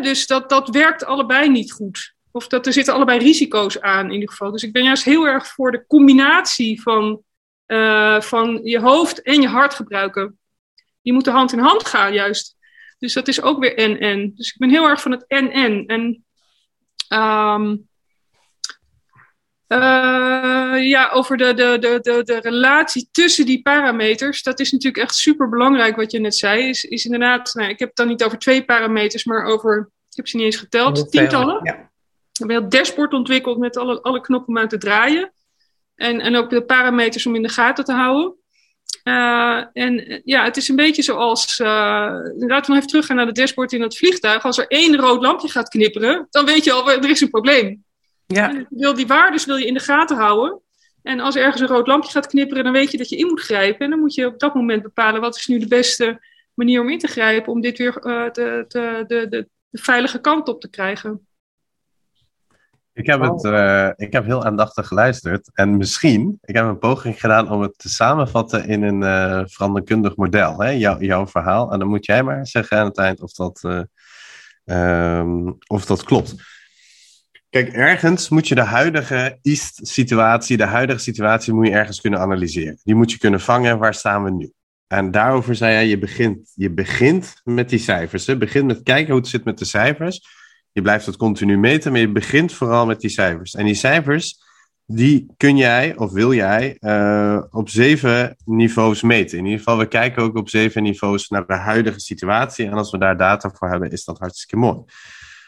dus 0.00 0.26
dat, 0.26 0.48
dat 0.48 0.68
werkt 0.68 1.04
allebei 1.04 1.48
niet 1.48 1.72
goed. 1.72 2.14
Of 2.30 2.48
dat 2.48 2.66
er 2.66 2.72
zitten 2.72 2.94
allebei 2.94 3.18
risico's 3.18 3.80
aan 3.80 4.06
in 4.06 4.12
ieder 4.12 4.28
geval. 4.28 4.50
Dus 4.50 4.62
ik 4.62 4.72
ben 4.72 4.84
juist 4.84 5.04
heel 5.04 5.26
erg 5.26 5.46
voor 5.46 5.70
de 5.70 5.84
combinatie 5.86 6.82
van, 6.82 7.22
uh, 7.66 8.20
van 8.20 8.60
je 8.62 8.80
hoofd 8.80 9.22
en 9.22 9.40
je 9.40 9.48
hart 9.48 9.74
gebruiken. 9.74 10.38
Die 11.02 11.12
moeten 11.12 11.32
hand 11.32 11.52
in 11.52 11.58
hand 11.58 11.86
gaan 11.86 12.12
juist. 12.12 12.56
Dus 13.00 13.12
dat 13.12 13.28
is 13.28 13.42
ook 13.42 13.58
weer 13.58 13.76
en-en. 13.76 14.32
Dus 14.34 14.50
ik 14.52 14.58
ben 14.58 14.70
heel 14.70 14.88
erg 14.88 15.00
van 15.00 15.10
het 15.10 15.24
en-en. 15.26 15.86
En 15.86 16.24
um, 17.18 17.88
uh, 19.68 20.88
ja, 20.88 21.10
over 21.12 21.36
de, 21.36 21.54
de, 21.54 21.76
de, 21.80 21.98
de, 22.00 22.22
de 22.22 22.40
relatie 22.40 23.08
tussen 23.12 23.46
die 23.46 23.62
parameters. 23.62 24.42
Dat 24.42 24.60
is 24.60 24.72
natuurlijk 24.72 25.02
echt 25.02 25.14
super 25.14 25.48
belangrijk 25.48 25.96
wat 25.96 26.10
je 26.12 26.20
net 26.20 26.36
zei. 26.36 26.68
Is, 26.68 26.84
is 26.84 27.04
inderdaad, 27.04 27.54
nou, 27.54 27.68
ik 27.68 27.78
heb 27.78 27.88
het 27.88 27.96
dan 27.96 28.08
niet 28.08 28.24
over 28.24 28.38
twee 28.38 28.64
parameters, 28.64 29.24
maar 29.24 29.44
over, 29.44 29.90
ik 30.10 30.16
heb 30.16 30.28
ze 30.28 30.36
niet 30.36 30.44
eens 30.44 30.56
geteld, 30.56 31.10
tientallen. 31.10 31.60
Ja. 31.62 31.90
We 32.32 32.52
hebben 32.52 32.56
een 32.56 32.68
dashboard 32.68 33.12
ontwikkeld 33.12 33.58
met 33.58 33.76
alle, 33.76 34.02
alle 34.02 34.20
knoppen 34.20 34.48
om 34.48 34.58
aan 34.58 34.68
te 34.68 34.78
draaien. 34.78 35.32
En, 35.94 36.20
en 36.20 36.36
ook 36.36 36.50
de 36.50 36.64
parameters 36.64 37.26
om 37.26 37.34
in 37.34 37.42
de 37.42 37.48
gaten 37.48 37.84
te 37.84 37.92
houden. 37.92 38.34
Uh, 39.10 39.64
en 39.72 40.22
ja, 40.24 40.44
het 40.44 40.56
is 40.56 40.68
een 40.68 40.76
beetje 40.76 41.02
zoals. 41.02 41.58
Uh, 41.58 41.66
laten 41.66 42.36
we 42.36 42.66
nog 42.66 42.76
even 42.76 42.86
teruggaan 42.86 43.16
naar 43.16 43.26
de 43.26 43.32
dashboard 43.32 43.72
in 43.72 43.82
het 43.82 43.96
vliegtuig. 43.96 44.44
Als 44.44 44.58
er 44.58 44.66
één 44.66 44.96
rood 44.96 45.22
lampje 45.22 45.48
gaat 45.48 45.68
knipperen, 45.68 46.26
dan 46.30 46.44
weet 46.44 46.64
je 46.64 46.72
al, 46.72 46.90
er 46.90 47.10
is 47.10 47.20
een 47.20 47.30
probleem. 47.30 47.84
Ja. 48.26 48.66
Wil 48.68 48.94
die 48.94 49.06
waardes 49.06 49.44
wil 49.44 49.56
je 49.56 49.66
in 49.66 49.74
de 49.74 49.80
gaten 49.80 50.16
houden. 50.16 50.60
En 51.02 51.20
als 51.20 51.36
ergens 51.36 51.60
een 51.60 51.68
rood 51.68 51.86
lampje 51.86 52.10
gaat 52.10 52.26
knipperen, 52.26 52.64
dan 52.64 52.72
weet 52.72 52.90
je 52.90 52.98
dat 52.98 53.08
je 53.08 53.16
in 53.16 53.26
moet 53.26 53.40
grijpen. 53.40 53.84
En 53.84 53.90
dan 53.90 54.00
moet 54.00 54.14
je 54.14 54.26
op 54.26 54.38
dat 54.38 54.54
moment 54.54 54.82
bepalen 54.82 55.20
wat 55.20 55.36
is 55.36 55.46
nu 55.46 55.58
de 55.58 55.68
beste 55.68 56.20
manier 56.54 56.80
om 56.80 56.90
in 56.90 56.98
te 56.98 57.06
grijpen 57.06 57.52
om 57.52 57.60
dit 57.60 57.78
weer 57.78 58.06
uh, 58.06 58.30
de, 58.30 58.64
de, 58.68 59.04
de, 59.06 59.28
de, 59.28 59.48
veilige 59.72 60.20
kant 60.20 60.48
op 60.48 60.60
te 60.60 60.70
krijgen. 60.70 61.26
Ik 63.00 63.06
heb, 63.06 63.20
het, 63.20 63.44
uh, 63.44 63.88
ik 63.96 64.12
heb 64.12 64.24
heel 64.24 64.44
aandachtig 64.44 64.86
geluisterd. 64.86 65.50
En 65.54 65.76
misschien, 65.76 66.38
ik 66.42 66.54
heb 66.54 66.64
een 66.64 66.78
poging 66.78 67.20
gedaan 67.20 67.50
om 67.50 67.60
het 67.60 67.78
te 67.78 67.88
samenvatten 67.88 68.68
in 68.68 68.82
een 68.82 69.02
uh, 69.02 69.42
veranderkundig 69.46 70.16
model. 70.16 70.62
Hè? 70.62 70.68
Jou, 70.68 71.04
jouw 71.04 71.26
verhaal. 71.26 71.72
En 71.72 71.78
dan 71.78 71.88
moet 71.88 72.06
jij 72.06 72.22
maar 72.22 72.46
zeggen 72.46 72.78
aan 72.78 72.84
het 72.84 72.98
eind 72.98 73.20
of 73.20 73.32
dat, 73.32 73.62
uh, 73.66 75.18
um, 75.18 75.56
of 75.66 75.86
dat 75.86 76.04
klopt. 76.04 76.34
Kijk, 77.50 77.68
ergens 77.68 78.28
moet 78.28 78.48
je 78.48 78.54
de 78.54 78.60
huidige 78.60 79.38
East-situatie, 79.42 80.56
de 80.56 80.64
huidige 80.64 81.00
situatie 81.00 81.52
moet 81.52 81.66
je 81.66 81.72
ergens 81.72 82.00
kunnen 82.00 82.20
analyseren. 82.20 82.78
Die 82.82 82.94
moet 82.94 83.12
je 83.12 83.18
kunnen 83.18 83.40
vangen, 83.40 83.78
waar 83.78 83.94
staan 83.94 84.24
we 84.24 84.30
nu? 84.30 84.52
En 84.86 85.10
daarover 85.10 85.54
zei 85.54 85.72
jij, 85.72 85.86
je 85.86 85.98
begint, 85.98 86.52
je 86.54 86.70
begint 86.70 87.40
met 87.44 87.68
die 87.68 87.78
cijfers. 87.78 88.24
Je 88.24 88.36
begint 88.36 88.66
met 88.66 88.82
kijken 88.82 89.12
hoe 89.12 89.20
het 89.20 89.28
zit 89.28 89.44
met 89.44 89.58
de 89.58 89.64
cijfers. 89.64 90.39
Je 90.72 90.82
blijft 90.82 91.06
het 91.06 91.16
continu 91.16 91.58
meten, 91.58 91.92
maar 91.92 92.00
je 92.00 92.12
begint 92.12 92.52
vooral 92.52 92.86
met 92.86 93.00
die 93.00 93.10
cijfers. 93.10 93.54
En 93.54 93.64
die 93.64 93.74
cijfers, 93.74 94.38
die 94.86 95.26
kun 95.36 95.56
jij 95.56 95.96
of 95.96 96.12
wil 96.12 96.34
jij 96.34 96.76
uh, 96.80 97.42
op 97.50 97.68
zeven 97.68 98.36
niveaus 98.44 99.02
meten. 99.02 99.38
In 99.38 99.44
ieder 99.44 99.58
geval, 99.58 99.78
we 99.78 99.86
kijken 99.86 100.22
ook 100.22 100.36
op 100.36 100.48
zeven 100.48 100.82
niveaus 100.82 101.28
naar 101.28 101.46
de 101.46 101.54
huidige 101.54 102.00
situatie. 102.00 102.66
En 102.66 102.72
als 102.72 102.90
we 102.90 102.98
daar 102.98 103.16
data 103.16 103.50
voor 103.50 103.68
hebben, 103.68 103.90
is 103.90 104.04
dat 104.04 104.18
hartstikke 104.18 104.56
mooi. 104.56 104.82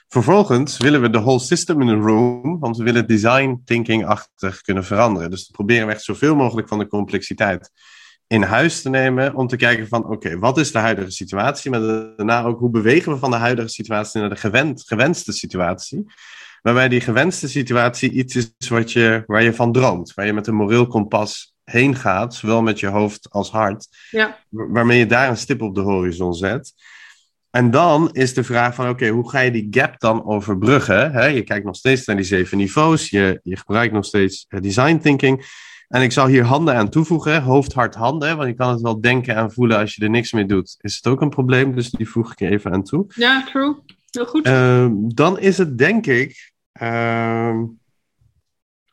Vervolgens 0.08 0.76
willen 0.76 1.00
we 1.00 1.10
de 1.10 1.20
whole 1.20 1.38
system 1.38 1.80
in 1.80 1.88
een 1.88 2.02
room, 2.02 2.58
want 2.58 2.76
we 2.76 2.84
willen 2.84 3.06
design 3.06 3.62
thinking-achtig 3.64 4.60
kunnen 4.60 4.84
veranderen. 4.84 5.30
Dus 5.30 5.46
we 5.46 5.52
proberen 5.52 5.86
we 5.86 5.92
echt 5.92 6.04
zoveel 6.04 6.34
mogelijk 6.34 6.68
van 6.68 6.78
de 6.78 6.86
complexiteit 6.86 7.70
in 8.32 8.42
huis 8.42 8.82
te 8.82 8.88
nemen 8.88 9.34
om 9.34 9.46
te 9.46 9.56
kijken 9.56 9.88
van 9.88 10.06
oké, 10.06 10.38
wat 10.38 10.58
is 10.58 10.72
de 10.72 10.78
huidige 10.78 11.10
situatie, 11.10 11.70
maar 11.70 11.80
daarna 11.80 12.42
ook 12.42 12.58
hoe 12.58 12.70
bewegen 12.70 13.12
we 13.12 13.18
van 13.18 13.30
de 13.30 13.36
huidige 13.36 13.68
situatie 13.68 14.20
naar 14.20 14.28
de 14.28 14.36
gewend, 14.36 14.82
gewenste 14.86 15.32
situatie. 15.32 16.06
Waarbij 16.62 16.88
die 16.88 17.00
gewenste 17.00 17.48
situatie 17.48 18.10
iets 18.10 18.36
is 18.36 18.68
wat 18.68 18.92
je, 18.92 19.22
waar 19.26 19.42
je 19.42 19.54
van 19.54 19.72
droomt, 19.72 20.14
waar 20.14 20.26
je 20.26 20.32
met 20.32 20.46
een 20.46 20.54
moreel 20.54 20.86
kompas 20.86 21.54
heen 21.64 21.94
gaat, 21.94 22.34
zowel 22.34 22.62
met 22.62 22.80
je 22.80 22.86
hoofd 22.86 23.30
als 23.30 23.50
hart, 23.50 23.88
ja. 24.10 24.38
waarmee 24.48 24.98
je 24.98 25.06
daar 25.06 25.28
een 25.28 25.36
stip 25.36 25.62
op 25.62 25.74
de 25.74 25.80
horizon 25.80 26.34
zet. 26.34 26.72
En 27.50 27.70
dan 27.70 28.10
is 28.12 28.34
de 28.34 28.44
vraag 28.44 28.74
van, 28.74 28.88
oké, 28.88 29.08
hoe 29.08 29.30
ga 29.30 29.40
je 29.40 29.50
die 29.50 29.66
gap 29.70 30.00
dan 30.00 30.24
overbruggen? 30.24 31.34
je 31.34 31.42
kijkt 31.42 31.64
nog 31.64 31.76
steeds 31.76 32.06
naar 32.06 32.16
die 32.16 32.24
zeven 32.24 32.58
niveaus, 32.58 33.10
je, 33.10 33.40
je 33.42 33.56
gebruikt 33.56 33.92
nog 33.92 34.04
steeds 34.04 34.46
design 34.48 34.98
thinking. 34.98 35.44
En 35.92 36.02
ik 36.02 36.12
zal 36.12 36.26
hier 36.26 36.44
handen 36.44 36.74
aan 36.74 36.88
toevoegen, 36.88 37.42
hoofd, 37.42 37.72
hart, 37.72 37.94
handen, 37.94 38.36
want 38.36 38.48
je 38.48 38.54
kan 38.54 38.70
het 38.70 38.80
wel 38.80 39.00
denken 39.00 39.34
en 39.34 39.52
voelen 39.52 39.78
als 39.78 39.94
je 39.94 40.04
er 40.04 40.10
niks 40.10 40.32
mee 40.32 40.46
doet. 40.46 40.74
Is 40.80 40.96
het 40.96 41.06
ook 41.06 41.20
een 41.20 41.28
probleem, 41.28 41.74
dus 41.74 41.90
die 41.90 42.08
voeg 42.08 42.32
ik 42.32 42.40
er 42.40 42.50
even 42.50 42.72
aan 42.72 42.82
toe. 42.82 43.04
Ja, 43.08 43.44
true. 43.44 43.76
Heel 44.10 44.26
goed. 44.26 44.46
Uh, 44.46 44.86
dan 44.92 45.38
is 45.38 45.58
het 45.58 45.78
denk 45.78 46.06
ik 46.06 46.52
uh, 46.82 47.62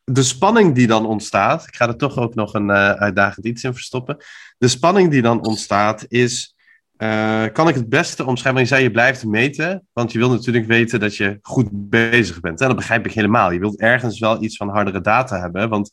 de 0.03 0.23
spanning 0.23 0.75
die 0.75 0.87
dan 0.87 1.05
ontstaat, 1.05 1.67
ik 1.67 1.75
ga 1.75 1.87
er 1.87 1.97
toch 1.97 2.17
ook 2.17 2.35
nog 2.35 2.53
een 2.53 2.69
uh, 2.69 2.91
uitdagend 2.91 3.45
iets 3.45 3.63
in 3.63 3.73
verstoppen. 3.73 4.17
De 4.57 4.67
spanning 4.67 5.11
die 5.11 5.21
dan 5.21 5.45
ontstaat 5.45 6.05
is, 6.07 6.55
uh, 6.97 7.45
kan 7.53 7.67
ik 7.67 7.75
het 7.75 7.89
beste 7.89 8.25
omschrijven? 8.25 8.61
Je 8.61 8.67
zei 8.67 8.83
je 8.83 8.91
blijft 8.91 9.25
meten, 9.25 9.87
want 9.93 10.11
je 10.11 10.19
wil 10.19 10.29
natuurlijk 10.29 10.65
weten 10.65 10.99
dat 10.99 11.15
je 11.15 11.39
goed 11.41 11.67
bezig 11.71 12.39
bent. 12.39 12.61
En 12.61 12.67
dat 12.67 12.75
begrijp 12.75 13.05
ik 13.05 13.13
helemaal. 13.13 13.51
Je 13.51 13.59
wilt 13.59 13.79
ergens 13.79 14.19
wel 14.19 14.43
iets 14.43 14.57
van 14.57 14.69
hardere 14.69 15.01
data 15.01 15.39
hebben, 15.39 15.69
want 15.69 15.91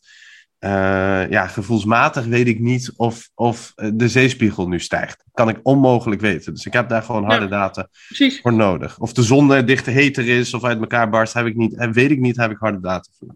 uh, 0.59 1.29
ja, 1.29 1.47
gevoelsmatig 1.47 2.25
weet 2.25 2.47
ik 2.47 2.59
niet 2.59 2.93
of, 2.95 3.29
of 3.35 3.73
de 3.75 4.09
zeespiegel 4.09 4.67
nu 4.67 4.79
stijgt. 4.79 5.23
Kan 5.31 5.49
ik 5.49 5.59
onmogelijk 5.63 6.21
weten. 6.21 6.53
Dus 6.53 6.65
ik 6.65 6.73
heb 6.73 6.89
daar 6.89 7.03
gewoon 7.03 7.25
harde 7.25 7.47
data 7.47 7.87
precies. 8.07 8.41
voor 8.41 8.53
nodig. 8.53 8.99
Of 8.99 9.13
de 9.13 9.23
zon 9.23 9.65
dichter 9.65 9.93
heter 9.93 10.27
is 10.27 10.53
of 10.53 10.63
uit 10.63 10.79
elkaar 10.79 11.09
barst, 11.09 11.33
heb 11.33 11.45
ik 11.45 11.55
niet, 11.55 11.75
en 11.75 11.91
weet 11.91 12.11
ik 12.11 12.19
niet, 12.19 12.37
heb 12.37 12.51
ik 12.51 12.57
harde 12.59 12.79
data 12.79 13.09
voor. 13.19 13.35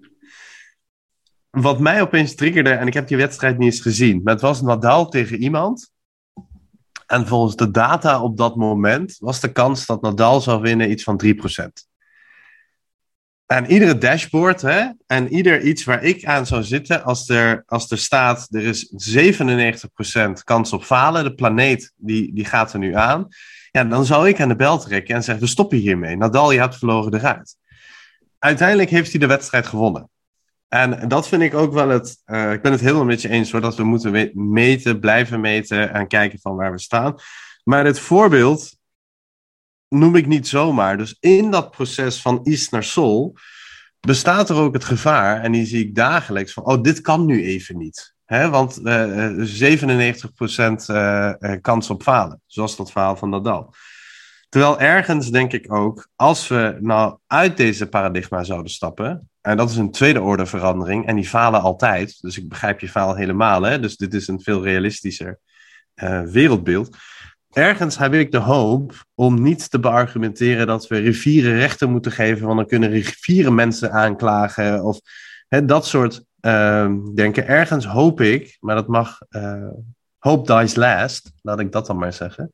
Wat 1.49 1.79
mij 1.79 2.01
opeens 2.01 2.35
triggerde, 2.35 2.69
en 2.69 2.87
ik 2.87 2.93
heb 2.93 3.07
die 3.07 3.17
wedstrijd 3.17 3.57
niet 3.57 3.71
eens 3.71 3.81
gezien, 3.81 4.21
maar 4.23 4.33
het 4.33 4.41
was 4.41 4.61
Nadal 4.61 5.09
tegen 5.09 5.37
iemand. 5.37 5.91
En 7.07 7.27
volgens 7.27 7.55
de 7.55 7.71
data 7.71 8.21
op 8.21 8.37
dat 8.37 8.55
moment 8.55 9.15
was 9.19 9.39
de 9.39 9.51
kans 9.51 9.85
dat 9.85 10.01
Nadal 10.01 10.41
zou 10.41 10.61
winnen 10.61 10.91
iets 10.91 11.03
van 11.03 11.21
3%. 11.25 11.90
En 13.51 13.71
iedere 13.71 13.97
dashboard 13.97 14.61
hè, 14.61 14.87
en 15.07 15.33
ieder 15.33 15.61
iets 15.61 15.83
waar 15.83 16.03
ik 16.03 16.25
aan 16.25 16.45
zou 16.45 16.63
zitten, 16.63 17.03
als 17.03 17.29
er, 17.29 17.63
als 17.65 17.91
er 17.91 17.97
staat, 17.97 18.47
er 18.49 18.63
is 18.63 18.93
97% 20.39 20.43
kans 20.43 20.73
op 20.73 20.83
falen, 20.83 21.23
de 21.23 21.33
planeet 21.33 21.93
die, 21.95 22.33
die 22.33 22.45
gaat 22.45 22.73
er 22.73 22.79
nu 22.79 22.95
aan, 22.95 23.27
ja, 23.71 23.83
dan 23.83 24.05
zou 24.05 24.27
ik 24.27 24.41
aan 24.41 24.47
de 24.47 24.55
bel 24.55 24.79
trekken 24.79 25.15
en 25.15 25.23
zeggen, 25.23 25.43
we 25.43 25.49
stoppen 25.49 25.77
hiermee. 25.77 26.17
Nadal, 26.17 26.51
je 26.51 26.59
hebt 26.59 26.77
verloren 26.77 27.13
eruit. 27.13 27.55
Uiteindelijk 28.39 28.89
heeft 28.89 29.11
hij 29.11 29.19
de 29.19 29.27
wedstrijd 29.27 29.67
gewonnen. 29.67 30.09
En 30.67 31.07
dat 31.07 31.27
vind 31.27 31.41
ik 31.41 31.53
ook 31.53 31.73
wel 31.73 31.89
het. 31.89 32.21
Uh, 32.25 32.51
ik 32.51 32.61
ben 32.61 32.71
het 32.71 32.81
helemaal 32.81 33.05
met 33.05 33.21
je 33.21 33.29
eens 33.29 33.51
hoor, 33.51 33.61
dat 33.61 33.75
we 33.75 33.83
moeten 33.83 34.31
meten, 34.33 34.99
blijven 34.99 35.41
meten 35.41 35.93
en 35.93 36.07
kijken 36.07 36.39
van 36.39 36.55
waar 36.55 36.71
we 36.71 36.79
staan. 36.79 37.15
Maar 37.63 37.85
het 37.85 37.99
voorbeeld 37.99 38.79
noem 39.95 40.15
ik 40.15 40.27
niet 40.27 40.47
zomaar. 40.47 40.97
Dus 40.97 41.17
in 41.19 41.51
dat 41.51 41.71
proces 41.71 42.21
van 42.21 42.39
is 42.43 42.69
naar 42.69 42.83
sol 42.83 43.35
bestaat 43.99 44.49
er 44.49 44.55
ook 44.55 44.73
het 44.73 44.83
gevaar, 44.83 45.41
en 45.41 45.51
die 45.51 45.65
zie 45.65 45.85
ik 45.85 45.95
dagelijks, 45.95 46.53
van 46.53 46.65
oh, 46.65 46.81
dit 46.81 47.01
kan 47.01 47.25
nu 47.25 47.43
even 47.43 47.77
niet. 47.77 48.13
Hè? 48.25 48.49
Want 48.49 48.79
uh, 48.83 49.29
97% 49.29 50.85
uh, 50.87 51.33
kans 51.61 51.89
op 51.89 52.03
falen, 52.03 52.41
zoals 52.45 52.75
dat 52.75 52.91
verhaal 52.91 53.15
van 53.15 53.29
Nadal. 53.29 53.73
Terwijl 54.49 54.79
ergens 54.79 55.29
denk 55.29 55.53
ik 55.53 55.73
ook, 55.73 56.07
als 56.15 56.47
we 56.47 56.77
nou 56.79 57.17
uit 57.27 57.57
deze 57.57 57.87
paradigma 57.87 58.43
zouden 58.43 58.71
stappen, 58.71 59.29
en 59.41 59.57
dat 59.57 59.69
is 59.69 59.75
een 59.75 59.91
tweede 59.91 60.21
orde 60.21 60.45
verandering, 60.45 61.05
en 61.05 61.15
die 61.15 61.27
falen 61.27 61.61
altijd, 61.61 62.21
dus 62.21 62.37
ik 62.37 62.49
begrijp 62.49 62.79
je 62.79 62.89
faal 62.89 63.15
helemaal, 63.15 63.61
hè? 63.61 63.79
dus 63.79 63.97
dit 63.97 64.13
is 64.13 64.27
een 64.27 64.41
veel 64.41 64.63
realistischer 64.63 65.39
wereldbeeld. 66.25 66.97
Ergens 67.51 67.97
heb 67.97 68.13
ik 68.13 68.31
de 68.31 68.37
hoop 68.37 69.05
om 69.15 69.41
niet 69.41 69.69
te 69.69 69.79
beargumenteren 69.79 70.67
dat 70.67 70.87
we 70.87 70.97
rivieren 70.97 71.53
rechten 71.53 71.91
moeten 71.91 72.11
geven, 72.11 72.45
want 72.45 72.57
dan 72.57 72.67
kunnen 72.67 72.89
rivieren 72.89 73.55
mensen 73.55 73.91
aanklagen, 73.91 74.83
of 74.83 74.99
hè, 75.47 75.65
dat 75.65 75.85
soort 75.85 76.23
uh, 76.41 76.93
denken. 77.15 77.47
Ergens 77.47 77.85
hoop 77.85 78.21
ik, 78.21 78.57
maar 78.59 78.75
dat 78.75 78.87
mag, 78.87 79.19
uh, 79.29 79.67
hope 80.17 80.59
dies 80.59 80.75
last, 80.75 81.31
laat 81.41 81.59
ik 81.59 81.71
dat 81.71 81.85
dan 81.85 81.97
maar 81.97 82.13
zeggen 82.13 82.51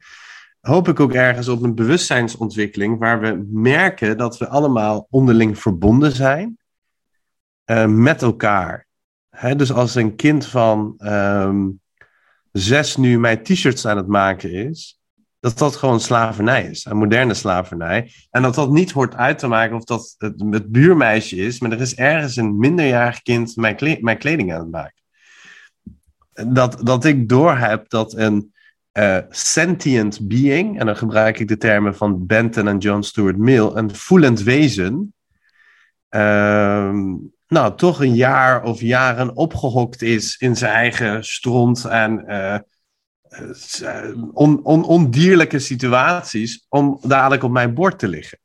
hoop 0.67 0.87
ik 0.87 0.99
ook 0.99 1.13
ergens 1.13 1.47
op 1.47 1.63
een 1.63 1.75
bewustzijnsontwikkeling 1.75 2.99
waar 2.99 3.19
we 3.19 3.47
merken 3.51 4.17
dat 4.17 4.37
we 4.37 4.47
allemaal 4.47 5.07
onderling 5.09 5.59
verbonden 5.59 6.11
zijn 6.11 6.57
uh, 7.65 7.85
met 7.85 8.21
elkaar. 8.21 8.87
Hè, 9.29 9.55
dus 9.55 9.71
als 9.71 9.95
een 9.95 10.15
kind 10.15 10.45
van 10.45 10.93
um, 10.97 11.79
zes 12.57 12.95
nu 12.97 13.19
mijn 13.19 13.43
t-shirts 13.43 13.87
aan 13.87 13.97
het 13.97 14.07
maken 14.07 14.51
is, 14.51 14.99
dat 15.39 15.57
dat 15.57 15.75
gewoon 15.75 15.99
slavernij 15.99 16.63
is, 16.63 16.85
een 16.85 16.97
moderne 16.97 17.33
slavernij. 17.33 18.11
En 18.29 18.41
dat 18.41 18.55
dat 18.55 18.71
niet 18.71 18.91
hoort 18.91 19.15
uit 19.15 19.39
te 19.39 19.47
maken 19.47 19.75
of 19.75 19.83
dat 19.83 20.15
het, 20.17 20.71
buurmeisje 20.71 21.35
is, 21.35 21.59
maar 21.59 21.71
er 21.71 21.81
is 21.81 21.95
ergens 21.95 22.35
een 22.35 22.57
minderjarig 22.57 23.21
kind 23.21 23.55
mijn, 23.55 23.97
mijn 24.01 24.17
kleding 24.17 24.53
aan 24.53 24.59
het 24.59 24.71
maken. 24.71 25.03
Dat, 26.53 26.79
dat 26.85 27.05
ik 27.05 27.29
doorheb 27.29 27.89
dat 27.89 28.13
een 28.13 28.53
uh, 28.93 29.17
sentient 29.29 30.27
being, 30.27 30.79
en 30.79 30.85
dan 30.85 30.97
gebruik 30.97 31.39
ik 31.39 31.47
de 31.47 31.57
termen 31.57 31.95
van 31.95 32.25
Benton 32.25 32.67
en 32.67 32.77
John 32.77 33.01
Stuart 33.01 33.37
Mill, 33.37 33.71
een 33.73 33.95
voelend 33.95 34.43
wezen, 34.43 35.13
uh, 36.09 36.93
nou, 37.47 37.77
toch 37.77 38.01
een 38.01 38.15
jaar 38.15 38.63
of 38.63 38.81
jaren 38.81 39.35
opgehokt 39.35 40.01
is 40.01 40.37
in 40.37 40.55
zijn 40.55 40.73
eigen 40.73 41.23
stront 41.23 41.85
en 41.85 42.23
uh, 42.27 42.57
on, 44.33 44.63
on, 44.63 44.83
ondierlijke 44.83 45.59
situaties, 45.59 46.65
om 46.69 46.99
dadelijk 47.01 47.43
op 47.43 47.51
mijn 47.51 47.73
bord 47.73 47.99
te 47.99 48.07
liggen. 48.07 48.39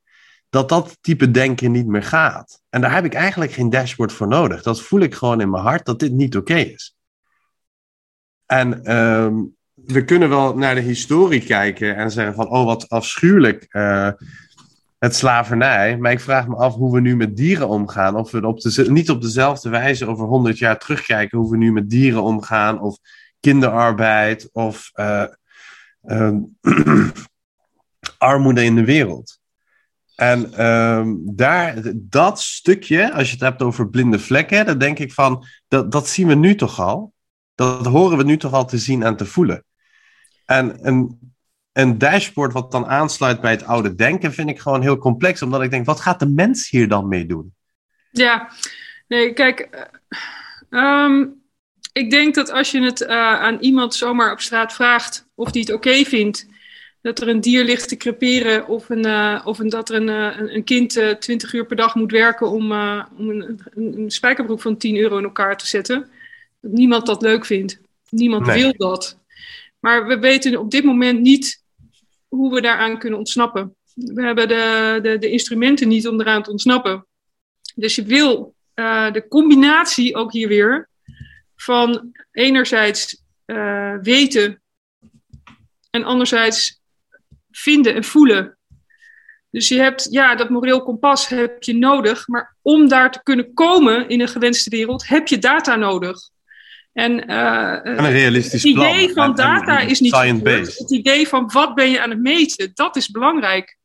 Dat 0.49 0.69
dat 0.69 0.99
type 1.01 1.31
denken 1.31 1.71
niet 1.71 1.87
meer 1.87 2.03
gaat. 2.03 2.63
En 2.69 2.81
daar 2.81 2.95
heb 2.95 3.05
ik 3.05 3.15
eigenlijk 3.15 3.53
geen 3.53 3.71
dashboard 3.71 4.13
voor 4.13 4.29
nodig. 4.29 4.63
Dat 4.63 4.83
voel 4.83 5.01
ik 5.01 5.15
gewoon 5.15 5.41
in 5.41 5.51
mijn 5.51 5.63
hart 5.63 5.87
dat 5.87 5.99
dit 5.99 6.13
niet 6.13 6.37
oké 6.37 6.55
is. 6.55 6.97
En 8.47 8.97
um, 8.97 9.57
we 9.75 10.05
kunnen 10.05 10.29
wel 10.29 10.57
naar 10.57 10.75
de 10.75 10.81
historie 10.81 11.45
kijken 11.45 11.97
en 11.97 12.11
zeggen 12.11 12.35
van, 12.35 12.49
oh 12.49 12.65
wat 12.65 12.89
afschuwelijk 12.89 13.67
uh, 13.71 14.11
het 15.03 15.17
slavernij. 15.17 15.97
Maar 15.97 16.13
ik 16.13 16.21
vraag 16.21 16.49
me 16.49 16.57
af 16.57 16.75
hoe 16.75 16.93
we 16.93 17.01
nu 17.01 17.17
met 17.17 17.37
dieren 17.37 17.69
omgaan. 17.69 18.17
Of 18.17 18.31
we 18.31 18.47
op 18.47 18.61
de, 18.61 18.91
niet 18.91 19.11
op 19.11 19.23
dezelfde 19.23 19.69
wijze 19.69 20.07
over 20.07 20.27
honderd 20.27 20.59
jaar 20.59 20.79
terugkijken 20.79 21.39
hoe 21.39 21.51
we 21.51 21.57
nu 21.57 21.73
met 21.73 21.91
dieren 21.91 22.23
omgaan. 22.23 22.81
Of 22.81 22.99
kinderarbeid 23.41 24.49
of 24.53 24.91
uh, 24.95 25.25
uh, 26.05 26.37
armoede 28.19 28.65
in 28.65 28.75
de 28.75 28.85
wereld. 28.85 29.39
En 30.15 30.67
um, 30.67 31.37
daar, 31.37 31.83
dat 31.95 32.41
stukje, 32.41 33.13
als 33.13 33.27
je 33.27 33.33
het 33.33 33.45
hebt 33.45 33.63
over 33.63 33.89
blinde 33.89 34.19
vlekken, 34.19 34.67
dan 34.67 34.79
denk 34.79 34.99
ik 34.99 35.13
van, 35.13 35.47
dat, 35.69 35.93
dat 35.93 36.09
zien 36.09 36.27
we 36.27 36.35
nu 36.35 36.55
toch 36.55 36.81
al. 36.81 37.13
Dat 37.55 37.87
horen 37.87 38.17
we 38.17 38.25
nu 38.25 38.37
toch 38.37 38.53
al 38.53 38.67
te 38.67 38.79
zien 38.79 39.03
en 39.03 39.17
te 39.17 39.27
voelen. 39.27 39.65
En 40.45 40.87
een, 40.87 41.32
een 41.73 41.99
dashboard 41.99 42.53
wat 42.53 42.73
dan 42.73 42.87
aansluit 42.87 43.41
bij 43.41 43.51
het 43.51 43.65
oude 43.65 43.95
denken 43.95 44.33
vind 44.33 44.49
ik 44.49 44.61
gewoon 44.61 44.83
heel 44.83 44.99
complex. 44.99 45.43
Omdat 45.43 45.63
ik 45.63 45.71
denk, 45.71 45.87
wat 45.87 46.01
gaat 46.01 46.19
de 46.19 46.27
mens 46.27 46.71
hier 46.71 46.89
dan 46.89 47.09
mee 47.09 47.27
doen? 47.27 47.55
Ja, 48.11 48.51
nee, 49.09 49.33
kijk. 49.33 49.89
Uh, 50.71 51.27
ik 51.93 52.11
denk 52.11 52.35
dat 52.35 52.51
als 52.51 52.71
je 52.71 52.83
het 52.83 53.01
uh, 53.01 53.09
aan 53.41 53.59
iemand 53.59 53.95
zomaar 53.95 54.33
op 54.33 54.41
straat 54.41 54.73
vraagt 54.73 55.27
of 55.35 55.51
die 55.51 55.61
het 55.61 55.73
oké 55.73 56.05
vindt 56.05 56.51
dat 57.03 57.21
er 57.21 57.29
een 57.29 57.41
dier 57.41 57.65
ligt 57.65 57.89
te 57.89 57.97
creperen 57.97 58.69
of, 58.69 58.89
een, 58.89 59.07
uh, 59.07 59.43
of 59.45 59.59
een, 59.59 59.69
dat 59.69 59.89
er 59.89 59.95
een, 59.95 60.09
uh, 60.09 60.55
een 60.55 60.65
kind 60.65 60.97
uh, 60.97 61.11
20 61.11 61.53
uur 61.53 61.67
per 61.67 61.77
dag 61.77 61.95
moet 61.95 62.11
werken 62.11 62.51
om, 62.51 62.73
om 63.19 63.31
een, 63.31 63.61
een, 63.75 63.99
een, 63.99 64.11
spijkerbroek 64.11 64.61
van 64.61 64.77
10 64.77 64.97
euro 64.97 65.19
in 65.19 65.25
elkaar 65.25 65.57
te 65.57 65.67
zetten, 65.67 66.11
dat 66.61 66.73
niemand 66.73 67.07
dat 67.07 67.23
leuk 67.23 67.45
vindt. 67.45 67.81
Niemand 68.09 68.47
nee. 68.47 68.63
wil 68.63 68.73
dat. 68.77 69.19
Maar 69.79 70.07
we 70.07 70.19
weten 70.19 70.61
op 70.61 70.71
dit 70.71 70.85
moment 70.85 71.21
niet 71.21 71.62
hoe 72.37 72.55
we 72.55 72.61
daaraan 72.61 72.99
kunnen 72.99 73.19
ontsnappen. 73.19 73.77
We 73.95 74.23
hebben 74.23 74.49
de, 74.49 74.99
de, 75.03 75.19
de 75.19 75.31
instrumenten 75.31 75.89
niet 75.89 76.09
om 76.09 76.21
eraan 76.21 76.43
te 76.43 76.51
ontsnappen. 76.51 77.07
Dus 77.75 77.95
je 77.95 78.03
wil 78.03 78.55
uh, 78.75 79.13
de 79.13 79.29
combinatie 79.29 80.15
ook 80.15 80.33
hier 80.33 80.49
weer 80.49 80.89
van 81.57 82.13
enerzijds 82.31 83.23
uh, 83.47 83.95
weten 84.03 84.63
en 85.91 86.05
anderzijds 86.05 86.81
vinden 87.51 87.95
en 87.95 88.05
voelen. 88.05 88.59
Dus 89.51 89.69
je 89.69 89.81
hebt, 89.81 90.09
ja, 90.11 90.35
dat 90.35 90.51
moreel 90.51 90.83
kompas 90.83 91.29
heb 91.29 91.63
je 91.63 91.75
nodig, 91.75 92.29
maar 92.29 92.57
om 92.63 92.89
daar 92.89 93.11
te 93.11 93.23
kunnen 93.23 93.55
komen 93.55 94.09
in 94.09 94.21
een 94.21 94.29
gewenste 94.29 94.71
wereld, 94.71 95.07
heb 95.07 95.29
je 95.29 95.39
data 95.39 95.77
nodig. 95.77 96.31
En, 96.93 97.31
uh, 97.31 97.87
en, 97.87 98.05
een 98.05 98.11
realistisch 98.11 98.63
het 98.63 98.73
idee 98.73 99.13
van 99.13 99.35
data 99.35 99.81
is 99.81 100.01
niet 100.01 100.15
goed. 100.15 100.79
Het 100.79 100.91
idee 100.91 101.29
van 101.29 101.51
wat 101.53 101.75
ben 101.75 101.91
je 101.91 102.01
aan 102.01 102.11
het 102.11 102.21
meten, 102.21 102.71
dat 102.75 102.97
is 102.97 103.11
belangrijk. 103.11 103.79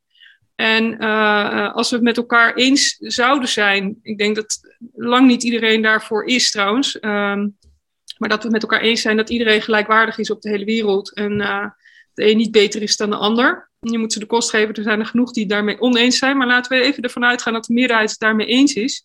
En 0.54 1.02
uh, 1.02 1.74
als 1.74 1.90
we 1.90 1.96
het 1.96 2.04
met 2.04 2.16
elkaar 2.16 2.54
eens 2.54 2.96
zouden 2.98 3.48
zijn, 3.48 3.98
ik 4.02 4.18
denk 4.18 4.36
dat 4.36 4.58
lang 4.94 5.26
niet 5.26 5.42
iedereen 5.42 5.82
daarvoor 5.82 6.24
is 6.24 6.50
trouwens, 6.50 6.94
um, 7.00 7.56
maar 8.18 8.28
dat 8.28 8.38
we 8.38 8.44
het 8.44 8.52
met 8.52 8.62
elkaar 8.62 8.80
eens 8.80 9.00
zijn 9.00 9.16
dat 9.16 9.30
iedereen 9.30 9.62
gelijkwaardig 9.62 10.18
is 10.18 10.30
op 10.30 10.40
de 10.42 10.48
hele 10.48 10.64
wereld 10.64 11.14
en 11.14 11.32
uh, 11.32 11.66
de 12.14 12.30
een 12.30 12.36
niet 12.36 12.50
beter 12.50 12.82
is 12.82 12.96
dan 12.96 13.10
de 13.10 13.16
ander. 13.16 13.70
Je 13.80 13.98
moet 13.98 14.12
ze 14.12 14.18
de 14.18 14.26
kost 14.26 14.50
geven, 14.50 14.74
er 14.74 14.82
zijn 14.82 15.00
er 15.00 15.06
genoeg 15.06 15.32
die 15.32 15.46
daarmee 15.46 15.80
oneens 15.80 16.18
zijn, 16.18 16.36
maar 16.36 16.46
laten 16.46 16.78
we 16.78 16.84
even 16.84 17.02
ervan 17.02 17.24
uitgaan 17.24 17.52
dat 17.52 17.64
de 17.64 17.74
meerderheid 17.74 18.10
het 18.10 18.18
daarmee 18.18 18.46
eens 18.46 18.74
is. 18.74 19.04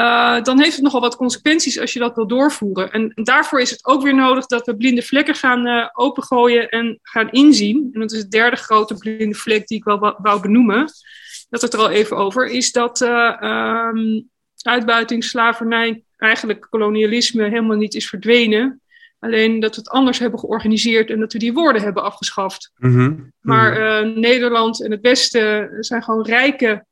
Uh, 0.00 0.42
dan 0.42 0.60
heeft 0.60 0.74
het 0.74 0.84
nogal 0.84 1.00
wat 1.00 1.16
consequenties 1.16 1.80
als 1.80 1.92
je 1.92 1.98
dat 1.98 2.14
wil 2.14 2.26
doorvoeren. 2.26 2.92
En, 2.92 3.12
en 3.14 3.24
daarvoor 3.24 3.60
is 3.60 3.70
het 3.70 3.86
ook 3.86 4.02
weer 4.02 4.14
nodig 4.14 4.46
dat 4.46 4.66
we 4.66 4.76
blinde 4.76 5.02
vlekken 5.02 5.34
gaan 5.34 5.66
uh, 5.66 5.88
opengooien 5.92 6.68
en 6.68 6.98
gaan 7.02 7.30
inzien. 7.30 7.88
En 7.92 8.00
dat 8.00 8.12
is 8.12 8.22
de 8.22 8.28
derde 8.28 8.56
grote 8.56 8.94
blinde 8.94 9.34
vlek 9.34 9.66
die 9.66 9.78
ik 9.78 9.84
wel 9.84 10.16
wou 10.18 10.40
benoemen. 10.40 10.88
Dat 11.48 11.62
het 11.62 11.72
er 11.72 11.78
al 11.78 11.90
even 11.90 12.16
over 12.16 12.46
is 12.46 12.72
dat 12.72 13.00
uh, 13.00 13.36
um, 13.94 14.28
uitbuiting, 14.62 15.24
slavernij, 15.24 16.02
eigenlijk 16.16 16.66
kolonialisme 16.70 17.42
helemaal 17.42 17.76
niet 17.76 17.94
is 17.94 18.08
verdwenen. 18.08 18.80
Alleen 19.18 19.60
dat 19.60 19.74
we 19.74 19.80
het 19.80 19.90
anders 19.90 20.18
hebben 20.18 20.38
georganiseerd 20.38 21.10
en 21.10 21.20
dat 21.20 21.32
we 21.32 21.38
die 21.38 21.52
woorden 21.52 21.82
hebben 21.82 22.02
afgeschaft. 22.02 22.72
Mhm. 22.76 23.14
Maar 23.40 23.72
Mhm. 23.72 23.80
eh, 23.80 24.16
Nederland 24.16 24.82
en 24.84 24.90
het 24.90 25.00
Westen 25.00 25.76
zijn 25.84 26.02
gewoon 26.02 26.24
rijke 26.24 26.84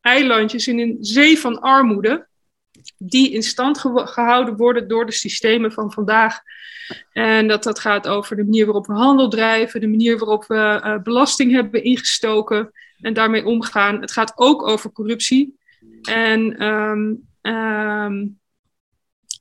eilandjes 0.00 0.66
in 0.66 0.78
een 0.78 0.96
zee 1.00 1.38
van 1.38 1.60
armoede. 1.60 2.27
Die 2.96 3.30
in 3.30 3.42
stand 3.42 3.78
gehouden 3.94 4.56
worden 4.56 4.88
door 4.88 5.06
de 5.06 5.12
systemen 5.12 5.72
van 5.72 5.92
vandaag. 5.92 6.40
En 7.12 7.48
dat, 7.48 7.62
dat 7.62 7.78
gaat 7.78 8.08
over 8.08 8.36
de 8.36 8.44
manier 8.44 8.64
waarop 8.64 8.86
we 8.86 8.92
handel 8.92 9.28
drijven, 9.28 9.80
de 9.80 9.88
manier 9.88 10.18
waarop 10.18 10.44
we 10.46 10.80
eh, 10.82 11.02
belasting 11.02 11.52
hebben 11.52 11.84
ingestoken 11.84 12.72
en 13.00 13.12
daarmee 13.12 13.44
omgaan. 13.44 14.00
Het 14.00 14.12
gaat 14.12 14.32
ook 14.36 14.66
over 14.66 14.92
corruptie. 14.92 15.58
En, 16.02 16.56
ehm, 16.56 17.14
ehm, 17.40 18.26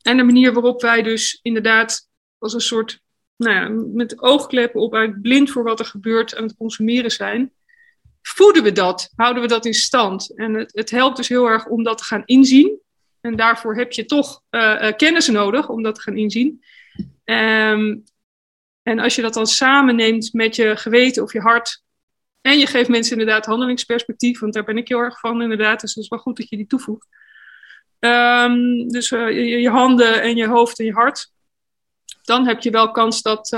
en 0.01 0.17
de 0.17 0.23
manier 0.23 0.53
waarop 0.53 0.81
wij 0.81 1.01
dus 1.01 1.39
inderdaad 1.41 2.09
als 2.37 2.53
een 2.53 2.61
soort, 2.61 3.01
nou 3.35 3.55
ja, 3.55 3.83
met 3.93 4.21
oogkleppen 4.21 4.81
op, 4.81 4.93
eigenlijk 4.93 5.23
blind 5.23 5.49
voor 5.49 5.63
wat 5.63 5.79
er 5.79 5.85
gebeurt 5.85 6.35
aan 6.35 6.43
het 6.43 6.57
consumeren 6.57 7.11
zijn. 7.11 7.51
Voeden 8.21 8.63
we 8.63 8.71
dat? 8.71 9.11
Houden 9.15 9.41
we 9.41 9.47
dat 9.47 9.65
in 9.65 9.73
stand? 9.73 10.37
En 10.37 10.53
het, 10.53 10.71
het 10.73 10.89
helpt 10.89 11.17
dus 11.17 11.27
heel 11.27 11.45
erg 11.45 11.67
om 11.67 11.83
dat 11.83 11.97
te 11.97 12.03
gaan 12.03 12.23
inzien. 12.25 12.79
En 13.21 13.35
daarvoor 13.35 13.75
heb 13.75 13.91
je 13.91 14.05
toch 14.05 14.43
eh, 14.49 14.87
eh, 14.87 14.95
kennis 14.95 15.27
nodig 15.27 15.69
om 15.69 15.83
dat 15.83 15.95
te 15.95 16.01
gaan 16.01 16.17
inzien. 16.17 16.63
Ehm, 17.23 17.95
en 18.83 18.99
als 18.99 19.15
je 19.15 19.21
dat 19.21 19.33
dan 19.33 19.47
samen 19.47 19.95
neemt 19.95 20.33
met 20.33 20.55
je 20.55 20.77
geweten 20.77 21.23
of 21.23 21.33
je 21.33 21.39
hart. 21.39 21.83
En 22.41 22.59
je 22.59 22.67
geeft 22.67 22.89
mensen 22.89 23.19
inderdaad 23.19 23.45
handelingsperspectief, 23.45 24.39
want 24.39 24.53
daar 24.53 24.63
ben 24.63 24.77
ik 24.77 24.87
heel 24.87 24.99
erg 24.99 25.19
van 25.19 25.41
inderdaad. 25.41 25.81
Dus 25.81 25.93
het 25.93 26.03
is 26.03 26.09
wel 26.09 26.19
goed 26.19 26.37
dat 26.37 26.49
je 26.49 26.57
die 26.57 26.67
toevoegt. 26.67 27.07
Ehm, 27.99 28.87
dus 28.87 29.11
eh, 29.11 29.61
je, 29.61 29.69
handen 29.69 30.21
en 30.21 30.35
je 30.35 30.47
hoofd 30.47 30.79
en 30.79 30.85
je 30.85 30.93
hart. 30.93 31.31
Dan 32.23 32.47
heb 32.47 32.61
je 32.61 32.69
wel 32.69 32.91
kans 32.91 33.21
dat, 33.21 33.49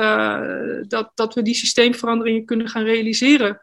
dat, 0.88 1.12
dat 1.16 1.34
we 1.34 1.41
die 1.41 1.55
systeemveranderingen 1.55 2.45
kunnen 2.45 2.70
gaan 2.70 2.84
realiseren. 2.84 3.62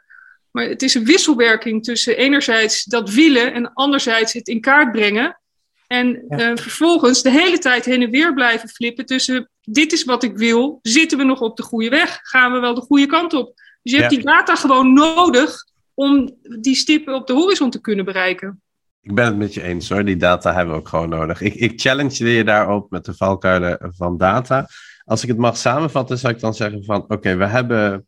Maar 0.51 0.69
het 0.69 0.83
is 0.83 0.95
een 0.95 1.05
wisselwerking 1.05 1.85
tussen 1.85 2.17
enerzijds 2.17 2.85
dat 2.85 3.11
willen 3.11 3.53
en 3.53 3.73
anderzijds 3.73 4.33
het 4.33 4.49
in 4.49 4.61
kaart 4.61 4.93
brengen. 4.93 5.41
En 5.87 6.25
Ja. 6.29 6.37
eh, 6.37 6.57
vervolgens 6.57 7.23
de 7.23 7.31
hele 7.31 7.59
tijd 7.59 7.85
heen 7.85 8.03
en 8.03 8.11
weer 8.11 8.35
blijven 8.35 8.69
flippen 8.69 9.07
tussen 9.07 9.51
dit 9.63 9.93
is 9.93 10.05
wat 10.05 10.23
ik 10.23 10.37
wil, 10.37 10.79
zitten 10.83 11.19
we 11.19 11.25
nog 11.25 11.41
op 11.41 11.57
de 11.57 11.63
goede 11.63 11.89
weg? 11.89 12.19
Gaan 12.23 12.53
we 12.53 12.59
wel 12.59 12.75
de 12.75 12.81
goede 12.81 13.07
kant 13.07 13.35
op? 13.35 13.53
Dus 13.83 13.93
je 13.93 13.99
hebt 14.01 14.11
Ja. 14.11 14.17
die 14.17 14.27
data 14.27 14.55
gewoon 14.57 14.93
nodig 14.93 15.65
om 15.95 16.37
die 16.61 16.75
stippen 16.75 17.15
op 17.15 17.27
de 17.27 17.33
horizon 17.33 17.71
te 17.71 17.81
kunnen 17.81 18.05
bereiken. 18.05 18.61
Ik 19.01 19.15
ben 19.15 19.25
het 19.27 19.37
met 19.37 19.55
je 19.55 19.63
eens 19.63 19.89
hoor, 19.89 20.05
die 20.05 20.17
data 20.17 20.55
hebben 20.55 20.75
we 20.75 20.81
ook 20.81 20.89
gewoon 20.89 21.09
nodig. 21.09 21.41
Ik, 21.41 21.55
ik 21.55 21.81
challenge 21.81 22.25
je 22.33 22.45
daarop 22.45 22.91
met 22.91 23.05
de 23.05 23.15
valkuilen 23.15 23.93
van 23.97 24.17
data. 24.17 24.67
Als 25.05 25.23
ik 25.23 25.29
het 25.29 25.39
mag 25.39 25.57
samenvatten, 25.57 26.19
zou 26.19 26.33
ik 26.35 26.41
dan 26.41 26.55
zeggen 26.55 26.85
van 26.85 27.05
oké, 27.09 27.37
we 27.37 27.47
hebben 27.47 28.07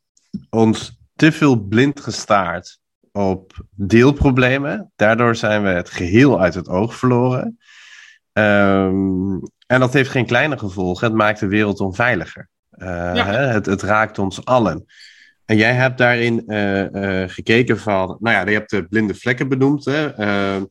ons 0.51 0.99
te 1.17 1.33
veel 1.33 1.57
blind 1.57 2.01
gestaard 2.01 2.79
op 3.13 3.53
deelproblemen. 3.77 4.93
Daardoor 4.97 5.37
zijn 5.37 5.63
we 5.63 5.69
het 5.69 5.91
geheel 5.91 6.41
uit 6.41 6.55
het 6.55 6.69
oog 6.69 6.95
verloren. 6.97 7.59
Ehm, 8.39 9.39
en 9.67 9.81
dat 9.81 9.93
heeft 9.93 10.11
geen 10.11 10.27
kleine 10.27 10.59
gevolgen. 10.59 11.07
Het 11.07 11.17
maakt 11.17 11.41
de 11.41 11.47
wereld 11.49 11.81
onveiliger. 11.81 12.49
Eh, 12.71 12.87
Ja. 13.15 13.25
hè, 13.27 13.37
het, 13.37 13.67
het 13.67 13.83
raakt 13.83 14.19
ons 14.19 14.45
allen. 14.45 14.85
En 15.45 15.57
jij 15.57 15.73
hebt 15.73 15.99
daarin 15.99 16.47
eh, 16.47 17.23
eh, 17.23 17.31
gekeken 17.31 17.79
van, 17.79 18.17
nou 18.21 18.37
ja, 18.37 18.47
je 18.47 18.57
hebt 18.57 18.71
de 18.71 18.87
blinde 18.89 19.15
vlekken 19.15 19.49
benoemd. 19.49 19.85
Hè? 19.85 20.07
Eh, 20.15 20.63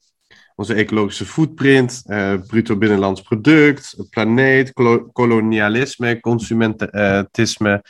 onze 0.55 0.73
ecologische 0.73 1.25
footprint, 1.25 2.03
bruto 2.47 2.77
binnenlands 2.77 3.21
product, 3.21 3.95
planeet, 4.09 4.73
kolo- 4.73 5.09
kolonialisme, 5.13 6.19
consumentisme. 6.19 7.83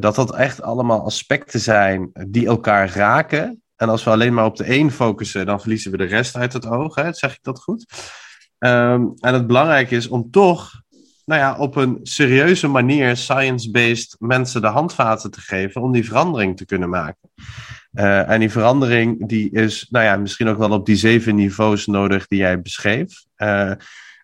dat 0.00 0.14
dat 0.14 0.34
echt 0.34 0.62
allemaal 0.62 1.04
aspecten 1.04 1.60
zijn 1.60 2.10
die 2.28 2.46
elkaar 2.46 2.90
raken. 2.94 3.62
En 3.76 3.88
als 3.88 4.04
we 4.04 4.10
alleen 4.10 4.34
maar 4.34 4.44
op 4.44 4.56
de 4.56 4.64
één 4.64 4.90
focussen, 4.90 5.46
dan 5.46 5.60
verliezen 5.60 5.90
we 5.90 5.96
de 5.96 6.04
rest 6.04 6.36
uit 6.36 6.52
het 6.52 6.66
oog. 6.66 6.94
Hè? 6.94 7.12
Zeg 7.12 7.32
ik 7.32 7.42
dat 7.42 7.62
goed? 7.62 7.86
Ehm, 8.60 9.06
en 9.20 9.34
het 9.34 9.46
belangrijke 9.46 9.96
is 9.96 10.08
om 10.08 10.30
toch 10.30 10.82
nou 11.24 11.40
ja, 11.40 11.56
op 11.56 11.76
een 11.76 11.98
serieuze 12.02 12.68
manier, 12.68 13.16
science-based, 13.16 14.16
mensen 14.18 14.60
de 14.60 14.66
handvaten 14.66 15.30
te 15.30 15.40
geven 15.40 15.82
om 15.82 15.92
die 15.92 16.06
verandering 16.06 16.56
te 16.56 16.66
kunnen 16.66 16.88
maken. 16.88 17.30
Eh, 17.92 18.30
en 18.30 18.40
die 18.40 18.50
verandering 18.50 19.28
die 19.28 19.50
is 19.50 19.86
nou 19.90 20.04
ja, 20.04 20.16
misschien 20.16 20.48
ook 20.48 20.58
wel 20.58 20.70
op 20.70 20.86
die 20.86 20.96
zeven 20.96 21.34
niveaus 21.34 21.86
nodig 21.86 22.26
die 22.26 22.38
jij 22.38 22.60
beschreef. 22.60 23.24
Eh, 23.36 23.72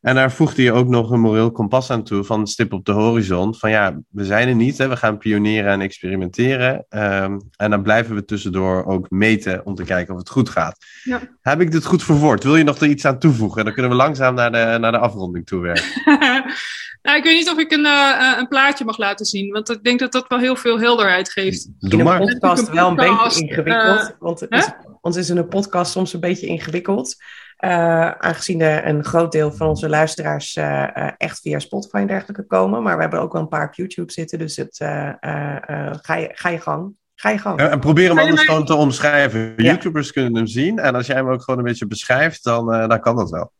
en 0.06 0.14
daar 0.14 0.32
voegde 0.32 0.62
je 0.62 0.72
ook 0.72 0.88
nog 0.88 1.10
een 1.10 1.20
moreel 1.20 1.50
kompas 1.50 1.90
aan 1.90 2.02
toe 2.02 2.24
van 2.24 2.46
stip 2.46 2.72
op 2.72 2.84
de 2.84 2.92
horizon. 2.92 3.54
Van 3.54 3.70
ja, 3.70 3.98
we 4.10 4.24
zijn 4.24 4.48
er 4.48 4.54
niet, 4.54 4.78
hè, 4.78 4.88
we 4.88 4.96
gaan 4.96 5.18
pionieren 5.18 5.70
en 5.70 5.80
experimenteren. 5.80 6.86
Ehm, 6.88 7.38
en 7.56 7.70
dan 7.70 7.82
blijven 7.82 8.14
we 8.14 8.24
tussendoor 8.24 8.84
ook 8.84 9.10
meten 9.10 9.66
om 9.66 9.74
te 9.74 9.84
kijken 9.84 10.14
of 10.14 10.20
het 10.20 10.30
goed 10.30 10.48
gaat. 10.48 10.76
Ja. 11.04 11.20
Heb 11.40 11.60
ik 11.60 11.70
dit 11.70 11.84
goed 11.84 12.02
verwoord? 12.02 12.44
Wil 12.44 12.56
je 12.56 12.64
nog 12.64 12.78
er 12.78 12.88
iets 12.88 13.04
aan 13.04 13.18
toevoegen? 13.18 13.64
Dan 13.64 13.72
kunnen 13.72 13.90
we 13.90 13.96
langzaam 13.96 14.34
naar 14.34 14.52
de, 14.52 14.76
naar 14.80 14.92
de 14.92 14.98
afronding 14.98 15.46
toe 15.46 15.60
werken. 15.60 16.02
nou, 17.02 17.16
ik 17.16 17.24
weet 17.24 17.36
niet 17.36 17.50
of 17.50 17.58
ik 17.58 17.72
een, 17.72 17.86
eh, 17.86 18.34
een 18.38 18.48
plaatje 18.48 18.84
mag 18.84 18.98
laten 18.98 19.26
zien, 19.26 19.52
want 19.52 19.70
ik 19.70 19.84
denk 19.84 19.98
dat 19.98 20.12
dat 20.12 20.24
wel 20.28 20.38
heel 20.38 20.56
veel 20.56 20.78
helderheid 20.78 21.32
geeft. 21.32 21.68
Doe 21.78 21.92
in 21.92 21.98
een 21.98 22.04
maar. 22.04 22.18
podcast 22.18 22.70
wel 22.70 22.88
een 22.88 22.96
beetje 22.96 23.40
ingewikkeld. 23.40 24.00
eh, 24.00 24.08
want 24.18 24.40
het 24.40 24.50
hè? 24.50 24.58
is, 24.58 24.70
ons 25.00 25.16
is 25.16 25.30
in 25.30 25.36
een 25.36 25.48
podcast 25.48 25.92
soms 25.92 26.12
een 26.12 26.20
beetje 26.20 26.46
ingewikkeld. 26.46 27.16
Eh, 27.56 28.10
aangezien 28.10 28.60
er 28.60 28.86
een 28.86 29.04
groot 29.04 29.32
deel 29.32 29.52
van 29.52 29.68
onze 29.68 29.88
luisteraars 29.88 30.56
eh, 30.56 30.96
eh, 30.96 31.12
echt 31.16 31.40
via 31.40 31.58
Spotify 31.58 31.96
en 31.96 32.06
dergelijke 32.06 32.46
komen. 32.46 32.82
Maar 32.82 32.94
we 32.94 33.00
hebben 33.00 33.20
ook 33.20 33.32
wel 33.32 33.42
een 33.42 33.48
paar 33.48 33.66
op 33.66 33.74
YouTube 33.74 34.12
zitten. 34.12 34.38
Dus 34.38 34.56
het, 34.56 34.80
eh, 34.80 35.08
eh, 35.20 35.56
eh, 35.66 35.94
ga, 36.02 36.14
je, 36.14 36.30
ga 36.32 36.48
je 36.48 36.60
gang. 36.60 36.94
Ga 37.14 37.30
je 37.30 37.38
gang. 37.38 37.60
Ja, 37.60 37.68
en 37.68 37.80
probeer 37.80 38.08
hem 38.08 38.18
anders 38.18 38.42
gewoon 38.42 38.64
te 38.64 38.74
omschrijven. 38.74 39.40
Ja. 39.40 39.54
YouTubers 39.56 40.12
kunnen 40.12 40.34
hem 40.34 40.46
zien. 40.46 40.78
En 40.78 40.94
als 40.94 41.06
jij 41.06 41.16
hem 41.16 41.28
ook 41.28 41.42
gewoon 41.42 41.58
een 41.58 41.66
beetje 41.66 41.86
beschrijft, 41.86 42.44
dan, 42.44 42.72
eh, 42.72 42.88
dan 42.88 43.00
kan 43.00 43.16
dat 43.16 43.30
wel. 43.30 43.52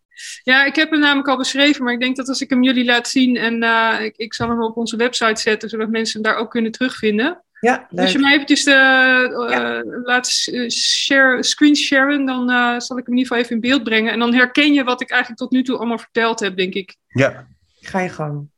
Ja, 0.43 0.65
ik 0.65 0.77
heb 0.77 0.91
hem 0.91 1.01
namelijk 1.01 1.29
al 1.29 1.37
beschreven, 1.37 1.85
maar 1.85 1.93
ik 1.93 2.01
denk 2.01 2.17
dat 2.17 2.29
als 2.29 2.41
ik 2.41 2.51
hem 2.51 2.63
jullie 2.63 2.85
laat 2.85 3.09
zien 3.09 3.37
en 3.37 3.63
eh, 3.63 4.05
ik, 4.05 4.17
ik 4.17 4.35
zal 4.35 4.49
hem 4.49 4.63
op 4.63 4.77
onze 4.77 4.97
website 4.97 5.41
zetten, 5.41 5.69
zodat 5.69 5.89
mensen 5.89 6.23
hem 6.23 6.33
daar 6.33 6.41
ook 6.41 6.51
kunnen 6.51 6.73
terugvinden. 6.73 7.45
Ja, 7.61 7.87
leuk. 7.91 8.01
Als 8.05 8.13
je 8.13 8.19
mij 8.19 8.33
eventjes 8.33 8.65
de, 8.65 8.73
eh, 9.51 10.03
laat 10.05 10.27
s- 10.27 10.49
eh, 10.51 10.69
share, 10.71 11.43
screen 11.43 11.77
sharen, 11.77 12.25
dan 12.27 12.51
eh, 12.51 12.79
zal 12.79 12.99
ik 12.99 13.07
hem 13.07 13.15
in 13.15 13.19
ieder 13.19 13.27
geval 13.27 13.39
even 13.39 13.51
in 13.55 13.61
beeld 13.61 13.83
brengen. 13.85 14.13
En 14.13 14.19
dan 14.19 14.35
herken 14.35 14.73
je 14.73 14.85
wat 14.85 15.01
ik 15.01 15.11
eigenlijk 15.11 15.41
tot 15.41 15.51
nu 15.51 15.63
toe 15.63 15.77
allemaal 15.77 15.99
verteld 15.99 16.41
heb, 16.41 16.57
denk 16.57 16.75
ik. 16.75 16.97
Ja, 17.07 17.47
Ga 17.81 18.01
je 18.01 18.09
gang. 18.09 18.49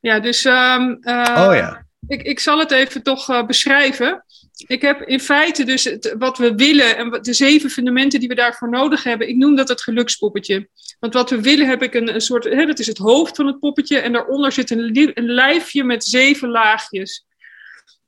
Ja, 0.00 0.20
dus 0.20 0.44
ehm, 0.44 0.96
eh, 1.00 1.44
oh 1.48 1.54
ja. 1.54 1.86
ik, 2.06 2.22
ik 2.22 2.40
zal 2.40 2.58
het 2.58 2.70
even 2.70 3.02
toch 3.02 3.28
eh, 3.30 3.46
beschrijven. 3.46 4.24
Ik 4.56 4.82
heb 4.82 5.02
in 5.02 5.20
feite 5.20 5.64
dus 5.64 5.96
wat 6.18 6.38
we 6.38 6.54
willen 6.54 6.96
en 6.96 7.10
de 7.22 7.32
zeven 7.32 7.70
fundamenten 7.70 8.20
die 8.20 8.28
we 8.28 8.34
daarvoor 8.34 8.70
nodig 8.70 9.02
hebben. 9.02 9.28
Ik 9.28 9.36
noem 9.36 9.56
dat 9.56 9.68
het 9.68 9.82
gelukspoppetje. 9.82 10.68
Want 11.00 11.14
wat 11.14 11.30
we 11.30 11.40
willen 11.40 11.68
heb 11.68 11.82
ik 11.82 11.94
een, 11.94 12.14
een 12.14 12.20
soort, 12.20 12.44
hè, 12.44 12.66
dat 12.66 12.78
is 12.78 12.86
het 12.86 12.98
hoofd 12.98 13.36
van 13.36 13.46
het 13.46 13.58
poppetje. 13.58 13.98
En 13.98 14.12
daaronder 14.12 14.52
zit 14.52 14.70
een, 14.70 15.12
een 15.14 15.30
lijfje 15.30 15.84
met 15.84 16.04
zeven 16.04 16.48
laagjes. 16.48 17.26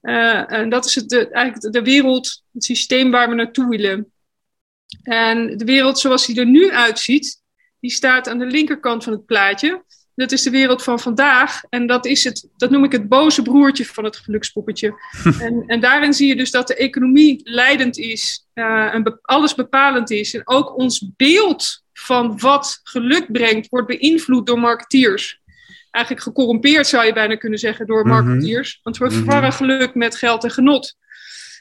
Eh, 0.00 0.52
en 0.52 0.68
dat 0.68 0.84
is 0.84 0.94
het, 0.94 1.30
eigenlijk 1.30 1.72
de 1.72 1.82
wereld, 1.82 2.42
het 2.52 2.64
systeem 2.64 3.10
waar 3.10 3.28
we 3.28 3.34
naartoe 3.34 3.68
willen. 3.68 4.12
En 5.02 5.56
de 5.56 5.64
wereld 5.64 5.98
zoals 5.98 6.26
die 6.26 6.40
er 6.40 6.46
nu 6.46 6.70
uitziet, 6.70 7.42
die 7.80 7.90
staat 7.90 8.28
aan 8.28 8.38
de 8.38 8.46
linkerkant 8.46 9.04
van 9.04 9.12
het 9.12 9.26
plaatje. 9.26 9.84
Dat 10.16 10.32
is 10.32 10.42
de 10.42 10.50
wereld 10.50 10.82
van 10.82 11.00
vandaag. 11.00 11.62
En 11.68 11.86
dat, 11.86 12.06
is 12.06 12.24
het, 12.24 12.48
dat 12.56 12.70
noem 12.70 12.84
ik 12.84 12.92
het 12.92 13.08
boze 13.08 13.42
broertje 13.42 13.84
van 13.86 14.04
het 14.04 14.16
gelukspoppetje. 14.16 14.94
en, 15.40 15.64
en 15.66 15.80
daarin 15.80 16.12
zie 16.12 16.28
je 16.28 16.36
dus 16.36 16.50
dat 16.50 16.66
de 16.66 16.74
economie 16.76 17.40
leidend 17.44 17.98
is 17.98 18.46
eh, 18.52 18.94
en 18.94 19.02
be- 19.02 19.18
alles 19.22 19.54
bepalend 19.54 20.10
is. 20.10 20.34
En 20.34 20.42
ook 20.44 20.76
ons 20.76 21.10
beeld 21.16 21.82
van 21.92 22.38
wat 22.38 22.80
geluk 22.82 23.32
brengt, 23.32 23.68
wordt 23.68 23.86
beïnvloed 23.86 24.46
door 24.46 24.58
marketeers. 24.60 25.40
Eigenlijk 25.90 26.24
gecorrumpeerd 26.24 26.86
zou 26.86 27.06
je 27.06 27.12
bijna 27.12 27.36
kunnen 27.36 27.58
zeggen 27.58 27.86
door 27.86 28.06
Mhm. 28.06 28.08
marketeers. 28.08 28.80
Want 28.82 28.96
we 28.98 29.04
Mhm. 29.04 29.14
verwarren 29.14 29.52
geluk 29.52 29.94
met 29.94 30.16
geld 30.16 30.44
en 30.44 30.50
genot. 30.50 30.96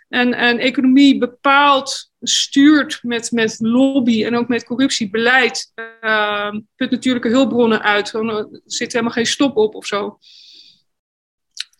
En, 0.09 0.33
en 0.33 0.59
economie 0.59 1.17
bepaalt, 1.17 2.11
stuurt 2.21 2.99
met, 3.01 3.31
met 3.31 3.55
lobby 3.59 4.25
en 4.25 4.35
ook 4.35 4.47
met 4.47 4.65
corruptiebeleid, 4.65 5.71
uh, 6.01 6.51
put 6.75 6.91
natuurlijke 6.91 7.29
hulpbronnen 7.29 7.81
uit. 7.81 8.13
Er 8.13 8.47
zit 8.65 8.91
helemaal 8.91 9.13
geen 9.13 9.25
stop 9.25 9.57
op 9.57 9.75
of 9.75 9.85
zo. 9.85 10.17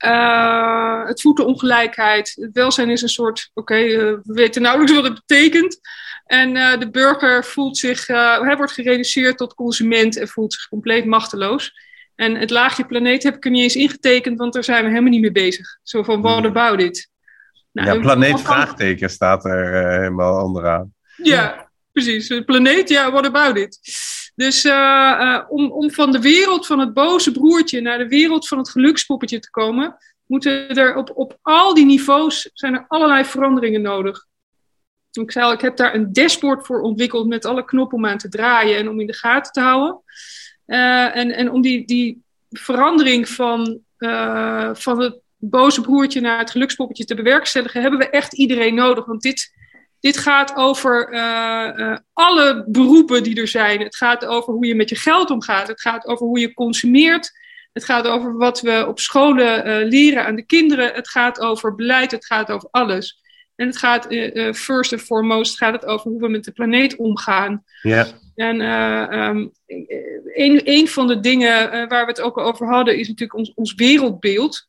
Uh, 0.05 1.05
het 1.05 1.21
voedt 1.21 1.38
de 1.38 1.45
ongelijkheid. 1.45 2.34
Het 2.36 2.53
welzijn 2.53 2.89
is 2.89 3.01
een 3.01 3.09
soort, 3.09 3.51
oké, 3.53 3.73
okay, 3.73 3.89
uh, 3.89 3.99
we 3.99 4.34
weten 4.34 4.61
nauwelijks 4.61 4.95
wat 4.95 5.03
het 5.03 5.23
betekent. 5.26 5.80
En 6.26 6.55
uh, 6.55 6.80
de 6.80 6.89
burger 6.89 7.45
voelt 7.45 7.78
zich, 7.78 8.07
hij 8.07 8.55
wordt 8.57 8.71
gereduceerd 8.71 9.38
tot 9.38 9.53
consument 9.53 10.17
en 10.17 10.28
voelt 10.28 10.53
zich 10.53 10.67
compleet 10.67 11.05
machteloos. 11.05 11.73
En 12.15 12.36
het 12.36 12.49
laagje 12.49 12.86
planeet 12.86 13.23
heb 13.23 13.36
ik 13.36 13.45
er 13.45 13.51
niet 13.51 13.63
eens 13.63 13.76
ingetekend, 13.76 14.38
want 14.38 14.53
daar 14.53 14.63
zijn 14.63 14.84
we 14.84 14.89
helemaal 14.89 15.11
niet 15.11 15.21
mee 15.21 15.32
bezig. 15.32 15.78
Zo 15.84 16.03
van, 16.03 16.21
what 16.21 16.45
about 16.45 16.82
it? 16.82 17.09
Nou, 17.76 17.93
ja, 17.93 17.99
planeet 17.99 18.41
vraagteken 18.41 19.09
staat 19.09 19.45
er 19.45 19.73
uh, 19.73 19.97
helemaal 19.97 20.43
onderaan. 20.43 20.93
Ja, 21.15 21.69
precies. 21.91 22.43
Planeet, 22.45 22.89
ja, 22.89 23.11
what 23.11 23.26
about 23.26 23.57
it? 23.57 23.80
Dus 24.36 24.65
uh, 24.65 25.41
om, 25.49 25.71
om 25.71 25.91
van 25.91 26.11
de 26.11 26.19
wereld 26.19 26.65
van 26.65 26.80
het 26.80 26.93
boze 26.93 27.32
broertje 27.32 27.82
naar 27.82 27.97
de 27.97 28.07
wereld 28.07 28.47
van 28.47 28.57
het 28.57 28.69
gelukspoppetje 28.69 29.39
te 29.39 29.49
komen, 29.49 29.97
moeten 30.26 30.69
er 30.69 30.95
op, 30.95 31.11
op 31.13 31.38
al 31.41 31.73
die 31.73 31.86
niveaus 31.86 32.49
zijn 32.53 32.73
er 32.73 32.86
allerlei 32.88 33.26
veranderingen 33.26 33.82
nodig. 33.82 34.26
Ik 35.11 35.32
zei 35.32 35.45
al, 35.45 35.51
ik 35.51 35.61
heb 35.61 35.78
daar 35.78 35.95
een 35.95 36.13
dashboard 36.13 36.65
voor 36.65 36.82
ontwikkeld 36.82 37.28
met 37.28 37.45
alle 37.45 37.65
knoppen 37.65 37.97
om 37.97 38.05
aan 38.05 38.17
te 38.17 38.30
draaien 38.30 38.78
en 38.78 38.89
om 38.89 38.99
in 38.99 39.07
de 39.07 39.15
gaten 39.15 39.51
te 39.51 39.61
houden. 39.61 40.01
En, 40.65 41.32
en 41.32 41.51
om 41.51 41.61
die, 41.61 41.86
die 41.86 42.23
verandering 42.49 43.30
van, 43.30 43.80
van 44.73 45.01
het 45.01 45.23
boze 45.49 45.81
broertje 45.81 46.21
naar 46.21 46.39
het 46.39 46.51
gelukspoppetje 46.51 47.05
te 47.05 47.15
bewerkstelligen, 47.15 47.81
hebben 47.81 47.99
we 47.99 48.09
echt 48.09 48.33
iedereen 48.33 48.75
nodig. 48.75 49.05
Want 49.05 49.21
dit, 49.21 49.53
dit 49.99 50.17
gaat 50.17 50.55
over 50.55 51.13
uh, 51.13 51.97
alle 52.13 52.63
beroepen 52.67 53.23
die 53.23 53.41
er 53.41 53.47
zijn. 53.47 53.81
Het 53.81 53.95
gaat 53.95 54.25
over 54.25 54.53
hoe 54.53 54.65
je 54.65 54.75
met 54.75 54.89
je 54.89 54.95
geld 54.95 55.29
omgaat. 55.29 55.67
Het 55.67 55.81
gaat 55.81 56.05
over 56.05 56.25
hoe 56.25 56.39
je 56.39 56.53
consumeert. 56.53 57.31
Het 57.73 57.85
gaat 57.85 58.07
over 58.07 58.37
wat 58.37 58.61
we 58.61 58.85
op 58.87 58.99
scholen 58.99 59.85
leren 59.87 60.25
aan 60.25 60.35
de 60.35 60.45
kinderen. 60.45 60.93
Het 60.93 61.09
gaat 61.09 61.39
over 61.39 61.75
beleid. 61.75 62.11
Het 62.11 62.25
gaat 62.25 62.51
over 62.51 62.67
alles. 62.71 63.23
En 63.55 63.67
het 63.67 63.77
gaat, 63.77 64.07
first 64.57 64.91
and 64.93 65.01
foremost, 65.01 65.57
gaat 65.57 65.73
het 65.73 65.85
over 65.85 66.11
hoe 66.11 66.19
we 66.19 66.29
met 66.29 66.43
de 66.43 66.51
planeet 66.51 66.95
omgaan. 66.95 67.63
Ja. 67.81 68.07
En 68.35 68.61
um, 69.19 69.51
een, 70.33 70.61
een 70.63 70.87
van 70.87 71.07
de 71.07 71.19
dingen 71.19 71.69
waar 71.87 72.05
we 72.05 72.11
het 72.11 72.21
ook 72.21 72.37
over 72.37 72.67
hadden, 72.67 72.97
is 72.97 73.07
natuurlijk 73.07 73.39
ons, 73.39 73.53
ons 73.53 73.73
wereldbeeld. 73.73 74.67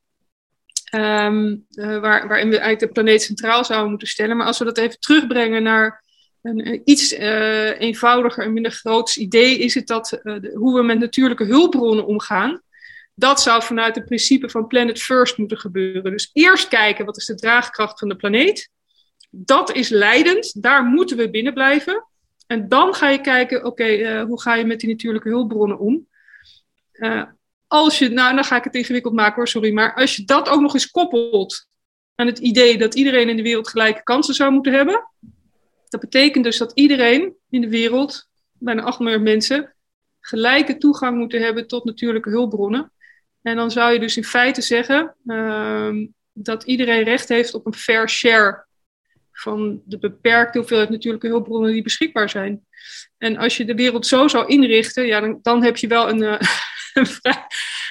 Um, 0.94 1.66
waar, 1.74 2.28
waarin 2.28 2.48
we 2.48 2.58
eigenlijk 2.58 2.80
de 2.80 2.88
planeet 2.88 3.22
centraal 3.22 3.64
zouden 3.64 3.90
moeten 3.90 4.08
stellen. 4.08 4.36
Maar 4.36 4.46
als 4.46 4.58
we 4.58 4.64
dat 4.64 4.78
even 4.78 5.00
terugbrengen 5.00 5.62
naar 5.62 6.04
een 6.42 6.82
iets 6.84 7.10
eenvoudiger 7.78 8.44
en 8.44 8.52
minder 8.52 8.72
groots 8.72 9.16
idee, 9.16 9.58
is 9.58 9.74
het 9.74 9.86
dat 9.86 10.20
hoe 10.54 10.74
we 10.74 10.82
met 10.82 10.98
natuurlijke 10.98 11.44
hulpbronnen 11.44 12.06
omgaan 12.06 12.60
dat 13.18 13.40
zou 13.40 13.62
vanuit 13.62 13.94
het 13.94 14.04
principe 14.04 14.50
van 14.50 14.66
Planet 14.66 15.02
First 15.02 15.38
moeten 15.38 15.58
gebeuren. 15.58 16.10
Dus 16.10 16.30
eerst 16.32 16.68
kijken 16.68 17.04
wat 17.04 17.16
is 17.16 17.24
de 17.24 17.34
draagkracht 17.34 17.98
van 17.98 18.08
de 18.08 18.16
planeet. 18.16 18.70
Dat 19.30 19.72
is 19.72 19.88
leidend, 19.88 20.62
daar 20.62 20.84
moeten 20.84 21.16
we 21.16 21.30
binnen 21.30 21.54
blijven. 21.54 22.06
En 22.46 22.68
dan 22.68 22.94
ga 22.94 23.08
je 23.08 23.20
kijken, 23.20 23.64
oké, 23.64 24.20
hoe 24.20 24.40
ga 24.40 24.54
je 24.54 24.64
met 24.64 24.80
die 24.80 24.88
natuurlijke 24.88 25.28
hulpbronnen 25.28 25.78
om? 25.78 26.08
Als 27.66 27.98
je, 27.98 28.08
nou, 28.08 28.34
dan 28.34 28.44
ga 28.44 28.56
ik 28.56 28.64
het 28.64 28.74
ingewikkeld 28.74 29.14
maken 29.14 29.34
hoor, 29.34 29.48
sorry. 29.48 29.72
Maar 29.72 29.94
als 29.94 30.16
je 30.16 30.24
dat 30.24 30.48
ook 30.48 30.60
nog 30.60 30.74
eens 30.74 30.90
koppelt 30.90 31.66
aan 32.14 32.26
het 32.26 32.38
idee 32.38 32.78
dat 32.78 32.94
iedereen 32.94 33.28
in 33.28 33.36
de 33.36 33.42
wereld 33.42 33.68
gelijke 33.68 34.02
kansen 34.02 34.34
zou 34.34 34.52
moeten 34.52 34.72
hebben. 34.72 35.08
Dat 35.88 36.00
betekent 36.00 36.44
dus 36.44 36.58
dat 36.58 36.72
iedereen 36.74 37.34
in 37.50 37.60
de 37.60 37.68
wereld, 37.68 38.28
bijna 38.52 38.82
8 38.82 38.98
miljard 38.98 39.22
mensen, 39.22 39.74
gelijke 40.20 40.76
toegang 40.76 41.16
moeten 41.18 41.42
hebben 41.42 41.66
tot 41.66 41.84
natuurlijke 41.84 42.30
hulpbronnen. 42.30 42.92
En 43.42 43.56
dan 43.56 43.70
zou 43.70 43.92
je 43.92 43.98
dus 43.98 44.16
in 44.16 44.24
feite 44.24 44.62
zeggen 44.62 45.16
uh, 45.26 45.90
dat 46.32 46.62
iedereen 46.62 47.02
recht 47.02 47.28
heeft 47.28 47.54
op 47.54 47.66
een 47.66 47.74
fair 47.74 48.08
share 48.08 48.66
van 49.32 49.82
de 49.84 49.98
beperkte 49.98 50.58
hoeveelheid 50.58 50.90
natuurlijke 50.90 51.26
hulpbronnen 51.26 51.72
die 51.72 51.82
beschikbaar 51.82 52.30
zijn. 52.30 52.66
En 53.18 53.36
als 53.36 53.56
je 53.56 53.64
de 53.64 53.74
wereld 53.74 54.06
zo 54.06 54.28
zou 54.28 54.46
inrichten, 54.46 55.06
ja, 55.06 55.20
dan, 55.20 55.38
dan 55.42 55.64
heb 55.64 55.76
je 55.76 55.86
wel 55.86 56.08
een, 56.08 56.22
uh, 56.22 56.40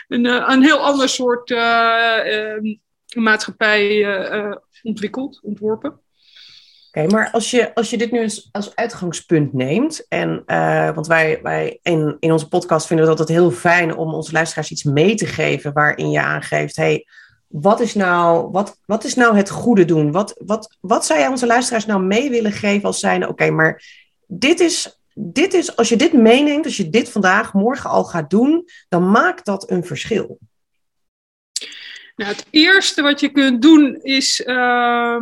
een, 0.08 0.26
uh, 0.26 0.46
een, 0.48 0.64
heel 0.64 0.80
ander 0.80 1.10
soort 1.10 1.50
uh, 1.50 2.76
maatschappij 3.14 4.06
ontwikkeld, 4.84 5.40
ontworpen. 5.44 6.00
Oké, 6.96 7.08
maar 7.08 7.30
als 7.32 7.52
je, 7.52 7.76
als 7.76 7.90
je 7.90 7.98
dit 7.98 8.12
nu 8.12 8.20
eens 8.20 8.50
als 8.52 8.76
uitgangspunt 8.76 9.54
neemt, 9.54 10.08
en, 10.08 10.44
uh, 10.48 10.94
want 10.94 11.08
wij, 11.08 11.40
wij 11.44 11.80
in, 11.82 12.18
in 12.20 12.32
onze 12.32 12.48
podcast 12.48 12.88
vinden 12.88 13.06
we 13.06 13.12
het 13.12 13.30
heel 13.30 13.52
fijn 13.52 13.96
om 13.96 14.14
onze 14.14 14.32
luisteraars 14.32 14.72
iets 14.72 14.84
mee 14.84 15.16
te 15.16 15.26
geven 15.26 15.74
waarin 15.74 16.12
je 16.12 16.22
aangeeft, 16.22 16.76
hey, 16.76 17.08
wat 17.48 17.80
is 17.80 17.94
nou, 17.94 18.52
wat, 18.52 18.80
wat 18.86 19.04
is 19.04 19.16
nou 19.16 19.38
het 19.38 19.50
goede 19.50 19.86
doen? 19.86 20.12
Wat, 20.12 20.42
wat, 20.46 20.78
wat 20.80 21.06
zou 21.06 21.20
jij 21.20 21.28
onze 21.28 21.46
luisteraars 21.46 21.86
nou 21.86 22.02
mee 22.02 22.30
willen 22.30 22.52
geven 22.52 22.86
als 22.86 23.00
zijnde, 23.00 23.28
oké, 23.28 23.50
maar 23.50 23.84
dit 24.28 24.60
is, 24.60 25.05
dit 25.18 25.54
is, 25.54 25.76
als 25.76 25.90
je 25.90 25.96
dit 25.96 26.14
meeneemt, 26.14 26.66
als 26.66 26.78
je 26.78 26.90
dit 26.90 27.10
vandaag, 27.10 27.54
morgen 27.54 27.90
al 27.90 28.04
gaat 28.04 28.30
doen, 28.30 28.68
dan 28.90 29.12
maakt 29.12 29.46
dat 29.46 29.70
een 29.70 29.84
verschil. 29.84 30.40
Nou, 32.16 32.32
het 32.32 32.46
eerste 32.50 33.02
wat 33.02 33.20
je 33.20 33.30
kunt 33.30 33.62
doen 33.62 33.96
is. 34.02 34.42
Uh 34.46 35.18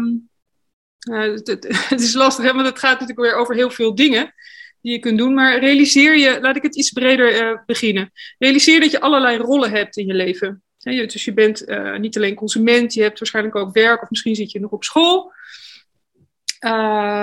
uh, 1.10 1.34
het, 1.90 2.02
is 2.02 2.14
lastig, 2.14 2.46
hè, 2.46 2.54
want 2.54 2.68
het 2.68 2.80
gaat 2.80 3.00
natuurlijk 3.00 3.20
weer 3.20 3.36
over 3.36 3.56
heel 3.56 3.70
veel 3.70 3.96
dingen 3.96 4.34
die 4.82 4.92
je 4.92 5.00
kunt 5.00 5.18
doen. 5.18 5.34
Maar 5.34 5.60
realiseer 5.60 6.18
je, 6.18 6.38
laat 6.42 6.56
ik 6.56 6.64
het 6.64 6.76
iets 6.76 6.92
breder 6.92 7.42
uh, 7.42 7.58
beginnen. 7.66 8.12
Realiseer 8.38 8.80
dat 8.80 8.92
je 8.92 9.00
allerlei 9.00 9.38
rollen 9.38 9.72
hebt 9.72 9.98
in 9.98 10.08
je 10.08 10.14
leven. 10.14 10.64
Dus 10.80 11.26
je 11.26 11.34
bent 11.34 11.70
uh, 11.70 11.98
niet 11.98 12.18
alleen 12.18 12.36
consument, 12.36 12.94
je 12.94 13.02
hebt 13.02 13.20
waarschijnlijk 13.20 13.56
ook 13.56 13.74
werk 13.74 14.02
of 14.02 14.10
misschien 14.10 14.36
zit 14.36 14.52
je 14.52 14.60
nog 14.60 14.72
op 14.72 14.84
school. 14.84 15.34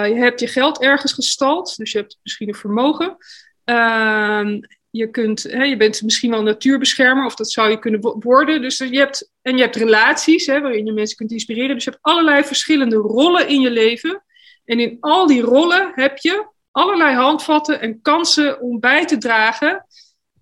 Je 0.07 0.17
hebt 0.19 0.41
je 0.41 0.47
geld 0.47 0.81
ergens 0.81 1.13
gestald, 1.13 1.77
dus 1.77 1.93
je 1.93 1.99
hebt 1.99 2.19
misschien 2.23 2.49
een 2.49 2.55
vermogen. 2.55 3.17
Ehm, 3.65 4.61
je, 4.91 5.11
kunt, 5.11 5.43
hè, 5.43 5.63
je 5.63 5.77
bent 5.77 6.03
misschien 6.03 6.31
wel 6.31 6.43
natuurbeschermer, 6.43 7.25
of 7.25 7.35
dat 7.35 7.51
zou 7.51 7.71
je 7.71 7.79
kunnen 7.79 8.01
worden. 8.01 8.63
Dus 8.63 8.79
je 8.79 8.99
hebt, 8.99 9.33
en 9.43 9.57
je 9.57 9.63
hebt 9.63 9.77
relaties 9.77 10.47
hè, 10.47 10.61
waarin 10.61 10.87
je 10.87 10.93
mensen 10.93 11.17
kunt 11.17 11.33
inspireren. 11.33 11.75
Dus 11.75 11.85
je 11.85 11.91
hebt 11.91 12.03
allerlei 12.03 12.45
verschillende 12.45 12.97
rollen 12.97 13.49
in 13.49 13.61
je 13.61 13.71
leven. 13.71 14.25
En 14.65 14.81
in 14.81 14.97
al 15.01 15.27
die 15.27 15.41
rollen 15.41 15.93
heb 15.95 16.19
je 16.19 16.47
allerlei 16.71 17.15
handvatten 17.15 17.81
en 17.81 18.01
kansen 18.03 18.61
om 18.61 18.81
bij 18.81 19.07
te 19.07 19.19
dragen 19.19 19.87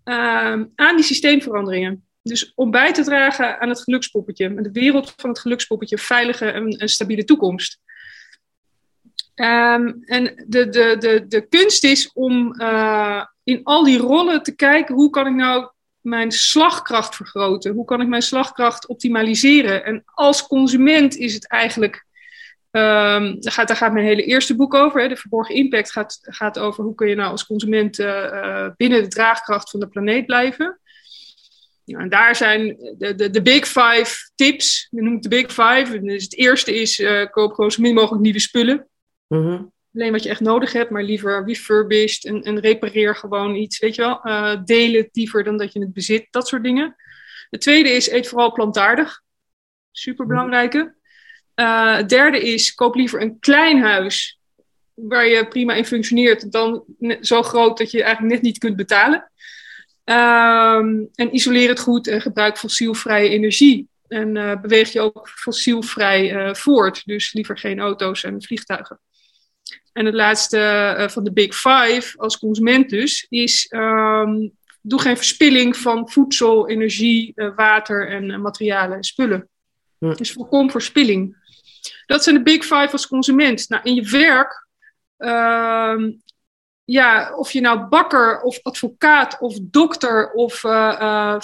uh, 0.05 0.63
aan 0.75 0.97
die 0.97 1.05
systeemveranderingen. 1.05 2.09
Dus 2.23 2.53
om 2.55 2.71
bij 2.71 2.93
te 2.93 3.05
dragen 3.05 3.61
aan 3.61 3.69
het 3.69 3.83
gelukspoppetje, 3.83 4.63
de 4.63 4.73
wereld 4.73 5.13
van 5.17 5.31
het 5.31 5.39
gelukspoppetje, 5.39 5.99
veilige 5.99 6.51
en, 6.51 6.89
stabiele 6.89 7.25
toekomst. 7.25 7.81
Um, 9.39 10.03
en 10.05 10.45
de, 10.47 10.69
de, 10.69 10.97
de, 10.99 11.27
de 11.29 11.47
kunst 11.49 11.85
is 11.85 12.13
om 12.13 12.55
uh, 12.61 13.25
in 13.45 13.61
al 13.63 13.85
die 13.85 13.99
rollen 13.99 14.43
te 14.43 14.55
kijken 14.55 14.95
hoe 14.95 15.11
kan 15.11 15.27
ik 15.27 15.35
nou 15.35 15.71
mijn 16.01 16.33
slagkracht 16.33 17.17
vergroten? 17.17 17.73
Hoe 17.73 17.85
kan 17.85 18.01
ik 18.01 18.09
mijn 18.09 18.23
slagkracht 18.23 18.87
optimaliseren? 18.87 19.85
En 19.85 20.03
als 20.05 20.47
consument 20.47 21.17
is 21.17 21.35
het 21.35 21.49
eigenlijk, 21.49 22.05
um, 22.71 23.41
daar, 23.41 23.53
gaat, 23.53 23.69
daar 23.69 23.77
gaat 23.77 23.93
mijn 23.93 24.07
hele 24.07 24.25
eerste 24.25 24.57
boek 24.57 24.75
over. 24.75 25.01
Hè, 25.01 25.09
de 25.09 25.17
verborgen 25.17 25.55
impact 25.55 25.93
gaat, 25.93 26.19
gaat 26.23 26.59
over 26.59 26.85
hoe 26.85 26.95
kun 26.95 27.09
je 27.09 27.15
nou 27.15 27.31
als 27.31 27.47
consument 27.47 27.99
uh, 27.99 28.69
binnen 28.77 29.03
de 29.03 29.09
draagkracht 29.09 29.71
van 29.71 29.81
de 29.81 29.89
planeet 29.89 30.27
blijven. 30.27 30.81
Ja, 31.85 31.99
en 31.99 32.09
daar 32.09 32.37
zijn 32.37 32.67
de, 32.99 33.15
de, 33.15 33.31
de 33.31 33.43
big 33.43 33.67
five 33.67 34.31
tips. 34.35 34.89
We 34.91 35.01
noemen 35.01 35.21
het 35.21 35.31
de 35.31 35.37
big 35.37 35.47
five. 35.47 36.01
Dus 36.01 36.23
het 36.23 36.37
eerste 36.37 36.81
is 36.81 37.03
koop 37.31 37.53
gewoon 37.53 37.71
zo 37.71 37.83
min 37.83 37.95
mogelijk 37.95 38.23
nieuwe 38.23 38.41
spullen. 38.41 38.87
-hmm 39.29 39.77
alleen 39.99 40.13
wat 40.13 40.23
je 40.23 40.29
echt 40.29 40.41
nodig 40.41 40.73
hebt, 40.73 40.91
maar 40.91 41.03
liever 41.03 41.45
refurbished 41.47 42.25
en, 42.25 42.61
repareer 42.61 43.17
gewoon 43.17 43.55
iets, 43.55 43.79
weet 43.79 43.95
je 43.95 44.03
wel. 44.03 44.21
Uh, 44.25 44.57
deel 44.65 44.93
het 44.93 45.09
liever 45.13 45.45
dan 45.45 45.57
dat 45.57 45.73
je 45.73 45.81
het 45.81 45.93
bezit, 45.93 46.27
dat 46.31 46.49
soort 46.49 46.63
dingen. 46.63 46.97
Het 47.51 47.61
tweede 47.61 47.89
is, 47.89 48.11
eet 48.11 48.29
vooral 48.29 48.53
plantaardig. 48.53 49.23
Super 49.93 50.27
belangrijke. 50.27 50.95
Uh, 51.55 51.97
het 51.97 52.09
derde 52.09 52.41
is, 52.41 52.75
koop 52.75 52.95
liever 52.95 53.23
een 53.23 53.39
klein 53.39 53.83
huis 53.83 54.41
waar 54.95 55.27
je 55.27 55.49
prima 55.49 55.75
in 55.75 55.85
functioneert, 55.85 56.53
dan 56.53 56.85
zo 57.21 57.43
groot 57.43 57.79
dat 57.79 57.91
je 57.91 58.03
eigenlijk 58.03 58.35
net 58.35 58.43
niet 58.43 58.59
kunt 58.59 58.77
betalen. 58.77 59.31
Um, 60.05 61.09
en 61.15 61.35
isoleer 61.35 61.69
het 61.69 61.81
goed 61.81 62.07
en 62.07 62.21
gebruik 62.21 62.59
fossielvrije 62.59 63.29
energie. 63.29 63.89
En 64.09 64.37
uh, 64.37 64.61
beweeg 64.61 64.93
je 64.93 65.01
ook 65.01 65.29
fossielvrij 65.29 66.55
voort. 66.55 67.03
Dus 67.07 67.33
liever 67.33 67.59
geen 67.59 67.81
auto's 67.81 68.25
en 68.25 68.43
vliegtuigen. 68.43 69.01
En 69.93 70.07
het 70.07 70.15
laatste 70.15 70.59
uh, 70.99 71.09
van 71.09 71.25
de 71.25 71.33
Big 71.33 71.55
Five, 71.55 72.13
als 72.17 72.39
consument 72.39 72.91
dus, 72.91 73.27
is 73.29 73.67
um, 73.71 74.53
doe 74.81 75.01
geen 75.01 75.17
verspilling 75.17 75.77
van 75.77 76.11
voedsel, 76.11 76.69
energie, 76.69 77.33
uh, 77.35 77.55
water 77.57 78.09
en 78.09 78.25
uh, 78.25 78.39
materialen 78.39 78.97
en 78.97 79.05
spullen. 79.05 79.49
Ja. 79.99 80.15
Dus 80.15 80.33
voorkom 80.33 80.71
verspilling. 80.71 81.37
Dat 82.07 82.23
zijn 82.25 82.37
de 82.37 82.43
Big 82.43 82.63
Five 82.63 82.89
als 82.93 83.09
consument. 83.09 83.69
Nou, 83.69 83.83
in 83.83 83.95
je 83.95 84.09
werk, 84.11 84.67
uh, 85.19 86.13
ja, 86.85 87.35
of 87.35 87.51
je 87.53 87.61
nou 87.61 87.81
bakker 87.81 88.41
of 88.41 88.59
advocaat 88.63 89.39
of 89.41 89.59
dokter 89.63 90.31
of 90.33 90.61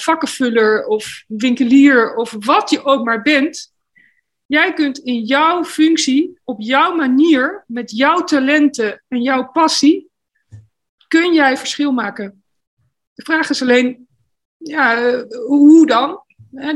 vakkenvuller 0.01 0.87
of 0.87 1.25
winkelier 1.27 2.15
of 2.15 2.37
wat 2.39 2.71
je 2.71 2.85
ook 2.85 3.05
maar 3.05 3.23
bent, 3.23 3.74
Jij 4.47 4.73
kunt 4.73 4.99
in 4.99 5.23
jouw 5.23 5.65
functie, 5.65 6.39
op 6.45 6.61
jouw 6.61 6.95
manier, 6.95 7.65
met 7.67 7.91
jouw 7.91 8.25
talenten 8.25 9.03
en 9.09 9.23
jouw 9.23 9.51
passie, 9.51 10.11
kun 11.09 11.35
jij 11.35 11.57
verschil 11.57 11.93
maken. 11.93 12.43
De 13.15 13.23
vraag 13.23 13.51
is 13.51 13.63
alleen, 13.63 14.07
ja, 14.57 14.97
eh, 14.97 15.23
hoe 15.47 15.87
dan? 15.87 16.23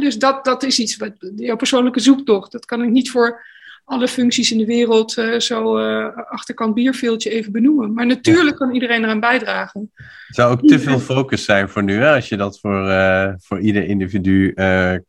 dus 0.00 0.18
dat, 0.18 0.44
dat 0.44 0.62
is 0.62 0.78
iets, 0.78 0.96
wat, 0.96 1.12
jouw 1.36 1.56
persoonlijke 1.56 2.00
zoektocht. 2.00 2.52
Dat 2.52 2.64
kan 2.64 2.82
ik 2.82 2.90
niet 2.90 3.10
voor 3.10 3.44
alle 3.88 4.08
functies 4.08 4.52
in 4.52 4.58
de 4.58 4.64
wereld 4.64 5.16
uh, 5.16 5.38
zo 5.38 5.78
uh, 5.78 6.06
achterkant 6.28 6.74
bierveeltje 6.74 7.30
even 7.30 7.52
benoemen. 7.52 7.92
Maar 7.92 8.06
natuurlijk 8.06 8.56
kan 8.56 8.74
iedereen 8.74 9.04
eraan 9.04 9.20
bijdragen. 9.20 9.90
Het 9.94 10.36
zou 10.36 10.52
ook 10.52 10.66
te 10.66 10.78
veel 10.78 10.98
focus 10.98 11.44
zijn 11.44 11.68
voor 11.68 11.82
nu, 11.82 11.94
hè, 11.94 12.14
als 12.14 12.28
je 12.28 12.36
dat 12.36 12.60
voor, 12.60 12.88
uh, 12.88 13.32
voor 13.38 13.60
ieder 13.60 13.84
individu 13.84 14.54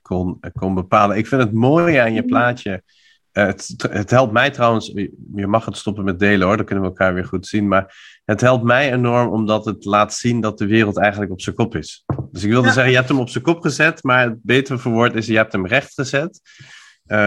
kon, 0.02 0.40
kon 0.54 0.76
bepalen. 0.76 1.18
Ik 1.18 1.28
vind 1.28 1.42
het 1.42 1.54
mooie 1.54 2.02
aan 2.02 2.14
je 2.14 2.24
plaatje. 2.24 2.84
Het, 3.32 3.74
het, 3.90 4.10
helpt 4.10 4.32
mij 4.32 4.50
trouwens, 4.50 4.92
je 5.36 5.48
mag 5.48 5.66
het 5.66 5.78
stoppen 5.78 6.04
met 6.04 6.20
delen 6.20 6.48
hoor, 6.48 6.58
dan 6.58 6.66
kunnen 6.66 6.84
we 6.84 6.90
elkaar 6.90 7.14
weer 7.14 7.26
goed 7.26 7.48
zien. 7.48 7.68
Maar 7.68 7.96
het 8.26 8.42
helpt 8.42 8.64
mij 8.64 8.94
enorm 8.94 9.30
omdat 9.30 9.66
het 9.66 9.86
laat 9.86 10.14
zien 10.14 10.42
dat 10.42 10.58
de 10.58 10.66
wereld 10.66 10.98
eigenlijk 10.98 11.32
op 11.32 11.42
zijn 11.42 11.56
kop 11.56 11.76
is. 11.76 12.06
Dus 12.32 12.44
ik 12.44 12.50
wilde 12.50 12.68
ja. 12.68 12.74
zeggen, 12.74 12.92
je 12.92 12.98
hebt 12.98 13.10
hem 13.10 13.20
op 13.20 13.30
zijn 13.30 13.44
kop 13.44 13.62
gezet, 13.62 14.04
maar 14.04 14.24
het 14.24 14.44
betere 14.44 14.78
verwoord 14.78 15.16
is, 15.16 15.26
je 15.26 15.36
hebt 15.36 15.52
hem 15.52 15.68
recht 15.68 15.94
gezet. 15.94 16.42
Uh, 17.12 17.18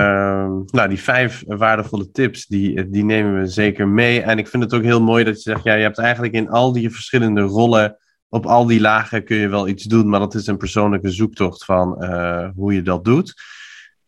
nou, 0.66 0.88
die 0.88 1.00
vijf 1.00 1.42
waardevolle 1.46 2.10
tips, 2.10 2.46
die, 2.46 2.90
die 2.90 3.04
nemen 3.04 3.40
we 3.40 3.46
zeker 3.46 3.88
mee. 3.88 4.20
En 4.20 4.38
ik 4.38 4.48
vind 4.48 4.62
het 4.62 4.74
ook 4.74 4.82
heel 4.82 5.00
mooi 5.00 5.24
dat 5.24 5.34
je 5.34 5.50
zegt, 5.50 5.64
ja, 5.64 5.74
je 5.74 5.82
hebt 5.82 5.98
eigenlijk 5.98 6.34
in 6.34 6.48
al 6.48 6.72
die 6.72 6.90
verschillende 6.90 7.40
rollen, 7.40 7.96
op 8.28 8.46
al 8.46 8.66
die 8.66 8.80
lagen 8.80 9.24
kun 9.24 9.36
je 9.36 9.48
wel 9.48 9.68
iets 9.68 9.84
doen, 9.84 10.08
maar 10.08 10.20
dat 10.20 10.34
is 10.34 10.46
een 10.46 10.56
persoonlijke 10.56 11.10
zoektocht 11.10 11.64
van 11.64 12.04
uh, 12.04 12.48
hoe 12.54 12.74
je 12.74 12.82
dat 12.82 13.04
doet. 13.04 13.34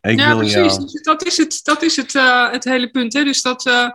Ik 0.01 0.19
ja, 0.19 0.37
precies. 0.37 0.55
Jou... 0.55 1.01
Dat 1.03 1.27
is 1.27 1.37
het, 1.37 1.61
dat 1.63 1.83
is 1.83 1.97
het, 1.97 2.15
uh, 2.15 2.51
het 2.51 2.65
hele 2.65 2.91
punt. 2.91 3.13
Hè? 3.13 3.25
Dus 3.25 3.43
dat, 3.43 3.67
uh, 3.67 3.89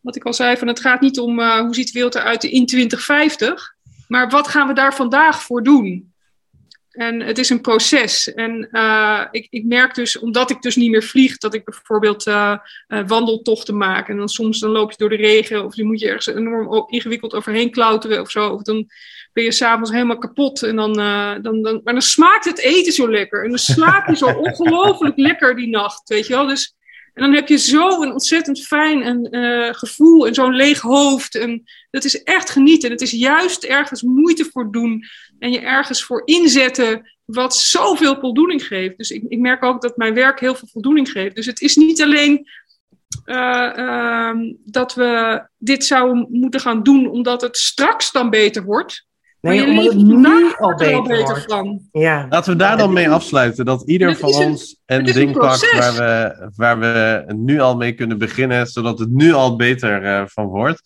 wat 0.00 0.16
ik 0.16 0.24
al 0.24 0.34
zei, 0.34 0.56
van 0.56 0.68
het 0.68 0.80
gaat 0.80 1.00
niet 1.00 1.18
om 1.18 1.40
hoe 1.40 1.74
ziet 1.74 1.86
de 1.86 1.92
wereld 1.92 2.14
eruit 2.14 2.44
in 2.44 2.66
2050, 2.66 3.74
maar 4.06 4.30
wat 4.30 4.48
gaan 4.48 4.66
we 4.66 4.74
daar 4.74 4.94
vandaag 4.94 5.42
voor 5.42 5.62
doen? 5.62 6.12
En 6.98 7.20
het 7.20 7.38
is 7.38 7.50
een 7.50 7.60
proces. 7.60 8.34
En 8.34 8.68
uh, 8.72 9.24
ik, 9.30 9.46
ik, 9.50 9.64
merk 9.64 9.94
dus, 9.94 10.18
omdat 10.18 10.50
ik 10.50 10.62
dus 10.62 10.76
niet 10.76 10.90
meer 10.90 11.02
vlieg, 11.02 11.36
dat 11.36 11.54
ik 11.54 11.64
bijvoorbeeld 11.64 12.26
uh, 12.26 12.56
uh, 12.88 13.00
wandeltochten 13.06 13.76
maak. 13.76 14.08
En 14.08 14.16
dan 14.16 14.28
soms 14.28 14.58
dan 14.58 14.70
loop 14.70 14.90
je 14.90 14.96
door 14.96 15.08
de 15.08 15.16
regen 15.16 15.64
of 15.64 15.74
dan 15.74 15.86
moet 15.86 16.00
je 16.00 16.06
ergens 16.06 16.26
enorm 16.26 16.86
ingewikkeld 16.88 17.34
overheen 17.34 17.70
klauteren 17.70 18.20
of 18.20 18.30
zo. 18.30 18.48
Of 18.48 18.62
dan 18.62 18.90
ben 19.32 19.44
je 19.44 19.52
s'avonds 19.52 19.90
helemaal 19.90 20.18
kapot. 20.18 20.62
En 20.62 20.76
dan, 20.76 20.92
dan, 21.42 21.62
dan, 21.62 21.80
maar 21.84 21.92
dan 21.92 22.02
smaakt 22.02 22.44
het 22.44 22.58
eten 22.58 22.92
zo 22.92 23.10
lekker. 23.10 23.42
En 23.42 23.48
dan 23.48 23.58
slaap 23.58 24.08
je 24.08 24.16
zo 24.16 24.26
ongelooflijk 24.46 25.16
lekker 25.16 25.56
die 25.56 25.68
nacht, 25.68 26.08
weet 26.08 26.26
je 26.26 26.34
wel. 26.34 26.46
Dus, 26.46 26.74
en 27.14 27.22
dan 27.22 27.34
heb 27.34 27.48
je 27.48 27.56
zo 27.56 28.02
een 28.02 28.12
ontzettend 28.12 28.66
fijn 28.66 29.02
en, 29.02 29.74
gevoel 29.74 30.26
en 30.26 30.34
zo'n 30.34 30.54
leeg 30.54 30.80
hoofd. 30.80 31.34
En 31.34 31.64
dat 31.90 32.04
is 32.04 32.22
echt 32.22 32.50
genieten. 32.50 32.90
Het 32.90 33.00
is 33.00 33.10
juist 33.10 33.64
ergens 33.64 34.02
moeite 34.02 34.48
voor 34.52 34.72
doen 34.72 35.04
en 35.38 35.50
je 35.52 35.60
ergens 35.60 36.04
voor 36.04 36.22
inzetten 36.24 37.10
wat 37.24 37.56
zoveel 37.56 38.16
voldoening 38.20 38.66
geeft. 38.66 38.96
Dus 38.96 39.10
ik, 39.10 39.24
ik 39.28 39.38
merk 39.38 39.64
ook 39.64 39.82
dat 39.82 39.96
mijn 39.96 40.14
werk 40.14 40.40
heel 40.40 40.54
veel 40.54 40.68
voldoening 40.72 41.10
geeft. 41.10 41.34
Dus 41.34 41.46
het 41.46 41.60
is 41.60 41.76
niet 41.76 42.02
alleen 42.02 42.48
uh, 43.24 43.72
uh, 43.76 44.32
dat 44.64 44.94
we 44.94 45.42
dit 45.58 45.84
zouden 45.84 46.26
moeten 46.30 46.60
gaan 46.60 46.82
doen 46.82 47.08
omdat 47.10 47.40
het 47.40 47.56
straks 47.56 48.12
dan 48.12 48.30
beter 48.30 48.64
wordt. 48.64 49.06
Nee, 49.40 49.58
maar 49.60 49.68
omdat 49.68 49.84
het 49.84 49.96
nu 49.96 50.54
al 50.58 50.74
beter, 50.74 51.02
beter 51.02 51.24
wordt. 51.24 51.44
Van. 51.46 51.88
Ja. 51.92 52.26
Laten 52.28 52.52
we 52.52 52.58
daar 52.58 52.76
dan 52.76 52.92
mee 52.92 53.10
afsluiten. 53.10 53.64
Dat 53.64 53.82
ieder 53.88 54.16
van 54.16 54.34
ons 54.34 54.76
een, 54.86 54.98
een 54.98 55.14
ding 55.14 55.32
pakt 55.32 55.72
waar 55.72 55.94
we, 55.94 56.50
waar 56.56 56.78
we 56.78 57.24
nu 57.36 57.60
al 57.60 57.76
mee 57.76 57.92
kunnen 57.92 58.18
beginnen. 58.18 58.66
Zodat 58.66 58.98
het 58.98 59.10
nu 59.10 59.32
al 59.32 59.56
beter 59.56 60.02
uh, 60.02 60.22
van 60.26 60.46
wordt. 60.46 60.82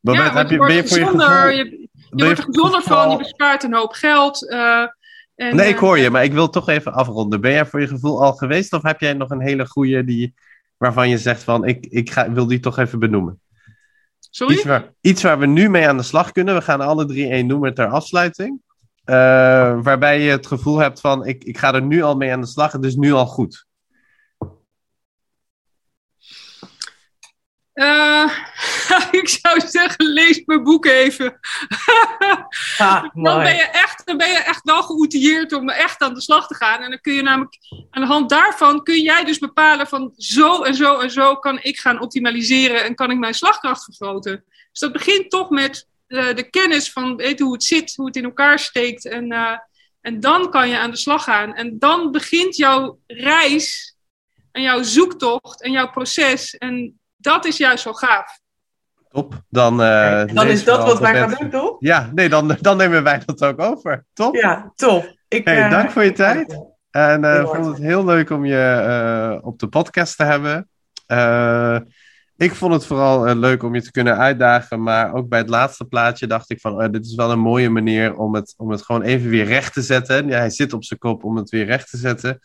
Ja, 0.00 0.32
heb 0.32 0.50
je, 0.50 0.56
ben 0.56 0.74
je 0.74 0.88
voor 0.88 0.98
je 0.98 1.06
gevoel... 1.06 1.48
Je, 1.48 1.88
je 2.14 2.24
wordt 2.24 2.38
er 2.38 2.44
gezonder 2.44 2.82
van, 2.82 3.10
je 3.10 3.16
bespaart 3.16 3.62
een 3.62 3.74
hoop 3.74 3.92
geld. 3.92 4.42
Uh, 4.42 4.86
en, 5.34 5.56
nee, 5.56 5.68
ik 5.68 5.78
hoor 5.78 5.98
je, 5.98 6.10
maar 6.10 6.24
ik 6.24 6.32
wil 6.32 6.48
toch 6.48 6.68
even 6.68 6.92
afronden. 6.92 7.40
Ben 7.40 7.52
jij 7.52 7.66
voor 7.66 7.80
je 7.80 7.86
gevoel 7.86 8.22
al 8.22 8.32
geweest 8.32 8.72
of 8.72 8.82
heb 8.82 9.00
jij 9.00 9.12
nog 9.12 9.30
een 9.30 9.40
hele 9.40 9.66
goede 9.66 10.04
die, 10.04 10.34
waarvan 10.76 11.08
je 11.08 11.18
zegt 11.18 11.42
van 11.42 11.64
ik, 11.64 11.86
ik 11.86 12.10
ga, 12.10 12.32
wil 12.32 12.46
die 12.46 12.60
toch 12.60 12.78
even 12.78 12.98
benoemen? 12.98 13.40
Sorry? 14.18 14.54
Iets 14.54 14.64
waar, 14.64 14.92
iets 15.00 15.22
waar 15.22 15.38
we 15.38 15.46
nu 15.46 15.70
mee 15.70 15.88
aan 15.88 15.96
de 15.96 16.02
slag 16.02 16.32
kunnen. 16.32 16.54
We 16.54 16.62
gaan 16.62 16.80
alle 16.80 17.06
drie 17.06 17.28
één 17.28 17.46
noemen 17.46 17.74
ter 17.74 17.86
afsluiting. 17.86 18.60
Uh, 19.04 19.14
waarbij 19.82 20.20
je 20.20 20.30
het 20.30 20.46
gevoel 20.46 20.78
hebt 20.78 21.00
van 21.00 21.26
ik, 21.26 21.44
ik 21.44 21.58
ga 21.58 21.74
er 21.74 21.82
nu 21.82 22.02
al 22.02 22.16
mee 22.16 22.32
aan 22.32 22.40
de 22.40 22.46
slag. 22.46 22.72
Het 22.72 22.84
is 22.84 22.94
nu 22.94 23.12
al 23.12 23.26
goed. 23.26 23.66
Uh, 27.74 28.30
ik 29.22 29.28
zou 29.28 29.60
zeggen, 29.60 30.06
lees 30.06 30.42
mijn 30.44 30.62
boek 30.62 30.86
even. 30.86 31.38
Ah, 32.78 33.02
dan, 33.12 33.42
ben 33.42 33.54
je 33.54 33.62
echt, 33.62 34.06
dan 34.06 34.16
ben 34.16 34.28
je 34.28 34.36
echt 34.36 34.64
wel 34.64 34.82
geoutilleerd 34.82 35.52
om 35.52 35.68
echt 35.68 36.00
aan 36.00 36.14
de 36.14 36.20
slag 36.20 36.46
te 36.46 36.54
gaan. 36.54 36.82
En 36.82 36.90
dan 36.90 37.00
kun 37.00 37.12
je 37.12 37.22
namelijk, 37.22 37.58
aan 37.90 38.02
de 38.02 38.08
hand 38.08 38.30
daarvan 38.30 38.82
kun 38.82 39.00
jij 39.00 39.24
dus 39.24 39.38
bepalen 39.38 39.86
van 39.86 40.12
zo 40.16 40.62
en 40.62 40.74
zo 40.74 40.98
en 40.98 41.10
zo 41.10 41.36
kan 41.36 41.58
ik 41.62 41.78
gaan 41.78 42.00
optimaliseren 42.00 42.84
en 42.84 42.94
kan 42.94 43.10
ik 43.10 43.18
mijn 43.18 43.34
slagkracht 43.34 43.84
vergroten. 43.84 44.44
Dus 44.70 44.80
dat 44.80 44.92
begint 44.92 45.30
toch 45.30 45.50
met 45.50 45.88
uh, 46.08 46.34
de 46.34 46.50
kennis 46.50 46.92
van 46.92 47.16
weten 47.16 47.44
hoe 47.44 47.54
het 47.54 47.64
zit, 47.64 47.94
hoe 47.94 48.06
het 48.06 48.16
in 48.16 48.24
elkaar 48.24 48.58
steekt. 48.58 49.06
En, 49.06 49.32
uh, 49.32 49.58
en 50.00 50.20
dan 50.20 50.50
kan 50.50 50.68
je 50.68 50.78
aan 50.78 50.90
de 50.90 50.96
slag 50.96 51.24
gaan. 51.24 51.54
En 51.54 51.78
dan 51.78 52.10
begint 52.10 52.56
jouw 52.56 52.98
reis 53.06 53.96
en 54.52 54.62
jouw 54.62 54.82
zoektocht 54.82 55.62
en 55.62 55.72
jouw 55.72 55.90
proces. 55.90 56.56
En 56.56 57.00
dat 57.16 57.44
is 57.44 57.56
juist 57.56 57.82
zo 57.82 57.92
gaaf. 57.92 58.40
Top. 59.12 59.42
Dan, 59.48 59.80
uh, 59.80 60.24
dan 60.26 60.46
is 60.46 60.64
dat 60.64 60.84
wat 60.84 60.98
wij 60.98 61.14
gaan 61.14 61.34
doen, 61.38 61.50
toch? 61.50 61.76
Ja, 61.78 62.10
nee, 62.14 62.28
dan, 62.28 62.56
dan 62.60 62.76
nemen 62.76 63.02
wij 63.02 63.22
dat 63.24 63.44
ook 63.44 63.60
over. 63.60 64.04
Top? 64.12 64.34
Ja, 64.34 64.72
top. 64.74 65.16
Ik, 65.28 65.44
hey, 65.44 65.68
dank 65.68 65.90
voor 65.90 66.04
je 66.04 66.12
tijd. 66.12 66.60
En 66.90 67.24
uh, 67.24 67.48
vond 67.48 67.66
het 67.66 67.78
heel 67.78 68.04
leuk 68.04 68.30
om 68.30 68.44
je 68.44 69.40
op 69.42 69.58
de 69.58 69.66
podcast 69.66 70.16
te 70.16 70.24
hebben. 70.24 70.68
ik 72.36 72.54
vond 72.54 72.72
het 72.72 72.86
vooral 72.86 73.34
leuk 73.34 73.62
om 73.62 73.74
je 73.74 73.82
te 73.82 73.90
kunnen 73.90 74.18
uitdagen. 74.18 74.82
Maar 74.82 75.14
ook 75.14 75.28
bij 75.28 75.38
het 75.38 75.48
laatste 75.48 75.84
plaatje 75.84 76.26
dacht 76.26 76.50
ik 76.50 76.60
van... 76.60 76.92
dit 76.92 77.04
is 77.04 77.14
wel 77.14 77.30
een 77.30 77.38
mooie 77.38 77.70
manier 77.70 78.16
om 78.16 78.34
het, 78.34 78.54
om 78.56 78.70
het 78.70 78.82
gewoon 78.82 79.02
even 79.02 79.30
weer 79.30 79.44
recht 79.44 79.72
te 79.72 79.82
zetten. 79.82 80.28
Ja, 80.28 80.38
hij 80.38 80.50
zit 80.50 80.72
op 80.72 80.84
zijn 80.84 80.98
kop 80.98 81.24
om 81.24 81.36
het 81.36 81.50
weer 81.50 81.64
recht 81.64 81.90
te 81.90 81.96
zetten. 81.96 82.40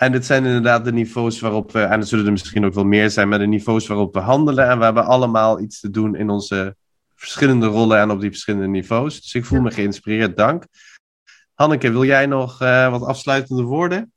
En 0.00 0.12
dit 0.12 0.26
zijn 0.26 0.44
inderdaad 0.44 0.84
de 0.84 0.92
niveaus 0.92 1.40
waarop 1.40 1.72
we, 1.72 1.80
en 1.80 2.00
er 2.00 2.06
zullen 2.06 2.24
er 2.24 2.32
misschien 2.32 2.64
ook 2.64 2.74
wel 2.74 2.84
meer 2.84 3.10
zijn, 3.10 3.28
maar 3.28 3.38
de 3.38 3.46
niveaus 3.46 3.86
waarop 3.86 4.14
we 4.14 4.20
handelen. 4.20 4.68
En 4.68 4.78
we 4.78 4.84
hebben 4.84 5.04
allemaal 5.04 5.60
iets 5.60 5.80
te 5.80 5.90
doen 5.90 6.14
in 6.16 6.30
onze 6.30 6.76
verschillende 7.14 7.66
rollen 7.66 7.98
en 7.98 8.10
op 8.10 8.20
die 8.20 8.30
verschillende 8.30 8.66
niveaus. 8.66 9.20
Dus 9.20 9.34
ik 9.34 9.44
voel 9.44 9.60
me 9.60 9.70
geïnspireerd, 9.70 10.36
dank. 10.36 10.64
Hanneke, 11.54 11.90
wil 11.90 12.04
jij 12.04 12.26
nog 12.26 12.62
uh, 12.62 12.90
wat 12.90 13.04
afsluitende 13.04 13.62
woorden? 13.62 14.12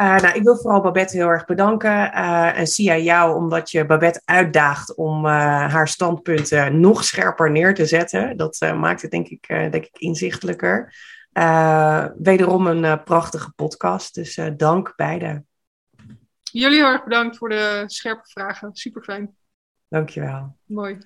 Uh, 0.00 0.16
nou, 0.16 0.36
ik 0.36 0.42
wil 0.42 0.56
vooral 0.56 0.80
Babette 0.80 1.16
heel 1.16 1.28
erg 1.28 1.44
bedanken. 1.44 1.90
Uh, 1.90 2.58
en 2.58 2.66
Sia 2.66 2.96
jou, 2.96 3.36
omdat 3.36 3.70
je 3.70 3.86
Babette 3.86 4.22
uitdaagt 4.24 4.94
om 4.94 5.24
haar 5.24 5.88
standpunten 5.88 6.80
nog 6.80 7.04
scherper 7.04 7.50
neer 7.50 7.74
te 7.74 7.86
zetten. 7.86 8.36
Dat 8.36 8.72
maakt 8.76 9.02
het 9.02 9.10
denk 9.10 9.28
ik, 9.28 9.46
denk 9.48 9.84
ik 9.84 9.98
inzichtelijker. 9.98 10.92
Uh, 11.38 12.06
wederom 12.16 12.66
een 12.66 12.84
uh, 12.84 13.02
prachtige 13.04 13.52
podcast. 13.52 14.14
Dus 14.14 14.36
uh, 14.36 14.46
dank 14.56 14.92
beiden. 14.96 15.46
Jullie 16.42 16.76
heel 16.76 16.92
erg 16.92 17.04
bedankt 17.04 17.36
voor 17.36 17.48
de 17.48 17.82
scherpe 17.86 18.28
vragen. 18.28 18.74
Super 18.74 19.02
fijn. 19.02 19.36
Dankjewel. 19.88 20.56
Mooi. 20.64 20.98